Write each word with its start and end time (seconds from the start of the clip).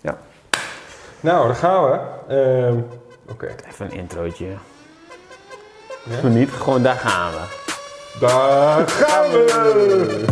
Ja. 0.00 0.18
Nou, 1.20 1.46
daar 1.46 1.56
gaan 1.56 1.90
we. 1.90 1.98
Ehm, 2.28 2.78
Oké, 3.30 3.46
Even 3.68 3.86
een 3.86 3.92
introotje. 3.92 4.46
Ja? 6.22 6.28
Niet, 6.28 6.50
gewoon 6.50 6.82
daar 6.82 6.94
gaan 6.96 7.30
we. 7.32 7.38
daar 8.20 8.88
gaan 8.88 9.30
we! 9.30 10.24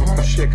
Oh, 0.00 0.18
sick. 0.18 0.52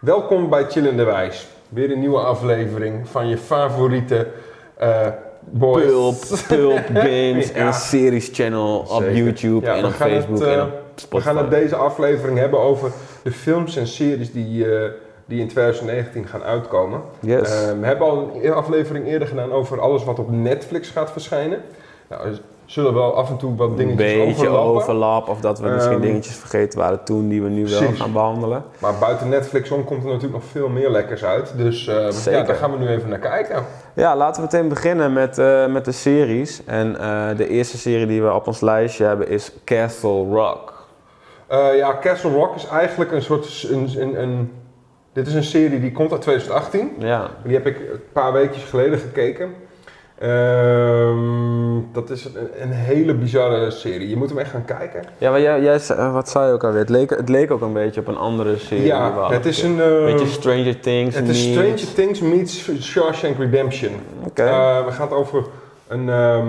Welkom 0.00 0.48
bij 0.48 0.64
Chillende 0.70 1.04
Wijs. 1.04 1.46
Weer 1.68 1.92
een 1.92 2.00
nieuwe 2.00 2.18
aflevering 2.20 3.08
van 3.08 3.28
je 3.28 3.38
favoriete 3.38 4.28
eh 4.76 5.06
boys. 5.40 5.84
Pulp, 5.84 6.16
Pulp 6.48 6.86
Games 6.94 7.48
Ja. 7.48 7.54
en 7.54 7.74
Series 7.74 8.30
Channel 8.32 8.78
op 8.78 9.02
Zeker. 9.02 9.14
YouTube 9.16 9.66
Ja, 9.66 9.74
en 9.74 9.84
op 9.84 9.90
het, 9.90 9.96
Facebook 9.98 10.42
eh, 10.42 10.52
en 10.52 10.62
op 10.62 10.81
We 11.10 11.20
gaan 11.20 11.36
het 11.36 11.50
deze 11.50 11.76
aflevering 11.76 12.38
hebben 12.38 12.60
over 12.60 12.90
de 13.22 13.32
films 13.32 13.76
en 13.76 13.86
series 13.86 14.32
die, 14.32 14.76
eh, 14.76 14.90
die 15.24 15.40
in 15.40 15.48
2019 15.48 16.26
gaan 16.26 16.42
uitkomen. 16.42 17.00
Yes. 17.20 17.40
Eh, 17.40 17.78
we 17.80 17.86
hebben 17.86 18.06
al 18.06 18.30
een 18.42 18.52
aflevering 18.52 19.06
eerder 19.06 19.28
gedaan 19.28 19.52
over 19.52 19.80
alles 19.80 20.04
wat 20.04 20.18
op 20.18 20.30
Netflix 20.30 20.88
gaat 20.88 21.10
verschijnen. 21.10 21.60
Nou, 22.08 22.26
er 22.26 22.40
zullen 22.64 22.94
wel 22.94 23.14
af 23.14 23.30
en 23.30 23.36
toe 23.36 23.56
wat 23.56 23.70
een 23.70 23.76
dingetjes 23.76 24.06
beetje 24.06 24.48
overlappen. 24.48 24.74
overlap 24.74 25.28
of 25.28 25.40
dat 25.40 25.58
we 25.58 25.68
misschien 25.68 25.94
Ehm, 25.94 26.02
dingetjes 26.02 26.36
vergeten 26.36 26.78
waren 26.78 27.04
toen 27.04 27.28
die 27.28 27.42
we 27.42 27.48
nu 27.48 27.66
wel 27.66 27.92
gaan 27.92 28.12
behandelen. 28.12 28.64
Maar 28.78 28.94
buiten 29.00 29.28
Netflix 29.28 29.70
om 29.70 29.84
komt 29.84 30.02
er 30.02 30.06
natuurlijk 30.08 30.34
nog 30.34 30.50
veel 30.50 30.68
meer 30.68 30.90
lekkers 30.90 31.24
uit. 31.24 31.52
Dus 31.56 31.84
Zeker. 31.84 32.32
ja, 32.32 32.42
daar 32.42 32.56
gaan 32.56 32.72
we 32.72 32.78
nu 32.78 32.88
even 32.88 33.08
naar 33.08 33.18
kijken. 33.18 33.64
Ja, 33.94 34.16
laten 34.16 34.42
we 34.42 34.48
meteen 34.52 34.68
beginnen 34.68 35.12
met, 35.12 35.38
eh, 35.38 35.66
met 35.66 35.84
de 35.84 35.92
series. 35.92 36.64
En 36.64 37.00
eh, 37.00 37.36
de 37.36 37.48
eerste 37.48 37.78
serie 37.78 38.06
die 38.06 38.22
we 38.22 38.32
op 38.32 38.46
ons 38.46 38.60
lijstje 38.60 39.04
hebben 39.04 39.28
is 39.28 39.52
Castle 39.64 40.24
Rock. 40.30 40.71
Eh, 41.52 41.76
ja, 41.76 41.98
Castle 42.00 42.30
Rock 42.30 42.54
is 42.56 42.66
eigenlijk 42.66 43.12
een 43.12 43.22
soort... 43.22 43.66
Een, 43.70 43.90
een, 43.98 44.22
een- 44.22 44.52
dit 45.12 45.26
is 45.26 45.34
een 45.34 45.44
serie 45.44 45.80
die 45.80 45.92
komt 45.92 46.12
uit 46.12 46.20
2018. 46.20 46.92
Ja, 46.98 47.30
Die 47.44 47.54
heb 47.54 47.66
ik 47.66 47.76
een 47.76 48.00
paar 48.12 48.32
weekjes 48.32 48.62
geleden 48.64 48.98
gekeken. 48.98 49.54
Ehm, 50.18 51.80
dat 51.92 52.10
is 52.10 52.24
een, 52.24 52.62
een 52.62 52.70
hele 52.72 53.14
bizarre 53.14 53.70
serie. 53.70 54.08
Je 54.08 54.16
moet 54.16 54.28
hem 54.28 54.38
echt 54.38 54.50
gaan 54.50 54.64
kijken. 54.64 55.02
ja 55.18 55.30
maar 55.30 55.40
jij, 55.40 55.60
jij, 55.62 55.80
wat 56.12 56.28
zei 56.28 56.46
je 56.46 56.52
ook 56.52 56.64
alweer? 56.64 56.80
Het 56.80 56.88
leek, 56.88 57.10
het 57.10 57.28
leek 57.28 57.50
ook 57.50 57.60
een 57.60 57.72
beetje 57.72 58.00
op 58.00 58.06
een 58.08 58.16
andere 58.16 58.58
serie. 58.58 58.84
ja, 58.86 59.30
het 59.30 59.46
is 59.46 59.62
een... 59.62 59.80
eh, 59.80 60.04
beetje 60.04 60.26
Stranger 60.26 60.80
Things. 60.80 61.16
het 61.16 61.28
is 61.28 61.50
Stranger 61.50 61.92
Things 61.94 62.20
meets 62.20 62.70
Shawshank 62.80 63.38
Redemption. 63.38 63.92
Oké. 64.26 64.42
Eh, 64.42 64.84
we 64.84 64.92
gaan 64.92 65.08
het 65.08 65.16
over 65.16 65.44
een... 65.88 66.08
ehm, 66.08 66.46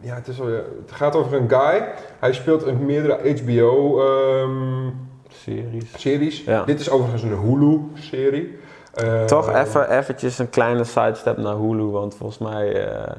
ja, 0.00 0.14
het, 0.14 0.28
is, 0.28 0.38
wel- 0.38 0.48
het 0.86 0.92
gaat 0.92 1.16
over 1.16 1.36
een 1.36 1.48
guy. 1.48 1.84
Hij 2.18 2.32
speelt 2.32 2.66
in 2.66 2.84
meerdere 2.86 3.18
HBO... 3.42 4.00
ehm, 4.00 4.90
series. 5.28 5.92
series. 5.96 6.44
Ja. 6.44 6.64
Dit 6.64 6.80
is 6.80 6.90
overigens 6.90 7.22
een 7.22 7.38
Hulu-serie. 7.38 8.58
Eh, 8.94 9.24
Toch 9.24 9.54
even 9.54 9.90
eventjes 9.98 10.38
een 10.38 10.50
kleine 10.50 10.84
sidestep 10.84 11.36
naar 11.36 11.54
Hulu, 11.56 11.82
want 11.84 12.14
volgens 12.14 12.38
mij 12.38 12.86
eh 12.86 13.12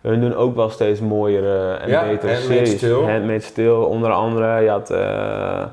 hun 0.00 0.20
doen 0.20 0.34
ook 0.34 0.54
wel 0.54 0.68
steeds 0.70 1.00
mooiere 1.00 1.74
en 1.74 1.88
Ja, 1.88 2.08
betere 2.08 2.32
Handmaid's 2.34 2.70
series. 2.70 2.80
Tale. 2.80 3.10
Handmaid's 3.12 3.52
Tale, 3.52 3.74
onder 3.84 4.10
andere. 4.10 4.60
Je 4.62 4.68
had, 4.70 4.90
eh, 4.90 5.64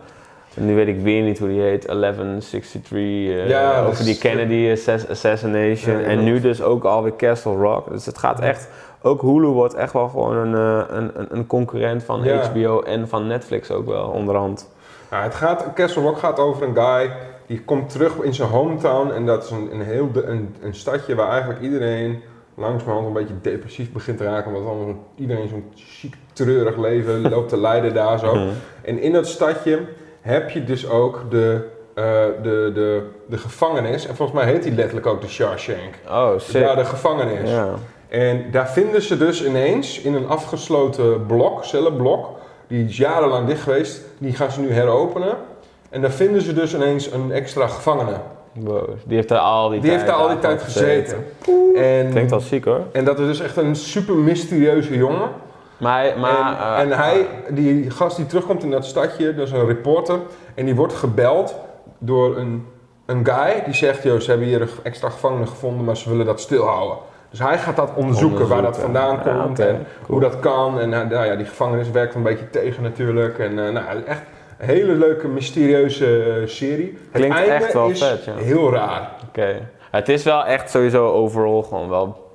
nu 0.55 0.75
weet 0.75 0.87
ik 0.87 0.99
weer 1.01 1.21
niet 1.23 1.39
hoe 1.39 1.47
die 1.47 1.61
heet, 1.61 1.89
1163, 1.89 2.97
eh, 2.97 3.47
Ja, 3.49 3.85
over 3.85 4.03
die 4.03 4.17
Kennedy 4.17 4.69
assass- 4.71 5.07
assassination. 5.09 5.97
Ja, 5.99 6.03
en 6.05 6.23
nu 6.23 6.39
dus 6.39 6.61
ook 6.61 6.83
alweer 6.83 7.15
Castle 7.15 7.55
Rock. 7.55 7.91
Dus 7.91 8.05
het 8.05 8.17
gaat 8.17 8.39
echt, 8.39 8.69
ook 9.05 9.21
Hulu 9.21 9.47
wordt 9.47 9.73
echt 9.73 9.93
wel 9.93 10.07
gewoon 10.07 10.35
een, 10.35 10.55
eh, 10.55 10.95
een, 10.95 11.11
een, 11.29 11.47
concurrent 11.47 12.03
van 12.03 12.23
Ja. 12.23 12.43
HBO 12.43 12.81
en 12.81 13.07
van 13.07 13.27
Netflix 13.27 13.71
ook 13.71 13.85
wel, 13.85 14.07
onderhand. 14.07 14.69
Nou, 15.11 15.23
het 15.23 15.35
gaat, 15.35 15.73
Castle 15.73 16.01
Rock 16.01 16.17
gaat 16.17 16.39
over 16.39 16.67
een 16.67 16.75
guy 16.75 17.11
die 17.45 17.61
komt 17.61 17.89
terug 17.89 18.15
in 18.21 18.33
zijn 18.33 18.49
hometown. 18.49 19.11
En 19.11 19.25
dat 19.25 19.43
is 19.43 19.49
een, 19.49 19.73
een 19.73 19.81
heel 19.81 20.09
een, 20.13 20.55
een 20.61 20.75
stadje 20.75 21.15
waar 21.15 21.29
eigenlijk 21.29 21.61
iedereen 21.61 22.21
langzamerhand 22.55 23.07
een 23.07 23.13
beetje 23.13 23.41
depressief 23.41 23.91
begint 23.91 24.17
te 24.17 24.23
raken. 24.23 24.53
Omdat 24.53 24.69
allemaal 24.69 24.95
iedereen 25.15 25.47
zo'n 25.47 25.71
ziek, 25.73 26.15
treurig 26.33 26.77
leven 26.77 27.21
loopt 27.29 27.49
te 27.49 27.57
leiden 27.57 27.93
daar 27.93 28.19
zo. 28.19 28.35
Mhm. 28.35 28.49
En 28.81 28.99
in 28.99 29.13
dat 29.13 29.27
stadje 29.27 29.79
heb 30.21 30.49
je 30.49 30.63
dus 30.63 30.89
ook 30.89 31.21
de, 31.29 31.67
eh, 31.93 32.03
de, 32.43 32.71
de, 32.73 33.07
de 33.27 33.37
gevangenis. 33.37 34.07
En 34.07 34.15
volgens 34.15 34.37
mij 34.37 34.47
heet 34.51 34.63
die 34.63 34.73
letterlijk 34.73 35.05
ook 35.05 35.21
de 35.21 35.27
Shawshank. 35.27 35.93
Oh, 36.09 36.31
sick. 36.37 36.61
Daar 36.61 36.75
de 36.75 36.85
gevangenis. 36.85 37.49
Ja. 37.49 37.73
En 38.09 38.45
daar 38.51 38.69
vinden 38.69 39.01
ze 39.01 39.17
dus 39.17 39.45
ineens 39.45 40.01
in 40.01 40.13
een 40.13 40.27
afgesloten 40.27 41.25
blok, 41.25 41.63
cellenblok, 41.63 42.29
die 42.67 42.85
is 42.85 42.97
jarenlang 42.97 43.47
dicht 43.47 43.61
geweest, 43.61 44.01
die 44.17 44.33
gaan 44.33 44.51
ze 44.51 44.59
nu 44.59 44.71
heropenen. 44.71 45.37
En 45.89 46.01
daar 46.01 46.11
vinden 46.11 46.41
ze 46.41 46.53
dus 46.53 46.73
ineens 46.73 47.11
een 47.11 47.31
extra 47.31 47.67
gevangene. 47.67 48.17
Wow, 48.53 48.89
die 49.05 49.15
heeft 49.15 49.29
daar 49.29 49.39
al 49.39 49.69
die 49.69 49.79
Die 49.79 49.89
tijd 49.89 50.01
heeft 50.01 50.11
daar 50.11 50.21
al 50.21 50.29
die 50.29 50.39
tijd 50.39 50.61
gezeten. 50.61 51.25
En, 51.75 52.09
Klinkt 52.09 52.31
wel 52.31 52.39
ziek 52.39 52.65
hoor. 52.65 52.81
en 52.91 53.05
dat 53.05 53.19
is 53.19 53.25
dus 53.25 53.39
echt 53.39 53.57
een 53.57 53.75
super 53.75 54.15
mysterieuze 54.15 54.97
jongen. 54.97 55.29
Maar, 55.77 56.19
maar 56.19 56.57
en, 56.57 56.57
eh, 56.57 56.79
en 56.79 56.91
hij, 56.91 57.27
die 57.49 57.89
gast 57.91 58.17
die 58.17 58.25
terugkomt 58.25 58.63
in 58.63 58.71
dat 58.71 58.85
stadje, 58.85 59.35
dat 59.35 59.47
is 59.47 59.53
een 59.53 59.65
reporter. 59.65 60.19
En 60.53 60.65
die 60.65 60.75
wordt 60.75 60.93
gebeld 60.93 61.55
door 61.97 62.37
een, 62.37 62.65
een 63.05 63.25
guy 63.25 63.63
die 63.65 63.73
zegt, 63.73 64.03
joh, 64.03 64.19
ze 64.19 64.29
hebben 64.29 64.47
hier 64.47 64.61
een 64.61 64.69
extra 64.83 65.09
gevangene 65.09 65.47
gevonden, 65.47 65.85
maar 65.85 65.97
ze 65.97 66.09
willen 66.09 66.25
dat 66.25 66.39
stilhouden. 66.39 66.97
Dus 67.35 67.45
hij 67.45 67.57
gaat 67.57 67.75
dat 67.75 67.91
onderzoeken, 67.95 68.47
waar 68.47 68.61
dat 68.61 68.77
vandaan 68.77 69.19
Ja, 69.25 69.41
komt 69.43 69.59
en 69.59 69.65
cool. 69.67 69.85
hoe 70.07 70.19
dat 70.19 70.39
kan. 70.39 70.79
En 70.79 70.93
eh, 70.93 71.09
nou 71.09 71.25
ja, 71.25 71.35
die 71.35 71.45
gevangenis 71.45 71.91
werkt 71.91 72.15
een 72.15 72.23
beetje 72.23 72.49
tegen 72.49 72.83
natuurlijk. 72.83 73.39
En 73.39 73.65
eh, 73.65 73.71
nou, 73.71 74.03
echt 74.05 74.21
een 74.57 74.65
hele 74.65 74.93
leuke, 74.93 75.27
mysterieuze 75.27 76.23
eh, 76.23 76.47
serie. 76.47 76.97
Klinkt 77.11 77.39
het 77.39 77.47
echt 77.47 77.73
wel 77.73 77.89
is 77.89 78.03
vet, 78.03 78.23
ja. 78.23 78.33
heel 78.35 78.71
raar. 78.71 79.09
Oké. 79.27 79.69
Het 79.91 80.09
is 80.09 80.23
wel 80.23 80.45
echt 80.45 80.69
sowieso 80.69 81.07
overal 81.07 81.63
gewoon 81.63 81.89
wel 81.89 82.25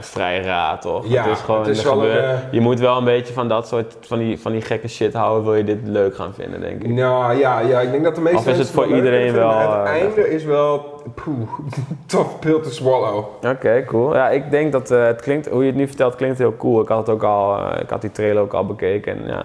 vrij, 0.00 0.40
raar, 0.40 0.80
toch? 0.80 1.06
Ja, 1.06 1.22
het 1.22 1.36
is 1.36 1.42
gewoon, 1.42 1.60
het 1.60 1.68
is 1.68 1.82
wel 1.82 2.04
een, 2.04 2.38
Je 2.50 2.60
moet 2.60 2.80
wel 2.80 2.96
een 2.96 3.04
beetje 3.04 3.32
van 3.32 3.48
dat 3.48 3.68
soort, 3.68 3.96
van 4.00 4.18
die, 4.18 4.40
van 4.40 4.52
die 4.52 4.60
gekke 4.60 4.88
shit 4.88 5.14
houden, 5.14 5.44
wil 5.44 5.54
je 5.54 5.64
dit 5.64 5.78
leuk 5.84 6.14
gaan 6.14 6.34
vinden, 6.34 6.60
denk 6.60 6.82
ik. 6.82 6.88
Nou 6.88 7.38
ja, 7.38 7.60
ja, 7.60 7.80
ik 7.80 7.90
denk 7.90 8.04
dat 8.04 8.14
de 8.14 8.20
meeste 8.20 8.38
Of 8.38 8.46
is 8.46 8.58
het 8.58 8.70
voor 8.70 8.86
iedereen 8.86 9.32
wel, 9.32 9.58
Het 9.58 9.86
einde 9.86 10.30
is 10.30 10.44
wel, 10.44 10.97
poeh, 11.14 11.48
tough 12.06 12.38
pill 12.40 12.60
to 12.60 12.70
swallow. 12.70 13.24
Oké, 13.46 13.84
cool. 13.86 14.14
Ja, 14.14 14.28
ik 14.28 14.50
denk 14.50 14.72
dat 14.72 14.90
eh, 14.90 15.04
het 15.04 15.20
klinkt, 15.20 15.48
hoe 15.48 15.60
je 15.60 15.66
het 15.66 15.76
nu 15.76 15.86
vertelt, 15.86 16.14
klinkt 16.16 16.38
heel 16.38 16.56
cool. 16.56 16.80
Ik 16.80 16.88
had 16.88 16.98
het 16.98 17.08
ook 17.08 17.22
al, 17.22 17.56
eh, 17.58 17.80
ik 17.82 17.90
had 17.90 18.00
die 18.00 18.10
trailer 18.12 18.42
ook 18.42 18.52
al 18.52 18.66
bekeken. 18.66 19.18
En 19.18 19.26
ja, 19.26 19.44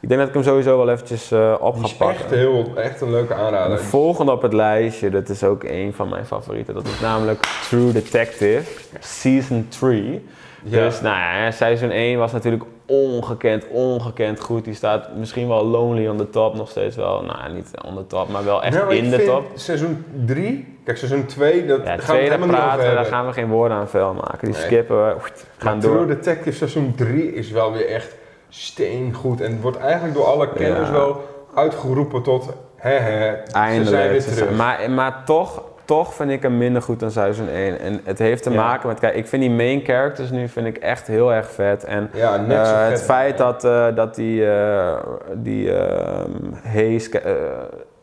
ik 0.00 0.08
denk 0.08 0.20
dat 0.20 0.28
ik 0.28 0.34
hem 0.34 0.42
sowieso 0.42 0.76
wel 0.76 0.88
eventjes 0.90 1.30
eh, 1.30 1.54
op 1.60 1.76
ga 1.76 1.88
pakken. 1.98 2.24
echt, 2.24 2.30
heel, 2.30 2.72
echt 2.76 3.00
een 3.00 3.10
leuke 3.10 3.34
De 3.34 3.34
aanrader. 3.34 3.78
volgende 3.78 4.32
op 4.32 4.42
het 4.42 4.52
lijstje, 4.52 5.10
dat 5.10 5.28
is 5.28 5.44
ook 5.44 5.64
een 5.64 5.92
van 5.94 6.08
mijn 6.08 6.26
favorieten. 6.26 6.74
Dat 6.74 6.86
is 6.86 7.00
namelijk 7.00 7.46
True 7.68 7.92
Detective, 7.92 8.62
Season 9.00 9.66
3. 9.68 10.28
Ja. 10.62 10.84
Dus 10.84 11.00
nou 11.00 11.16
ja, 11.16 11.50
seizoen 11.50 11.90
1 11.90 12.18
was 12.18 12.32
natuurlijk 12.32 12.64
ongekend, 12.86 13.66
ongekend 13.68 14.40
goed. 14.40 14.64
Die 14.64 14.74
staat 14.74 15.14
misschien 15.16 15.48
wel 15.48 15.64
lonely 15.64 16.06
on 16.08 16.16
the 16.16 16.30
top, 16.30 16.54
nog 16.54 16.70
steeds 16.70 16.96
wel. 16.96 17.22
Nou 17.22 17.52
niet 17.52 17.70
on 17.86 17.94
the 17.96 18.06
top, 18.06 18.28
maar 18.28 18.44
wel 18.44 18.62
echt 18.62 18.76
Nou, 18.76 18.94
in 18.94 19.10
de 19.10 19.24
top. 19.24 19.44
Seizoen 19.54 20.04
3, 20.26 20.78
kijk 20.84 20.96
seizoen 20.98 21.26
2, 21.26 21.66
dat 21.66 21.78
Ja, 21.78 21.84
gaan 21.84 21.84
we 21.84 21.90
het 21.90 22.04
tweede 22.04 22.22
helemaal 22.24 22.46
niet 22.46 22.56
over 22.56 22.62
praten, 22.68 22.84
daar 22.84 22.94
hebben. 22.94 23.12
gaan 23.12 23.26
we 23.26 23.32
geen 23.32 23.48
woorden 23.48 23.76
aan 23.76 23.88
vuil 23.88 24.14
maken. 24.14 24.38
Die 24.40 24.52
Nee. 24.54 24.62
skippen 24.62 25.06
we, 25.06 25.14
gaan 25.56 25.80
door. 25.80 25.92
True 25.94 26.06
Detective 26.06 26.56
seizoen 26.56 26.94
3 26.96 27.34
is 27.34 27.50
wel 27.50 27.72
weer 27.72 27.86
echt 27.88 28.16
steengoed. 28.48 29.40
En 29.40 29.60
wordt 29.60 29.76
eigenlijk 29.78 30.14
door 30.14 30.24
alle 30.26 30.48
kenners 30.52 30.88
Ja. 30.88 30.92
wel 30.92 31.24
uitgeroepen 31.54 32.22
tot, 32.22 32.48
hè 32.76 32.90
hè, 32.98 33.30
ze 33.34 33.50
zijn 33.50 33.64
Eindelijk. 33.64 34.10
weer 34.10 34.20
ze 34.20 34.26
zijn- 34.30 34.36
terug. 34.36 34.56
Maar, 34.56 34.90
maar 34.90 35.22
toch, 35.24 35.62
toch 35.84 36.14
vind 36.14 36.30
ik 36.30 36.42
hem 36.42 36.58
minder 36.58 36.82
goed 36.82 37.00
dan 37.00 37.10
seizoen 37.10 37.48
1. 37.48 37.78
En 37.80 38.00
het 38.04 38.18
heeft 38.18 38.42
te 38.42 38.50
Ja. 38.50 38.56
maken 38.56 38.88
met, 38.88 38.98
kijk, 38.98 39.14
ik 39.14 39.26
vind 39.26 39.42
die 39.42 39.50
main 39.50 39.80
characters 39.84 40.30
nu 40.30 40.48
vind 40.48 40.66
ik 40.66 40.76
echt 40.76 41.06
heel 41.06 41.32
erg 41.32 41.50
vet. 41.50 41.84
En 41.84 42.10
ja, 42.14 42.36
net 42.36 42.58
Eh, 42.66 42.78
vet. 42.82 42.90
het 42.90 43.02
feit 43.02 43.38
dat, 43.38 43.64
eh, 43.64 43.86
dat 43.94 44.14
die, 44.14 44.50
eh, 44.50 44.96
die 45.34 45.72
ehm, 45.76 46.30
Hayes, 46.62 47.08
eh, 47.10 47.32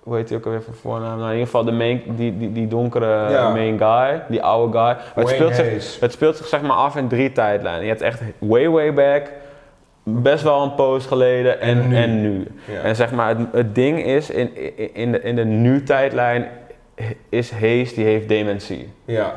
hoe 0.03 0.15
heet 0.15 0.29
hij 0.29 0.37
ook 0.37 0.45
alweer 0.45 0.61
van 0.61 0.73
voornaam? 0.73 1.15
Nou, 1.17 1.23
in 1.25 1.31
ieder 1.31 1.45
geval 1.45 1.63
de 1.63 1.71
main, 1.71 2.01
die, 2.07 2.37
die, 2.37 2.51
die 2.51 2.67
donkere 2.67 3.29
Ja. 3.31 3.49
main 3.49 3.77
guy, 3.77 4.21
die 4.29 4.43
oude 4.43 4.77
guy. 4.77 4.95
Het, 5.15 5.29
speelt 5.29 5.55
zich, 5.55 5.99
het 5.99 6.11
speelt 6.11 6.37
zich 6.37 6.47
zeg 6.47 6.61
maar 6.61 6.71
af 6.77 6.95
in 6.95 7.07
drie 7.07 7.31
tijdlijnen. 7.31 7.81
Je 7.83 7.89
hebt 7.89 8.01
echt 8.01 8.21
way 8.37 8.69
way 8.69 8.93
back, 8.93 9.23
best 10.03 10.43
wel 10.43 10.61
een 10.63 10.75
poos 10.75 11.05
geleden 11.05 11.61
en, 11.61 11.81
En 11.81 11.93
en 11.93 12.21
nu. 12.21 12.29
nu. 12.29 12.47
Ja. 12.65 12.79
En 12.81 12.95
zeg 12.95 13.11
maar, 13.11 13.27
het, 13.29 13.37
het 13.51 13.75
ding 13.75 14.03
is, 14.05 14.29
in, 14.29 14.55
in, 14.77 14.93
in 14.93 15.11
de, 15.11 15.21
in 15.21 15.35
de 15.35 15.45
nu-tijdlijn 15.45 16.47
is 17.29 17.51
Hayes, 17.51 17.93
die 17.93 18.05
heeft 18.05 18.27
dementie. 18.27 18.93
ja. 19.05 19.33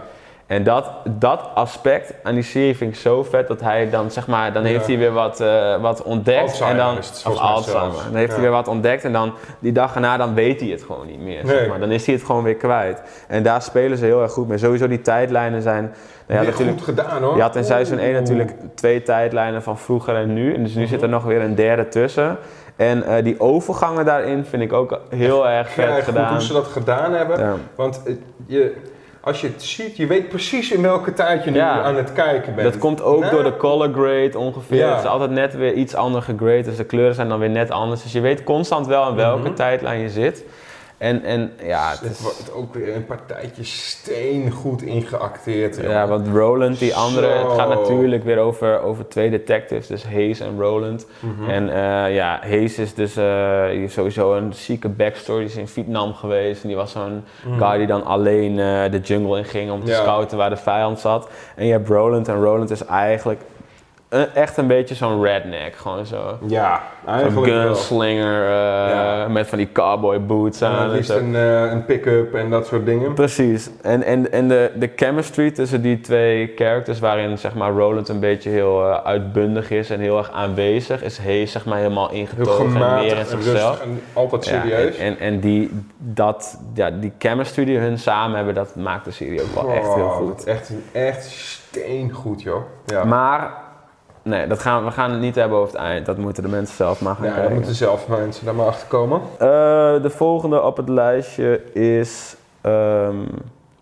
En 0.46 0.62
dat, 0.64 0.90
dat 1.10 1.48
aspect 1.54 2.14
aan 2.22 2.34
die 2.34 2.42
serie 2.42 2.76
vind 2.76 2.94
ik 2.94 3.00
zo 3.00 3.22
vet 3.22 3.48
dat 3.48 3.60
hij 3.60 3.90
dan 3.90 4.10
zeg 4.10 4.26
maar, 4.26 4.52
dan 4.52 4.62
Ja. 4.62 4.68
heeft 4.68 4.86
hij 4.86 4.98
weer 4.98 5.12
wat, 5.12 5.40
eh, 5.40 5.80
wat 5.80 6.02
ontdekt. 6.02 6.40
Alzheimer 6.42 6.80
en 6.80 6.86
dan, 6.88 6.98
is 6.98 7.08
het 7.08 7.22
of 7.26 7.38
Alzheimer. 7.38 7.92
zelfs. 7.92 8.04
Dan 8.04 8.14
heeft 8.14 8.28
Ja. 8.28 8.32
hij 8.34 8.42
weer 8.42 8.52
wat 8.52 8.68
ontdekt 8.68 9.04
en 9.04 9.12
dan 9.12 9.32
die 9.58 9.72
dag 9.72 9.94
erna 9.94 10.16
dan 10.16 10.34
weet 10.34 10.60
hij 10.60 10.68
het 10.68 10.82
gewoon 10.82 11.06
niet 11.06 11.20
meer. 11.20 11.44
Nee. 11.44 11.56
Zeg 11.56 11.68
maar. 11.68 11.80
Dan 11.80 11.90
is 11.90 12.06
hij 12.06 12.14
het 12.14 12.24
gewoon 12.24 12.42
weer 12.42 12.54
kwijt. 12.54 13.02
En 13.28 13.42
daar 13.42 13.62
spelen 13.62 13.98
ze 13.98 14.04
heel 14.04 14.22
erg 14.22 14.32
goed 14.32 14.48
mee. 14.48 14.58
Sowieso 14.58 14.88
die 14.88 15.00
tijdlijnen 15.00 15.62
zijn. 15.62 15.94
Nou 16.26 16.40
ja, 16.40 16.46
natuurlijk, 16.50 16.78
goed 16.78 16.86
gedaan 16.86 17.22
hoor. 17.22 17.36
je 17.36 17.42
had 17.42 17.56
in 17.56 17.64
seizoen 17.64 17.98
1 17.98 18.08
Oeh. 18.10 18.18
natuurlijk 18.18 18.50
twee 18.74 19.02
tijdlijnen 19.02 19.62
van 19.62 19.78
vroeger 19.78 20.16
en 20.16 20.32
nu. 20.32 20.54
En 20.54 20.62
dus 20.62 20.74
nu 20.74 20.80
Mhm. 20.82 20.90
zit 20.90 21.02
er 21.02 21.08
nog 21.08 21.24
weer 21.24 21.40
een 21.40 21.54
derde 21.54 21.88
tussen. 21.88 22.36
En 22.76 23.02
eh, 23.02 23.24
die 23.24 23.40
overgangen 23.40 24.04
daarin 24.04 24.44
vind 24.44 24.62
ik 24.62 24.72
ook 24.72 25.00
heel 25.10 25.48
erg 25.48 25.70
vet 25.70 25.84
Ja, 25.88 25.94
goed 25.94 26.04
gedaan. 26.04 26.32
hoe 26.32 26.42
ze 26.42 26.52
dat 26.52 26.66
gedaan 26.66 27.12
hebben. 27.12 27.38
Ja. 27.40 27.54
Want 27.74 28.00
het- 28.04 28.18
je, 28.46 28.74
als 29.20 29.40
je 29.40 29.46
het 29.46 29.62
ziet, 29.62 29.96
je 29.96 30.06
weet 30.06 30.28
precies 30.28 30.70
in 30.72 30.82
welke 30.82 31.12
tijd 31.12 31.44
je 31.44 31.50
nu 31.50 31.56
Ja. 31.56 31.82
aan 31.82 31.96
het 31.96 32.12
kijken 32.12 32.54
bent. 32.54 32.72
Dat 32.72 32.80
komt 32.80 33.02
ook 33.02 33.20
Nou, 33.20 33.32
door 33.32 33.42
de 33.44 33.56
color 33.56 33.88
grade 33.92 34.38
ongeveer. 34.38 34.76
Ja. 34.78 34.90
Het 34.90 34.98
is 35.04 35.06
altijd 35.10 35.30
net 35.30 35.54
weer 35.56 35.72
iets 35.72 35.94
ander 35.94 36.22
gegrade, 36.22 36.62
dus 36.62 36.76
de 36.76 36.84
kleuren 36.84 37.14
zijn 37.14 37.28
dan 37.28 37.38
weer 37.38 37.50
net 37.50 37.70
anders. 37.70 38.02
Dus 38.02 38.12
je 38.12 38.20
weet 38.20 38.44
constant 38.44 38.86
wel 38.86 39.08
in 39.08 39.14
welke 39.16 39.42
Mhm. 39.46 39.54
tijdlijn 39.54 40.00
je 40.00 40.10
zit. 40.10 40.44
En, 41.04 41.22
en 41.24 41.52
ja, 41.62 41.90
het 41.90 42.00
Het 42.00 42.10
is, 42.10 42.20
wordt 42.20 42.52
ook 42.52 42.74
weer 42.74 42.96
een 42.96 43.06
partijtje 43.06 43.64
steen 43.64 44.50
goed 44.50 44.82
ingeacteerd. 44.82 45.76
joh. 45.76 45.84
ja, 45.90 46.06
want 46.06 46.28
Roland, 46.28 46.78
die 46.78 46.94
andere, 46.94 47.26
het 47.26 47.52
gaat 47.52 47.68
natuurlijk 47.68 48.24
weer 48.24 48.38
over, 48.38 48.80
over 48.80 49.08
twee 49.08 49.30
detectives, 49.30 49.86
dus 49.86 50.04
Hayes 50.04 50.40
en 50.40 50.60
Roland. 50.60 51.06
Mhm. 51.20 51.50
En 51.50 51.68
eh, 51.68 52.14
ja, 52.14 52.38
Hayes 52.42 52.78
is 52.78 52.94
dus 52.94 53.16
eh, 53.16 53.64
sowieso 53.88 54.34
een 54.34 54.52
zieke 54.54 54.88
backstory. 54.88 55.38
Die 55.38 55.48
is 55.48 55.56
in 55.56 55.68
Vietnam 55.68 56.14
geweest. 56.14 56.62
En 56.62 56.68
die 56.68 56.76
was 56.76 56.92
zo'n 56.92 57.24
Mhm. 57.46 57.58
guy 57.64 57.78
die 57.78 57.86
dan 57.86 58.04
alleen 58.04 58.58
eh, 58.58 58.90
de 58.90 59.00
jungle 59.02 59.38
in 59.38 59.44
ging 59.44 59.70
om 59.70 59.84
te 59.84 59.90
Ja. 59.90 60.00
scouten 60.02 60.36
waar 60.38 60.50
de 60.50 60.56
vijand 60.56 61.00
zat. 61.00 61.28
En 61.56 61.66
je 61.66 61.72
hebt 61.72 61.88
Roland. 61.88 62.28
En 62.28 62.42
Roland 62.42 62.70
is 62.70 62.84
eigenlijk 62.84 63.40
echt 64.34 64.56
een 64.56 64.66
beetje 64.66 64.94
zo'n 64.94 65.22
redneck. 65.22 65.76
Gewoon 65.76 66.06
zo. 66.06 66.38
Ja, 66.46 66.82
eigenlijk 67.06 67.46
wel. 67.46 67.64
gunslinger 67.64 68.42
eh, 68.44 68.50
Ja. 68.90 69.26
met 69.28 69.46
van 69.46 69.58
die 69.58 69.68
cowboy 69.72 70.20
boots 70.26 70.60
En 70.60 70.68
aan. 70.68 70.82
en 70.84 70.90
liefst 70.90 71.10
een, 71.10 71.34
eh, 71.36 71.70
een 71.70 71.84
pick-up 71.84 72.34
en 72.34 72.50
dat 72.50 72.66
soort 72.66 72.86
dingen. 72.86 73.14
Precies. 73.14 73.70
En, 73.82 74.02
en, 74.02 74.32
en 74.32 74.48
de, 74.48 74.70
de 74.74 74.90
chemistry 74.96 75.50
tussen 75.50 75.82
die 75.82 76.00
twee 76.00 76.52
characters, 76.56 76.98
waarin 76.98 77.38
zeg 77.38 77.54
maar 77.54 77.70
Roland 77.70 78.08
een 78.08 78.20
beetje 78.20 78.50
heel 78.50 78.82
eh, 78.90 79.04
uitbundig 79.04 79.70
is 79.70 79.90
en 79.90 80.00
heel 80.00 80.18
erg 80.18 80.30
aanwezig, 80.32 81.02
is 81.02 81.18
Hayes 81.18 81.52
zeg 81.52 81.64
maar 81.64 81.78
helemaal 81.78 82.08
Heel 82.08 82.18
ingetogen 82.18 82.82
en 82.82 82.94
meer 82.94 83.18
in 83.18 83.26
zichzelf. 83.26 83.80
en 83.80 84.00
altijd 84.12 84.44
Ja, 84.46 84.60
serieus. 84.60 84.96
en, 84.96 85.04
en, 85.06 85.18
en 85.18 85.40
die, 85.40 85.70
dat, 85.98 86.60
ja, 86.74 86.90
die 86.90 87.12
chemistry 87.18 87.64
die 87.64 87.78
hun 87.78 87.98
samen 87.98 88.36
hebben, 88.36 88.54
dat 88.54 88.76
maakt 88.76 89.04
de 89.04 89.10
serie 89.10 89.42
ook 89.42 89.54
wel 89.62 89.72
echt 89.74 89.94
heel 89.94 90.08
goed. 90.08 90.44
Echt, 90.44 90.70
echt 90.92 91.24
steengoed, 91.24 92.42
joh. 92.42 92.62
Ja. 92.86 93.04
Maar, 93.04 93.50
nee, 94.24 94.46
dat 94.46 94.58
gaan, 94.58 94.84
we 94.84 94.90
gaan 94.90 95.10
het 95.10 95.20
niet 95.20 95.34
hebben 95.34 95.58
over 95.58 95.72
het 95.72 95.82
eind. 95.82 96.06
Dat 96.06 96.16
moeten 96.16 96.42
de 96.42 96.48
mensen 96.48 96.76
zelf 96.76 97.00
maar 97.00 97.14
gaan 97.14 97.26
ja, 97.26 97.34
kijken. 97.34 97.54
moeten 97.54 97.74
zelf 97.74 98.08
mensen 98.08 98.44
daar 98.44 98.54
maar 98.54 98.66
achter 98.66 98.88
komen. 98.88 99.20
Eh, 99.38 99.46
de 100.02 100.10
volgende 100.10 100.62
op 100.62 100.76
het 100.76 100.88
lijstje 100.88 101.72
is 101.72 102.36
ehm 102.60 103.16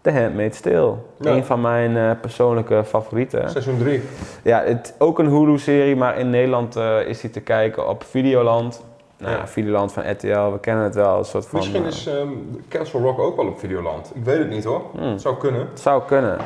The 0.03 0.13
Handmaid's 0.13 0.61
Tale. 0.61 0.95
Ja. 1.17 1.31
Een 1.31 1.45
van 1.45 1.61
mijn 1.61 1.97
eh, 1.97 2.11
persoonlijke 2.21 2.85
favorieten. 2.85 3.51
Seizoen 3.51 3.79
3. 3.79 4.03
Ja, 4.43 4.63
het, 4.63 4.95
ook 4.99 5.19
een 5.19 5.27
Hulu-serie, 5.29 5.97
maar 5.97 6.19
in 6.19 6.31
Nederland 6.31 6.77
eh, 6.77 7.07
is 7.07 7.21
die 7.21 7.31
te 7.31 7.41
kijken 7.41 7.89
op 7.89 8.05
Videoland. 8.05 8.85
Nou, 9.17 9.33
ja. 9.33 9.39
Ja. 9.39 9.47
Videoland 9.47 9.93
van 9.93 10.11
RTL, 10.11 10.51
we 10.53 10.59
kennen 10.61 10.85
het 10.85 10.95
wel. 10.95 11.19
Een 11.19 11.25
soort 11.25 11.47
van, 11.47 11.59
Misschien 11.59 11.85
is 11.85 12.07
ehm, 12.07 12.29
Castle 12.69 13.01
Rock 13.01 13.19
ook 13.19 13.37
wel 13.37 13.47
op 13.47 13.59
Videoland. 13.59 14.11
Ik 14.15 14.25
weet 14.25 14.39
het 14.39 14.49
niet 14.49 14.65
hoor. 14.65 14.83
hmm. 14.97 15.19
Zou 15.19 15.37
kunnen. 15.37 15.61
Het 15.71 15.81
zou 15.81 16.03
kunnen. 16.07 16.39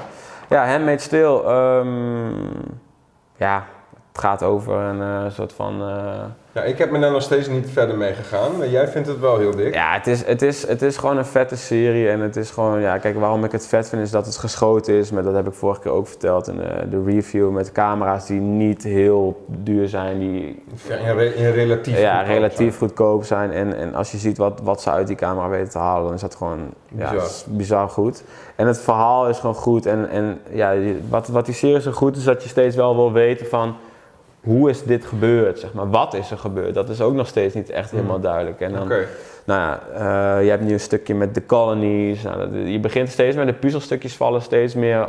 Ja, 0.49 0.67
Handmaid's 0.71 1.09
Tale. 1.09 1.43
ehm, 1.43 1.89
ja, 3.37 3.67
het 4.17 4.25
gaat 4.25 4.43
over 4.43 4.75
een 4.75 5.01
eh, 5.03 5.31
soort 5.33 5.53
van... 5.53 5.81
eh, 5.81 6.15
Ja, 6.53 6.63
ik 6.63 6.79
heb 6.79 6.91
me 6.91 6.99
daar 6.99 7.11
nog 7.11 7.23
steeds 7.23 7.49
niet 7.49 7.71
verder 7.71 7.97
mee 7.97 8.13
gegaan. 8.13 8.57
Maar 8.59 8.69
jij 8.69 8.89
vindt 8.89 9.09
het 9.09 9.21
wel 9.21 9.39
heel 9.39 9.57
dik. 9.57 9.75
ja, 9.75 9.93
het 9.93 10.07
is, 10.07 10.25
het, 10.27 10.43
is, 10.43 10.67
het 10.69 10.83
is 10.83 10.97
gewoon 10.97 11.17
een 11.17 11.25
vette 11.27 11.57
serie. 11.57 12.09
En 12.09 12.21
het 12.21 12.37
is 12.37 12.51
gewoon... 12.51 12.81
Ja, 12.81 12.99
kijk, 12.99 13.19
waarom 13.19 13.45
ik 13.45 13.53
het 13.53 13.67
vet 13.67 13.89
vind 13.89 14.03
is 14.03 14.11
dat 14.11 14.27
het 14.27 14.37
geschoten 14.37 14.95
is. 14.95 15.11
Maar 15.11 15.23
dat 15.23 15.35
heb 15.35 15.47
ik 15.47 15.53
vorige 15.55 15.81
keer 15.81 15.91
ook 15.93 16.09
verteld 16.09 16.49
in 16.49 16.57
de, 16.57 16.89
de 16.91 17.03
review. 17.07 17.51
Met 17.51 17.73
camera's 17.73 18.27
die 18.27 18.41
niet 18.41 18.83
heel 18.83 19.45
duur 19.47 19.89
zijn. 19.89 20.19
Die 20.19 20.63
Ja, 20.89 20.95
in, 20.97 21.17
re- 21.17 21.25
in 21.35 21.51
relatief. 21.51 21.99
ja, 21.99 22.17
goedkoop 22.19 22.35
relatief 22.35 22.79
goedkoop 22.79 23.25
zijn. 23.25 23.53
En, 23.53 23.77
en 23.77 23.95
als 23.95 24.11
je 24.13 24.19
ziet 24.19 24.39
wat, 24.39 24.61
wat 24.63 24.81
ze 24.83 24.91
uit 24.91 25.07
die 25.07 25.17
camera 25.17 25.49
weten 25.49 25.71
te 25.71 25.79
halen, 25.79 26.05
dan 26.05 26.15
is 26.15 26.21
dat 26.21 26.35
gewoon 26.35 26.59
ja, 26.97 27.11
Bizar. 27.11 27.27
is 27.27 27.45
bizar 27.49 27.89
goed. 27.89 28.23
En 28.57 28.67
het 28.67 28.81
verhaal 28.81 29.29
is 29.29 29.39
gewoon 29.39 29.55
goed. 29.55 29.87
En, 29.87 30.09
en 30.11 30.41
ja, 30.51 30.75
wat, 31.09 31.29
wat 31.29 31.45
die 31.45 31.55
serie 31.55 31.81
zo 31.81 31.91
goed 31.93 32.17
is, 32.17 32.25
dat 32.25 32.43
je 32.43 32.49
steeds 32.49 32.77
wel 32.77 32.97
wil 32.97 33.13
weten 33.13 33.47
van 33.47 33.77
hoe 34.47 34.71
is 34.71 34.83
dit 34.83 35.05
gebeurd, 35.05 35.59
zeg 35.59 35.73
maar. 35.73 35.91
Wat 35.91 36.15
is 36.15 36.31
er 36.31 36.39
gebeurd? 36.39 36.75
Dat 36.75 36.89
is 36.89 37.01
ook 37.01 37.15
nog 37.15 37.27
steeds 37.27 37.55
niet 37.55 37.71
echt 37.71 37.91
Hmm. 37.91 37.99
helemaal 37.99 38.21
duidelijk. 38.21 38.61
En 38.61 38.73
dan, 38.73 38.83
Oké. 38.83 39.07
nou 39.45 39.61
ja, 39.61 39.81
eh, 39.95 40.45
je 40.45 40.51
hebt 40.51 40.63
nu 40.63 40.73
een 40.73 40.81
stukje 40.81 41.15
met 41.15 41.35
de 41.35 41.47
colonies. 41.47 42.23
Nou, 42.23 42.57
je 42.59 42.81
begint 42.81 43.09
steeds 43.09 43.37
meer, 43.37 43.47
de 43.47 43.53
puzzelstukjes 43.53 44.17
vallen 44.17 44.43
steeds 44.43 44.75
meer 44.75 45.09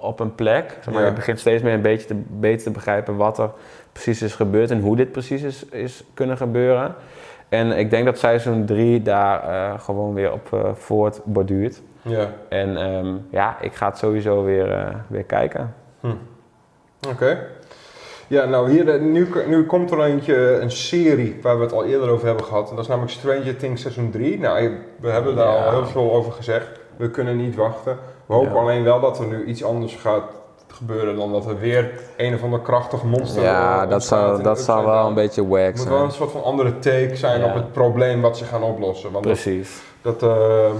op 0.00 0.20
een 0.20 0.34
plek. 0.34 0.78
Zeg 0.84 0.94
maar, 0.94 1.02
Ja. 1.02 1.08
Je 1.08 1.14
begint 1.14 1.38
steeds 1.40 1.62
meer 1.62 1.72
een 1.74 1.82
beetje 1.82 2.06
te, 2.06 2.14
beter 2.28 2.62
te 2.64 2.70
begrijpen 2.70 3.16
wat 3.16 3.38
er 3.38 3.50
precies 3.92 4.22
is 4.22 4.34
gebeurd 4.34 4.70
en 4.70 4.80
hoe 4.80 4.96
dit 4.96 5.12
precies 5.12 5.42
is, 5.42 5.64
is 5.68 6.04
kunnen 6.14 6.36
gebeuren. 6.36 6.94
En 7.48 7.72
ik 7.78 7.90
denk 7.90 8.04
dat 8.04 8.18
seizoen 8.18 8.64
3 8.64 9.02
daar 9.02 9.42
eh, 9.42 9.80
gewoon 9.80 10.14
weer 10.14 10.32
op 10.32 10.48
eh 10.52 10.60
voortborduurt. 10.74 11.82
Ja. 12.02 12.26
En 12.48 12.76
ehm, 12.76 13.14
ja, 13.30 13.56
ik 13.60 13.74
ga 13.74 13.86
het 13.86 13.98
sowieso 13.98 14.44
weer, 14.44 14.94
weer 15.06 15.24
kijken. 15.24 15.74
Oké. 17.08 17.38
Ja, 18.32 18.44
nou 18.44 18.70
hier, 18.70 18.88
eh, 18.88 19.00
nu, 19.00 19.28
nu 19.46 19.66
komt 19.66 19.90
er 19.90 20.00
eentje, 20.04 20.58
een 20.60 20.70
serie 20.70 21.38
waar 21.42 21.56
we 21.56 21.62
het 21.62 21.72
al 21.72 21.84
eerder 21.84 22.08
over 22.08 22.26
hebben 22.26 22.44
gehad. 22.44 22.68
En 22.70 22.74
dat 22.74 22.84
is 22.84 22.90
namelijk 22.90 23.12
Stranger 23.12 23.56
Things 23.56 23.80
seizoen 23.82 24.10
3. 24.10 24.38
Nou, 24.38 24.70
we 25.00 25.08
hebben 25.10 25.36
daar 25.36 25.54
Ja. 25.56 25.64
al 25.64 25.70
heel 25.70 25.86
veel 25.86 26.12
over 26.12 26.32
gezegd. 26.32 26.66
We 26.96 27.10
kunnen 27.10 27.36
niet 27.36 27.54
wachten. 27.56 27.98
We 28.26 28.34
hopen 28.34 28.52
Ja. 28.52 28.58
alleen 28.60 28.84
wel 28.84 29.00
dat 29.00 29.18
er 29.18 29.26
nu 29.26 29.44
iets 29.44 29.64
anders 29.64 29.94
gaat 29.94 30.22
gebeuren 30.68 31.16
dan 31.16 31.32
dat 31.32 31.46
er 31.46 31.58
weer 31.58 31.90
een 32.16 32.34
of 32.34 32.42
ander 32.42 32.60
krachtig 32.60 33.02
monster 33.02 33.42
Ja, 33.42 33.82
eh, 33.82 33.90
dat 33.90 34.04
zou, 34.04 34.42
dat 34.42 34.60
zou 34.60 34.86
wel 34.86 35.06
een 35.06 35.14
beetje 35.14 35.46
wack 35.48 35.60
Het 35.64 35.76
moet 35.76 35.84
wel 35.88 35.94
een 35.94 36.00
zijn. 36.10 36.12
soort 36.12 36.30
van 36.30 36.42
andere 36.44 36.78
take 36.78 37.16
zijn 37.16 37.40
Ja. 37.40 37.46
op 37.46 37.54
het 37.54 37.72
probleem 37.72 38.20
wat 38.20 38.36
ze 38.36 38.44
gaan 38.44 38.62
oplossen. 38.62 39.12
Want 39.12 39.24
Precies. 39.24 39.82
dat 40.02 40.22
ehm, 40.22 40.74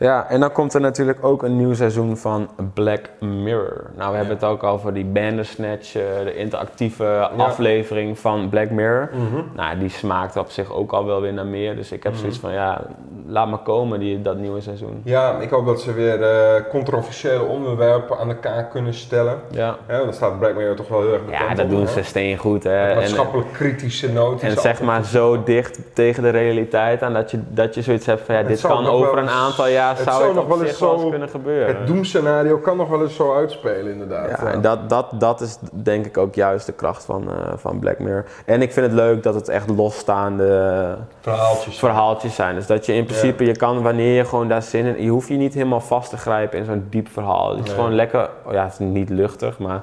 Ja, 0.00 0.26
en 0.28 0.40
dan 0.40 0.52
komt 0.52 0.74
er 0.74 0.80
natuurlijk 0.80 1.18
ook 1.24 1.42
een 1.42 1.56
nieuw 1.56 1.74
seizoen 1.74 2.16
van 2.16 2.48
Black 2.74 3.00
Mirror. 3.18 3.90
Nou, 3.96 4.10
we 4.10 4.16
hebben 4.16 4.34
het 4.34 4.44
ook 4.44 4.62
al 4.62 4.72
over 4.72 4.94
die 4.94 5.04
Bandersnatch, 5.04 5.94
eh, 5.96 6.02
de 6.24 6.34
interactieve 6.34 7.28
aflevering 7.36 8.18
van 8.18 8.48
Black 8.48 8.70
Mirror. 8.70 9.08
mhm. 9.12 9.42
Nou, 9.56 9.78
die 9.78 9.88
smaakt 9.88 10.36
op 10.36 10.50
zich 10.50 10.72
ook 10.72 10.92
al 10.92 11.04
wel 11.06 11.20
weer 11.20 11.32
naar 11.32 11.46
meer. 11.46 11.76
Dus 11.76 11.92
ik 11.92 12.02
heb 12.02 12.12
Mhm. 12.12 12.20
zoiets 12.20 12.38
van, 12.38 12.52
ja, 12.52 12.80
laat 13.26 13.48
maar 13.48 13.58
komen, 13.58 14.00
die, 14.00 14.22
dat 14.22 14.36
nieuwe 14.36 14.60
seizoen. 14.60 15.00
Ja, 15.04 15.38
ik 15.40 15.50
hoop 15.50 15.66
dat 15.66 15.80
ze 15.80 15.92
weer 15.92 16.22
eh, 16.22 16.62
controversiële 16.70 17.42
onderwerpen 17.42 18.18
aan 18.18 18.28
de 18.28 18.36
kaak 18.36 18.70
kunnen 18.70 18.94
stellen. 18.94 19.38
Ja, 19.50 19.66
Ja, 19.66 19.76
want 19.88 20.04
daar 20.04 20.14
staat 20.14 20.38
Black 20.38 20.54
Mirror 20.56 20.76
toch 20.76 20.88
wel 20.88 21.00
heel 21.02 21.12
erg 21.12 21.24
bekend 21.24 21.48
ja 21.48 21.54
dat 21.54 21.70
doen 21.70 21.80
hè? 21.80 21.86
ze 21.86 22.02
steen 22.02 22.36
goed, 22.36 22.62
hè. 22.64 22.88
En, 22.88 22.96
maatschappelijk 22.96 23.52
kritische 23.52 24.12
noot. 24.12 24.42
en 24.42 24.56
zeg 24.56 24.82
maar 24.82 25.04
zo 25.04 25.42
dicht 25.42 25.80
tegen 25.94 26.22
de 26.22 26.30
realiteit 26.30 27.02
aan 27.02 27.12
dat 27.12 27.30
je, 27.30 27.38
dat 27.48 27.74
je 27.74 27.82
zoiets 27.82 28.06
hebt 28.06 28.20
van, 28.22 28.34
ja, 28.34 28.42
dit 28.42 28.60
kan 28.60 28.86
over 28.86 29.18
een 29.18 29.28
aantal 29.28 29.66
jaar, 29.68 29.89
het 29.90 29.98
zou 29.98 30.10
zou 30.10 30.24
het 30.26 30.34
nog 30.34 30.42
op 30.44 30.48
wel 30.50 30.66
eens 30.66 30.78
wel 30.80 30.92
eens 30.92 31.00
zo- 31.02 31.08
kunnen 31.08 31.28
gebeuren. 31.28 31.76
Het 31.76 31.86
doemscenario 31.86 32.58
kan 32.58 32.76
nog 32.76 32.88
wel 32.88 33.02
eens 33.02 33.14
zo 33.14 33.34
uitspelen, 33.34 33.92
inderdaad. 33.92 34.30
Ja, 34.30 34.36
Ja. 34.46 34.52
en 34.52 34.60
dat, 34.60 34.88
dat, 34.88 35.06
dat 35.18 35.40
is 35.40 35.58
denk 35.70 36.06
ik 36.06 36.18
ook 36.18 36.34
juist 36.34 36.66
de 36.66 36.72
kracht 36.72 37.04
van, 37.04 37.30
eh, 37.30 37.52
van 37.56 37.78
Black 37.78 37.98
Mirror. 37.98 38.24
En 38.44 38.62
ik 38.62 38.72
vind 38.72 38.86
het 38.86 38.94
leuk 38.94 39.22
dat 39.22 39.34
het 39.34 39.48
echt 39.48 39.68
losstaande 39.70 40.96
Verhaaltjes. 41.20 41.78
verhaaltjes 41.78 42.34
zijn. 42.34 42.54
Dus 42.54 42.66
dat 42.66 42.86
je 42.86 42.92
in 42.94 43.04
principe, 43.04 43.44
je 43.44 43.56
kan 43.56 43.82
wanneer 43.82 44.16
je 44.16 44.24
gewoon 44.24 44.48
daar 44.48 44.62
zin 44.62 44.86
in... 44.96 45.04
Je 45.04 45.10
hoeft 45.10 45.28
je 45.28 45.34
niet 45.36 45.54
helemaal 45.54 45.80
vast 45.80 46.10
te 46.10 46.16
grijpen 46.16 46.58
in 46.58 46.64
zo'n 46.64 46.86
diep 46.90 47.08
verhaal. 47.08 47.50
Het 47.50 47.58
is 47.58 47.64
Nee. 47.66 47.74
gewoon 47.74 47.94
lekker... 47.94 48.28
oh 48.46 48.52
ja, 48.52 48.62
het 48.64 48.72
is 48.72 48.78
niet 48.78 49.08
luchtig, 49.08 49.58
maar... 49.58 49.80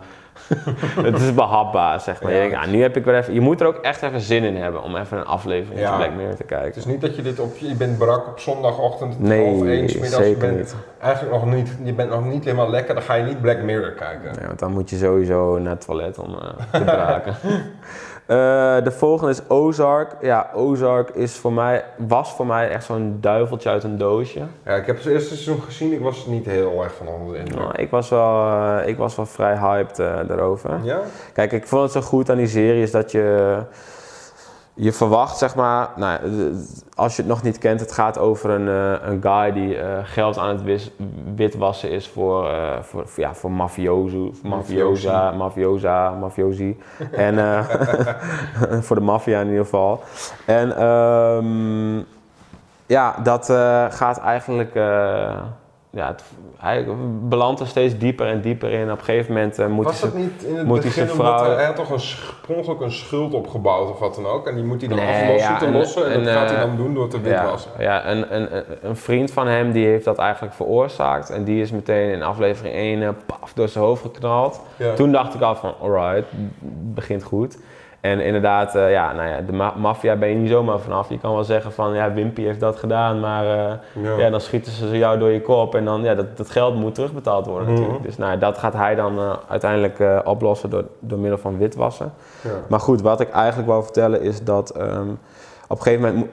het 1.12 1.22
is 1.22 1.34
behapbaar, 1.34 2.00
zeg 2.00 2.22
maar. 2.22 2.32
Ja. 2.32 2.42
Je, 2.44 2.50
denkt, 2.50 2.66
ah, 2.66 2.72
nu 2.72 2.82
heb 2.82 2.98
ik 2.98 3.06
weer 3.06 3.16
even... 3.18 3.34
Je 3.34 3.42
moet 3.42 3.62
er 3.62 3.68
ook 3.68 3.77
echt 3.77 4.01
even 4.01 4.20
zin 4.22 4.44
in 4.44 4.56
hebben 4.56 4.84
om 4.84 4.96
even 4.96 5.18
een 5.18 5.25
aflevering 5.25 5.80
Ja. 5.82 5.88
van 5.89 5.98
Black 5.98 6.12
Mirror 6.16 6.32
te 6.36 6.38
Het 6.42 6.48
kijken. 6.48 6.75
is 6.77 6.86
niet 6.86 7.01
dat 7.01 7.16
je 7.16 7.22
dit 7.22 7.39
op, 7.39 7.58
je 7.58 7.75
bent 7.75 7.98
brak 7.98 8.27
op 8.27 8.39
zondagochtend 8.39 9.20
Nee, 9.20 9.46
half 9.46 9.66
één 9.66 9.82
middags. 9.84 10.18
Je 10.27 10.36
bent 10.39 10.58
niet. 10.58 10.75
eigenlijk 11.00 11.34
nog 11.36 11.46
niet, 11.54 11.70
je 11.84 11.94
bent 11.94 12.10
nog 12.10 12.25
niet 12.25 12.44
helemaal 12.44 12.70
lekker, 12.70 12.94
dan 12.94 13.04
ga 13.04 13.13
je 13.13 13.24
niet 13.24 13.42
Black 13.42 13.62
Mirror 13.62 13.92
kijken. 13.92 14.32
Ja, 14.42 14.48
want 14.48 14.60
dan 14.60 14.72
moet 14.72 14.89
je 14.89 14.98
sowieso 14.98 15.58
naar 15.60 15.72
het 15.72 15.86
toilet 15.86 16.18
om 16.20 16.34
eh, 16.34 16.80
te 16.80 16.84
braken. 16.84 17.36
Eh, 18.27 18.84
de 18.84 18.91
volgende 18.91 19.31
is 19.31 19.41
Ozark. 19.48 20.15
Ja, 20.22 20.50
Ozark 20.53 21.10
is 21.10 21.36
voor 21.36 21.53
mij, 21.53 21.84
was 21.98 22.34
voor 22.34 22.46
mij 22.46 22.69
echt 22.69 22.86
zo'n 22.86 23.17
duiveltje 23.22 23.69
uit 23.69 23.84
een 23.84 23.98
doosje. 23.98 24.41
Ja, 24.65 24.75
ik 24.75 24.86
heb 24.86 24.98
het 24.98 25.05
eerste 25.05 25.27
seizoen 25.27 25.62
gezien, 25.62 25.93
ik 25.93 26.00
was 26.00 26.25
niet 26.25 26.46
heel 26.46 26.84
erg 26.84 26.93
van 26.93 27.07
onder 27.07 27.34
de 27.34 27.39
indruk. 27.39 27.60
Nou, 27.60 27.72
ik, 27.75 27.89
was 27.89 28.10
wel, 28.10 28.46
eh, 28.46 28.88
ik 28.88 28.98
was 28.98 29.15
wel 29.15 29.25
vrij 29.25 29.57
hyped 29.57 30.00
eh, 30.00 30.19
daarover. 30.27 30.79
Ja? 30.84 31.00
Kijk, 31.34 31.51
ik 31.51 31.67
vond 31.67 31.84
het 31.84 31.91
zo 31.91 32.01
goed 32.01 32.29
aan 32.29 32.38
die 32.38 32.48
serie 32.48 32.81
is 32.81 32.91
dat 32.91 33.12
je... 33.12 33.57
Je 34.79 34.91
verwacht, 34.93 35.38
zeg 35.38 35.55
maar, 35.55 35.89
nou, 35.96 36.19
d- 36.19 36.84
als 36.96 37.15
je 37.15 37.22
het 37.22 37.31
nog 37.31 37.43
niet 37.43 37.57
kent, 37.57 37.79
het 37.79 37.91
gaat 37.91 38.17
over 38.17 38.50
een, 38.50 38.67
eh, 38.67 39.07
een 39.10 39.22
guy 39.22 39.51
die 39.53 39.77
eh, 39.77 39.98
geld 40.03 40.38
aan 40.38 40.50
het 40.50 40.63
wis- 40.63 40.91
witwassen 41.36 41.89
is 41.91 42.07
voor, 42.10 42.50
eh, 42.50 42.81
voor, 42.81 43.05
ja, 43.15 43.34
voor 43.34 43.51
mafioso, 43.51 44.31
mafiosa, 44.43 45.31
mafiosa, 45.31 46.10
mafiosi. 46.12 46.79
en 47.12 47.39
eh, 47.39 47.60
voor 48.86 48.96
de 48.96 49.01
maffia 49.01 49.39
in 49.41 49.48
ieder 49.48 49.63
geval. 49.63 50.01
En 50.46 50.77
ehm, 50.77 51.98
ja, 52.86 53.15
dat 53.24 53.50
eh, 53.50 53.86
gaat 53.89 54.19
eigenlijk, 54.19 54.75
eh, 54.75 55.41
ja, 55.89 56.08
het- 56.08 56.24
hij 56.58 56.86
belandt 57.22 57.60
er 57.60 57.67
steeds 57.67 57.98
dieper 57.98 58.27
en 58.27 58.41
dieper 58.41 58.72
in. 58.72 58.91
Op 58.91 58.98
een 58.98 59.03
gegeven 59.06 59.34
moment 59.34 59.60
eh, 59.60 59.67
moet 59.67 59.86
Was 59.86 60.01
hij 60.01 60.10
dat 60.10 60.20
niet 60.20 60.44
in 60.44 60.56
het 60.56 60.67
begin 60.67 61.08
vrouw- 61.08 61.44
hij, 61.46 61.56
hij 61.56 61.65
had 61.65 61.75
toch 61.75 61.89
een, 61.89 62.01
per 62.48 62.56
ongeluk 62.56 62.79
een 62.79 62.91
schuld 62.91 63.34
opgebouwd 63.34 63.89
of 63.89 64.00
wat 64.00 64.15
dan 64.15 64.25
ook? 64.25 64.48
En 64.48 64.56
die 64.56 64.63
moet 64.63 64.79
hij 64.82 64.89
dan 64.89 64.98
Nee, 64.98 65.22
aflossen 65.24 65.51
ja, 65.51 65.58
te 65.58 65.65
en- 65.65 65.72
lossen 65.74 66.06
en, 66.06 66.12
en, 66.12 66.24
dat 66.24 66.34
gaat 66.34 66.50
hij 66.50 66.60
eh, 66.60 66.65
dan 66.65 66.75
doen 66.75 66.94
door 66.94 67.08
te 67.10 67.22
witwassen. 67.22 67.72
Ja, 67.77 67.84
ja 67.84 68.08
een, 68.10 68.36
een, 68.36 68.48
een- 68.82 68.96
vriend 68.96 69.32
van 69.32 69.48
hem 69.48 69.72
die 69.72 69.86
heeft 69.86 70.06
dat 70.06 70.17
eigenlijk 70.17 70.53
veroorzaakt. 70.53 71.29
En 71.29 71.44
die 71.44 71.62
is 71.62 71.72
meteen 71.72 72.12
in 72.12 72.24
aflevering 72.24 72.75
1 72.75 73.01
eh, 73.01 73.10
paf, 73.25 73.53
door 73.53 73.67
zijn 73.67 73.84
hoofd 73.84 74.01
geknald. 74.01 74.62
Ja. 74.75 74.94
Toen 74.94 75.12
dacht 75.12 75.34
ik 75.34 75.41
al 75.41 75.56
van, 75.56 75.74
alright, 75.82 76.25
begint 76.94 77.24
goed. 77.24 77.58
En 78.11 78.19
inderdaad, 78.19 78.75
eh, 78.75 78.91
ja, 78.91 79.13
nou 79.13 79.29
ja, 79.29 79.41
de 79.41 79.53
ma- 79.53 79.73
maffia 79.77 80.15
ben 80.15 80.29
je 80.29 80.35
niet 80.35 80.49
zomaar 80.49 80.79
vanaf. 80.79 81.09
Je 81.09 81.19
kan 81.19 81.33
wel 81.33 81.43
zeggen 81.43 81.71
van, 81.71 81.93
ja, 81.93 82.13
Wimpy 82.13 82.41
heeft 82.41 82.59
dat 82.59 82.75
gedaan, 82.77 83.19
maar 83.19 83.43
eh, 83.45 83.73
Ja. 84.03 84.17
ja. 84.17 84.29
dan 84.29 84.41
schieten 84.41 84.71
ze 84.71 84.97
jou 84.97 85.19
door 85.19 85.29
je 85.31 85.41
kop. 85.41 85.75
En 85.75 85.85
dan, 85.85 86.01
ja, 86.03 86.15
dat, 86.15 86.37
dat 86.37 86.49
geld 86.49 86.75
moet 86.75 86.95
terugbetaald 86.95 87.45
worden 87.45 87.67
Mhm. 87.67 87.73
natuurlijk. 87.77 88.03
Dus 88.05 88.17
nou, 88.17 88.31
ja, 88.31 88.37
dat 88.37 88.57
gaat 88.57 88.73
hij 88.73 88.95
dan 88.95 89.17
eh, 89.19 89.31
uiteindelijk 89.47 90.25
oplossen 90.27 90.69
door, 90.69 90.83
door 90.99 91.19
middel 91.19 91.37
van 91.39 91.57
witwassen. 91.57 92.13
Ja. 92.43 92.49
Maar 92.69 92.79
goed, 92.79 93.01
wat 93.01 93.19
ik 93.19 93.29
eigenlijk 93.29 93.67
wou 93.69 93.83
vertellen 93.83 94.21
is 94.21 94.43
dat 94.43 94.69
ehm, 94.69 95.09
op 95.67 95.77
een 95.77 95.83
gegeven 95.83 96.05
moment 96.05 96.23
mo- 96.25 96.29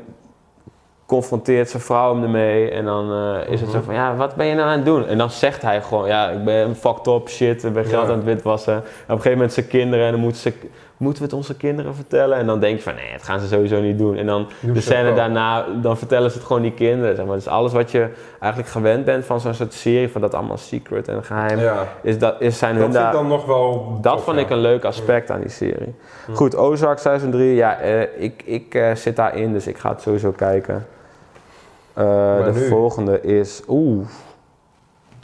confronteert 1.07 1.71
zijn 1.71 1.83
vrouw 1.83 2.15
hem 2.15 2.23
ermee 2.23 2.71
en 2.71 2.85
dan 2.85 3.13
is 3.49 3.61
het 3.61 3.71
zo 3.71 3.77
Mhm. 3.77 3.85
van, 3.87 3.95
ja, 3.95 4.17
wat 4.17 4.35
ben 4.35 4.47
je 4.47 4.55
nou 4.55 4.69
aan 4.69 4.77
het 4.77 4.85
doen? 4.85 5.07
En 5.07 5.19
dan 5.19 5.31
zegt 5.31 5.63
hij 5.63 5.83
gewoon, 5.83 6.07
ja, 6.07 6.29
ik 6.31 6.45
ben 6.45 6.77
fucked 6.77 7.07
up, 7.07 7.29
shit, 7.29 7.65
ik 7.65 7.73
ben 7.73 7.85
geld 7.85 8.07
Ja. 8.07 8.11
aan 8.13 8.17
het 8.17 8.25
witwassen. 8.25 8.73
En 8.75 8.81
op 8.81 8.85
een 9.07 9.15
gegeven 9.17 9.33
moment 9.33 9.53
zijn 9.53 9.67
kinderen 9.67 10.05
en 10.07 10.13
dan 10.13 10.21
moeten, 10.21 10.41
ze, 10.41 10.53
moeten 10.97 11.23
we 11.23 11.29
het 11.29 11.37
onze 11.37 11.57
kinderen 11.57 11.95
vertellen? 11.95 12.39
En 12.39 12.47
dan 12.47 12.61
denk 12.61 12.77
je 12.77 12.83
van, 12.83 12.95
nee, 12.95 13.13
dat 13.13 13.23
gaan 13.23 13.41
ze 13.41 13.47
sowieso 13.47 13.81
niet 13.81 13.99
doen. 13.99 14.17
En 14.17 14.27
dan 14.27 14.49
Doen 14.61 14.73
de 14.73 14.81
scène 14.81 15.15
daarna, 15.15 15.67
dan 15.83 15.97
vertellen 15.99 16.31
ze 16.31 16.37
het 16.37 16.47
gewoon 16.47 16.63
die 16.63 16.73
kinderen, 16.73 17.17
zeg 17.17 17.27
maar. 17.27 17.35
Dus 17.35 17.47
alles 17.47 17.73
wat 17.73 17.91
je 17.91 18.09
eigenlijk 18.41 18.73
gewend 18.73 19.05
bent 19.05 19.25
van 19.25 19.41
zo'n 19.41 19.55
soort 19.55 19.73
serie, 19.73 20.09
van 20.09 20.21
dat 20.21 20.35
allemaal 20.35 20.57
secret 20.57 21.09
en 21.09 21.25
geheim, 21.25 21.59
Ja. 21.59 21.87
is, 22.03 22.19
dat, 22.19 22.41
is 22.41 22.59
zijn 22.59 22.75
Dat 22.75 22.83
hun 22.83 22.93
daar... 22.93 23.13
dan 23.13 23.27
nog 23.29 23.47
wel 23.47 23.99
Dat 24.01 24.13
tof, 24.13 24.25
vond 24.25 24.37
ja. 24.37 24.43
ik 24.43 24.51
een 24.51 24.59
leuk 24.59 24.85
aspect 24.85 25.31
aan 25.31 25.41
die 25.41 25.51
serie. 25.51 25.95
Hm. 26.27 26.33
Goed, 26.33 26.57
Ozark 26.57 26.99
seizoen 26.99 27.31
3, 27.31 27.55
ja, 27.55 27.79
eh, 27.79 28.23
ik, 28.23 28.43
ik 28.45 28.75
eh, 28.75 28.95
zit 28.95 29.17
daarin, 29.17 29.53
dus 29.53 29.67
ik 29.67 29.79
ga 29.79 29.91
het 29.91 30.01
sowieso 30.01 30.31
kijken. 30.31 30.87
Eh, 31.93 32.45
de 32.45 32.51
nu? 32.55 32.69
volgende 32.69 33.21
is, 33.21 33.63
oeh, 33.69 34.07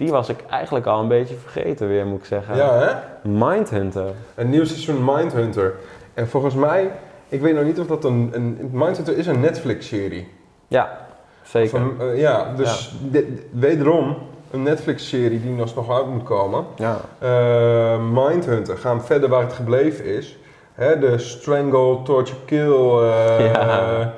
die 0.01 0.11
was 0.11 0.29
ik 0.29 0.39
eigenlijk 0.51 0.87
al 0.87 1.01
een 1.01 1.09
beetje 1.09 1.35
vergeten 1.35 1.89
weer, 1.89 2.07
moet 2.07 2.19
ik 2.19 2.25
zeggen. 2.25 2.57
Ja, 2.57 2.79
hè? 2.79 2.93
Mindhunter. 3.29 4.07
Een 4.35 4.51
nieuw 4.51 4.65
seizoen 4.65 5.05
Mindhunter. 5.05 5.75
En 6.15 6.29
volgens 6.29 6.55
mij, 6.55 6.91
ik 7.29 7.41
weet 7.41 7.55
nog 7.55 7.65
niet 7.65 7.79
of 7.81 7.87
dat 7.87 8.05
een, 8.05 8.31
een 8.33 8.69
Mindhunter 8.73 9.17
is 9.19 9.27
een 9.27 9.41
Netflix-serie. 9.41 10.29
Ja, 10.69 10.99
zeker. 11.43 11.81
Eh, 12.01 12.19
ja, 12.21 12.53
dus 12.57 12.95
dit- 13.01 13.27
wederom 13.51 14.17
een 14.51 14.63
Netflix-serie 14.63 15.41
die 15.43 15.51
nog 15.53 15.75
nog 15.75 15.91
uit 15.91 16.07
moet 16.07 16.23
komen. 16.23 16.65
Ja. 16.77 16.97
Eh, 17.19 17.99
Mindhunter, 18.13 18.77
gaan 18.79 19.03
verder 19.05 19.29
waar 19.29 19.43
het 19.43 19.53
gebleven 19.53 20.05
is. 20.05 20.39
Hè, 20.75 20.99
de 20.99 21.19
Strangle, 21.19 22.03
Torture, 22.03 22.39
Kill. 22.45 22.99
eh, 22.99 23.53
Ja. 23.53 24.13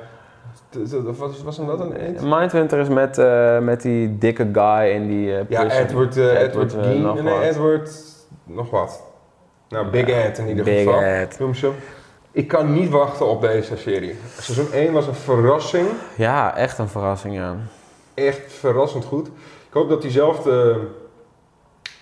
T- 0.73 0.89
t- 0.89 1.43
was, 1.43 1.57
hem 1.57 1.67
dat 1.67 1.79
een 1.79 1.93
eend? 1.95 2.21
Mindhunter 2.21 2.79
is 2.79 2.87
met, 2.89 3.17
eh, 3.17 3.59
met 3.59 3.81
die 3.81 4.17
dikke 4.17 4.49
guy 4.53 4.89
in 4.89 5.07
die 5.07 5.37
eh 5.37 5.45
Ja. 5.49 5.71
Edward, 5.71 6.17
eh, 6.17 6.41
Edward, 6.41 6.73
Edward, 6.73 6.85
Gein. 6.85 7.01
nee, 7.23 7.33
wat. 7.33 7.41
Edward, 7.43 7.91
nog 8.43 8.69
wat. 8.69 9.03
Nou, 9.69 9.87
Big 9.87 10.07
Ja, 10.07 10.15
Ed 10.23 10.37
in 10.37 10.47
ieder 10.47 10.63
Big 10.63 10.83
geval. 10.83 11.01
Ed. 11.01 11.39
Noem 11.39 11.53
ze. 11.53 11.71
Ik 12.31 12.47
kan 12.47 12.73
niet 12.73 12.89
wachten 12.89 13.27
op 13.27 13.41
deze 13.41 13.77
serie. 13.77 14.15
Seizoen 14.39 14.67
1 14.73 14.93
was 14.93 15.07
een 15.07 15.15
verrassing. 15.15 15.87
Ja, 16.17 16.55
echt 16.55 16.77
een 16.77 16.87
verrassing, 16.87 17.35
ja. 17.35 17.55
Echt 18.13 18.53
verrassend 18.53 19.05
goed. 19.05 19.27
Ik 19.67 19.73
hoop 19.73 19.89
dat 19.89 20.01
diezelfde, 20.01 20.77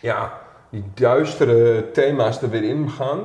ja, 0.01 0.34
die 0.70 0.84
duistere 0.94 1.92
thema's 1.92 2.42
er 2.42 2.50
weer 2.50 2.63
in 2.63 2.90
gaan. 2.90 3.20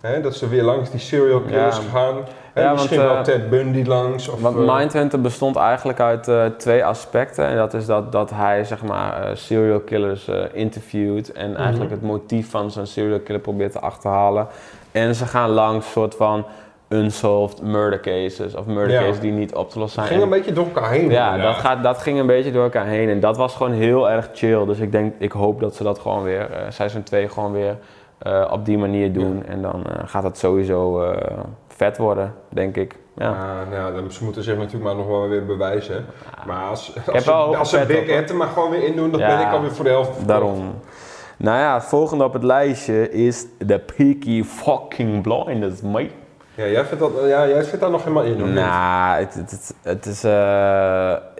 Hè, 0.00 0.20
dat 0.20 0.34
ze 0.34 0.48
weer 0.48 0.62
langs 0.62 0.90
die 0.90 1.00
serial 1.00 1.40
killers 1.40 1.76
Ja. 1.76 1.82
gaan. 1.92 2.14
Ja, 2.54 2.72
misschien 2.72 2.96
want, 2.96 3.08
wel 3.08 3.16
eh, 3.18 3.22
Ted 3.24 3.50
Bundy 3.50 3.82
langs. 3.84 4.28
Of, 4.28 4.40
Want 4.40 4.56
eh, 4.68 4.76
Mindhunter 4.76 5.20
bestond 5.20 5.56
eigenlijk 5.56 6.00
uit 6.00 6.28
eh, 6.28 6.44
twee 6.46 6.84
aspecten. 6.84 7.44
En 7.46 7.56
dat 7.56 7.74
is 7.74 7.86
dat, 7.86 8.12
dat 8.12 8.30
hij 8.30 8.64
zeg 8.64 8.82
maar 8.82 9.30
serial 9.36 9.80
killers 9.80 10.30
interviewt 10.52 11.32
en 11.32 11.50
Mhm. 11.50 11.60
eigenlijk 11.60 11.90
het 11.90 12.02
motief 12.02 12.50
van 12.50 12.70
zo'n 12.70 12.86
serial 12.86 13.20
killer 13.20 13.40
probeert 13.40 13.72
te 13.72 13.80
achterhalen. 13.80 14.46
En 14.92 15.14
ze 15.14 15.26
gaan 15.26 15.50
langs 15.50 15.90
soort 15.90 16.14
van 16.14 16.44
unsolved 16.88 17.62
murder 17.62 18.00
cases 18.00 18.54
of 18.54 18.66
murder 18.66 18.90
Ja. 18.94 19.00
cases 19.00 19.20
die 19.20 19.32
niet 19.32 19.54
op 19.54 19.70
te 19.70 19.78
lossen 19.78 20.00
het 20.00 20.08
zijn. 20.08 20.20
ging 20.20 20.32
een 20.32 20.38
beetje 20.38 20.54
door 20.54 20.64
elkaar 20.64 20.90
heen. 20.90 21.10
ja, 21.10 21.36
dat, 21.38 21.54
gaat, 21.54 21.82
dat 21.82 21.98
ging 21.98 22.18
een 22.18 22.26
beetje 22.26 22.52
door 22.52 22.62
elkaar 22.62 22.86
heen 22.86 23.08
en 23.08 23.20
dat 23.20 23.36
was 23.36 23.54
gewoon 23.54 23.72
heel 23.72 24.10
erg 24.10 24.28
chill. 24.34 24.64
Dus 24.66 24.78
ik 24.78 24.92
denk, 24.92 25.14
ik 25.18 25.32
hoop 25.32 25.60
dat 25.60 25.74
ze 25.74 25.82
dat 25.82 25.98
gewoon 25.98 26.22
weer, 26.22 26.48
seizoen 26.68 27.02
2 27.02 27.28
gewoon 27.28 27.52
weer 27.52 27.76
eh, 28.18 28.48
op 28.50 28.64
die 28.64 28.78
manier 28.78 29.12
doen. 29.12 29.44
En 29.46 29.62
dan 29.62 29.84
eh, 29.86 30.02
gaat 30.04 30.22
het 30.22 30.38
sowieso 30.38 31.02
eh, 31.02 31.36
vet 31.68 31.96
worden, 31.96 32.34
denk 32.48 32.76
ik. 32.76 32.96
Ja. 33.16 33.34
Nou 33.70 33.94
dan- 33.94 34.12
ze 34.12 34.24
moeten 34.24 34.42
zich 34.42 34.56
natuurlijk 34.56 34.84
maar 34.84 34.94
nog 34.96 35.06
wel 35.06 35.28
weer 35.28 35.46
bewijzen. 35.46 36.04
Maar 36.46 36.64
als, 36.68 36.96
als, 37.12 37.24
ze, 37.24 37.32
als 37.32 37.70
ze 37.70 37.84
Big 37.86 38.06
hoor. 38.06 38.16
Ed 38.16 38.30
er 38.30 38.36
maar 38.36 38.48
gewoon 38.48 38.70
weer 38.70 38.84
in 38.84 38.96
doen, 38.96 39.10
dan 39.10 39.20
Ja, 39.20 39.36
ben 39.36 39.46
ik 39.46 39.52
alweer 39.52 39.70
voor 39.72 39.84
de 39.84 39.90
helft 39.90 40.08
verkocht. 40.08 40.28
Daarom. 40.28 40.74
Nou 41.36 41.58
ja, 41.58 41.74
het 41.74 41.84
volgende 41.84 42.24
op 42.24 42.32
het 42.32 42.42
lijstje 42.42 43.10
is 43.10 43.46
The 43.66 43.82
Peaky 43.96 44.44
Fucking 44.44 45.22
Blinders, 45.22 45.80
mate. 45.80 46.10
Ja, 46.54 46.66
jij 46.66 46.84
vindt, 46.84 47.02
dat, 47.02 47.12
ja, 47.26 47.48
jij 47.48 47.64
vindt 47.64 47.80
daar 47.80 47.90
nog 47.90 48.02
helemaal 48.02 48.22
in, 48.24 48.36
niet? 48.44 48.54
Nou, 48.54 49.18
het, 49.18 49.34
het, 49.34 49.50
het, 49.50 49.74
het 49.82 50.06
is... 50.06 50.24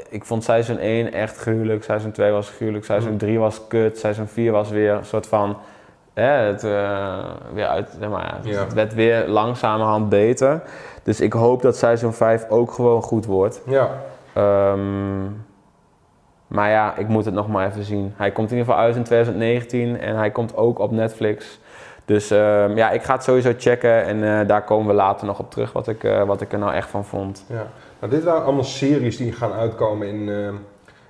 ik 0.09 0.25
vond 0.25 0.45
seizoen 0.45 0.79
1 0.79 1.13
echt 1.13 1.37
gruwelijk, 1.37 1.85
seizoen 1.85 2.11
2 2.13 2.31
was 2.33 2.51
gruwelijk, 2.51 2.85
seizoen 2.85 3.11
Mm. 3.13 3.19
3 3.19 3.39
was 3.39 3.67
kut, 3.69 3.99
seizoen 3.99 4.27
4 4.27 4.53
was 4.53 4.71
weer 4.71 4.93
een 4.93 5.05
soort 5.05 5.27
van... 5.27 5.57
Hè, 6.17 6.31
het, 6.31 6.65
eh, 6.65 7.19
weer 7.53 7.67
uit, 7.67 7.97
zeg 8.01 8.09
maar, 8.09 8.39
ja, 8.43 8.61
het 8.65 8.73
werd 8.73 8.95
weer 8.95 9.29
langzamerhand 9.29 10.09
beter. 10.09 10.63
Dus 11.03 11.21
ik 11.21 11.33
hoop 11.33 11.63
dat 11.63 11.77
seizoen 11.77 12.13
5 12.13 12.47
ook 12.49 12.73
gewoon 12.73 13.03
goed 13.03 13.27
wordt. 13.27 13.63
Ja, 13.67 13.91
Ehm, 14.33 15.23
maar 16.47 16.71
ja, 16.71 16.97
ik 16.97 17.09
moet 17.09 17.25
het 17.25 17.35
nog 17.35 17.49
maar 17.49 17.67
even 17.67 17.83
zien. 17.85 18.13
Hij 18.17 18.31
komt 18.31 18.51
in 18.51 18.57
ieder 18.57 18.73
geval 18.73 18.87
uit 18.87 18.97
in 18.97 19.03
2019 19.03 20.01
en 20.01 20.17
hij 20.17 20.31
komt 20.31 20.57
ook 20.57 20.79
op 20.79 20.91
Netflix. 20.91 21.61
Dus 22.05 22.31
ehm, 22.31 22.77
ja, 22.77 22.91
ik 22.91 23.03
ga 23.03 23.13
het 23.15 23.23
sowieso 23.23 23.53
checken 23.59 24.05
en 24.05 24.41
eh, 24.41 24.47
daar 24.47 24.65
komen 24.65 24.87
we 24.87 24.93
later 24.93 25.27
nog 25.27 25.39
op 25.39 25.51
terug 25.51 25.73
wat 25.73 25.89
ik, 25.89 26.05
eh, 26.05 26.23
wat 26.23 26.41
ik 26.41 26.53
er 26.53 26.59
nou 26.59 26.73
echt 26.73 26.89
van 26.89 27.05
vond. 27.05 27.45
ja. 27.49 27.67
Nou, 28.01 28.13
dit 28.13 28.25
waren 28.25 28.45
allemaal 28.45 28.65
series 28.65 29.17
die 29.17 29.33
gaan 29.33 29.53
uitkomen 29.53 30.09
in, 30.09 30.29
eh, 30.29 30.49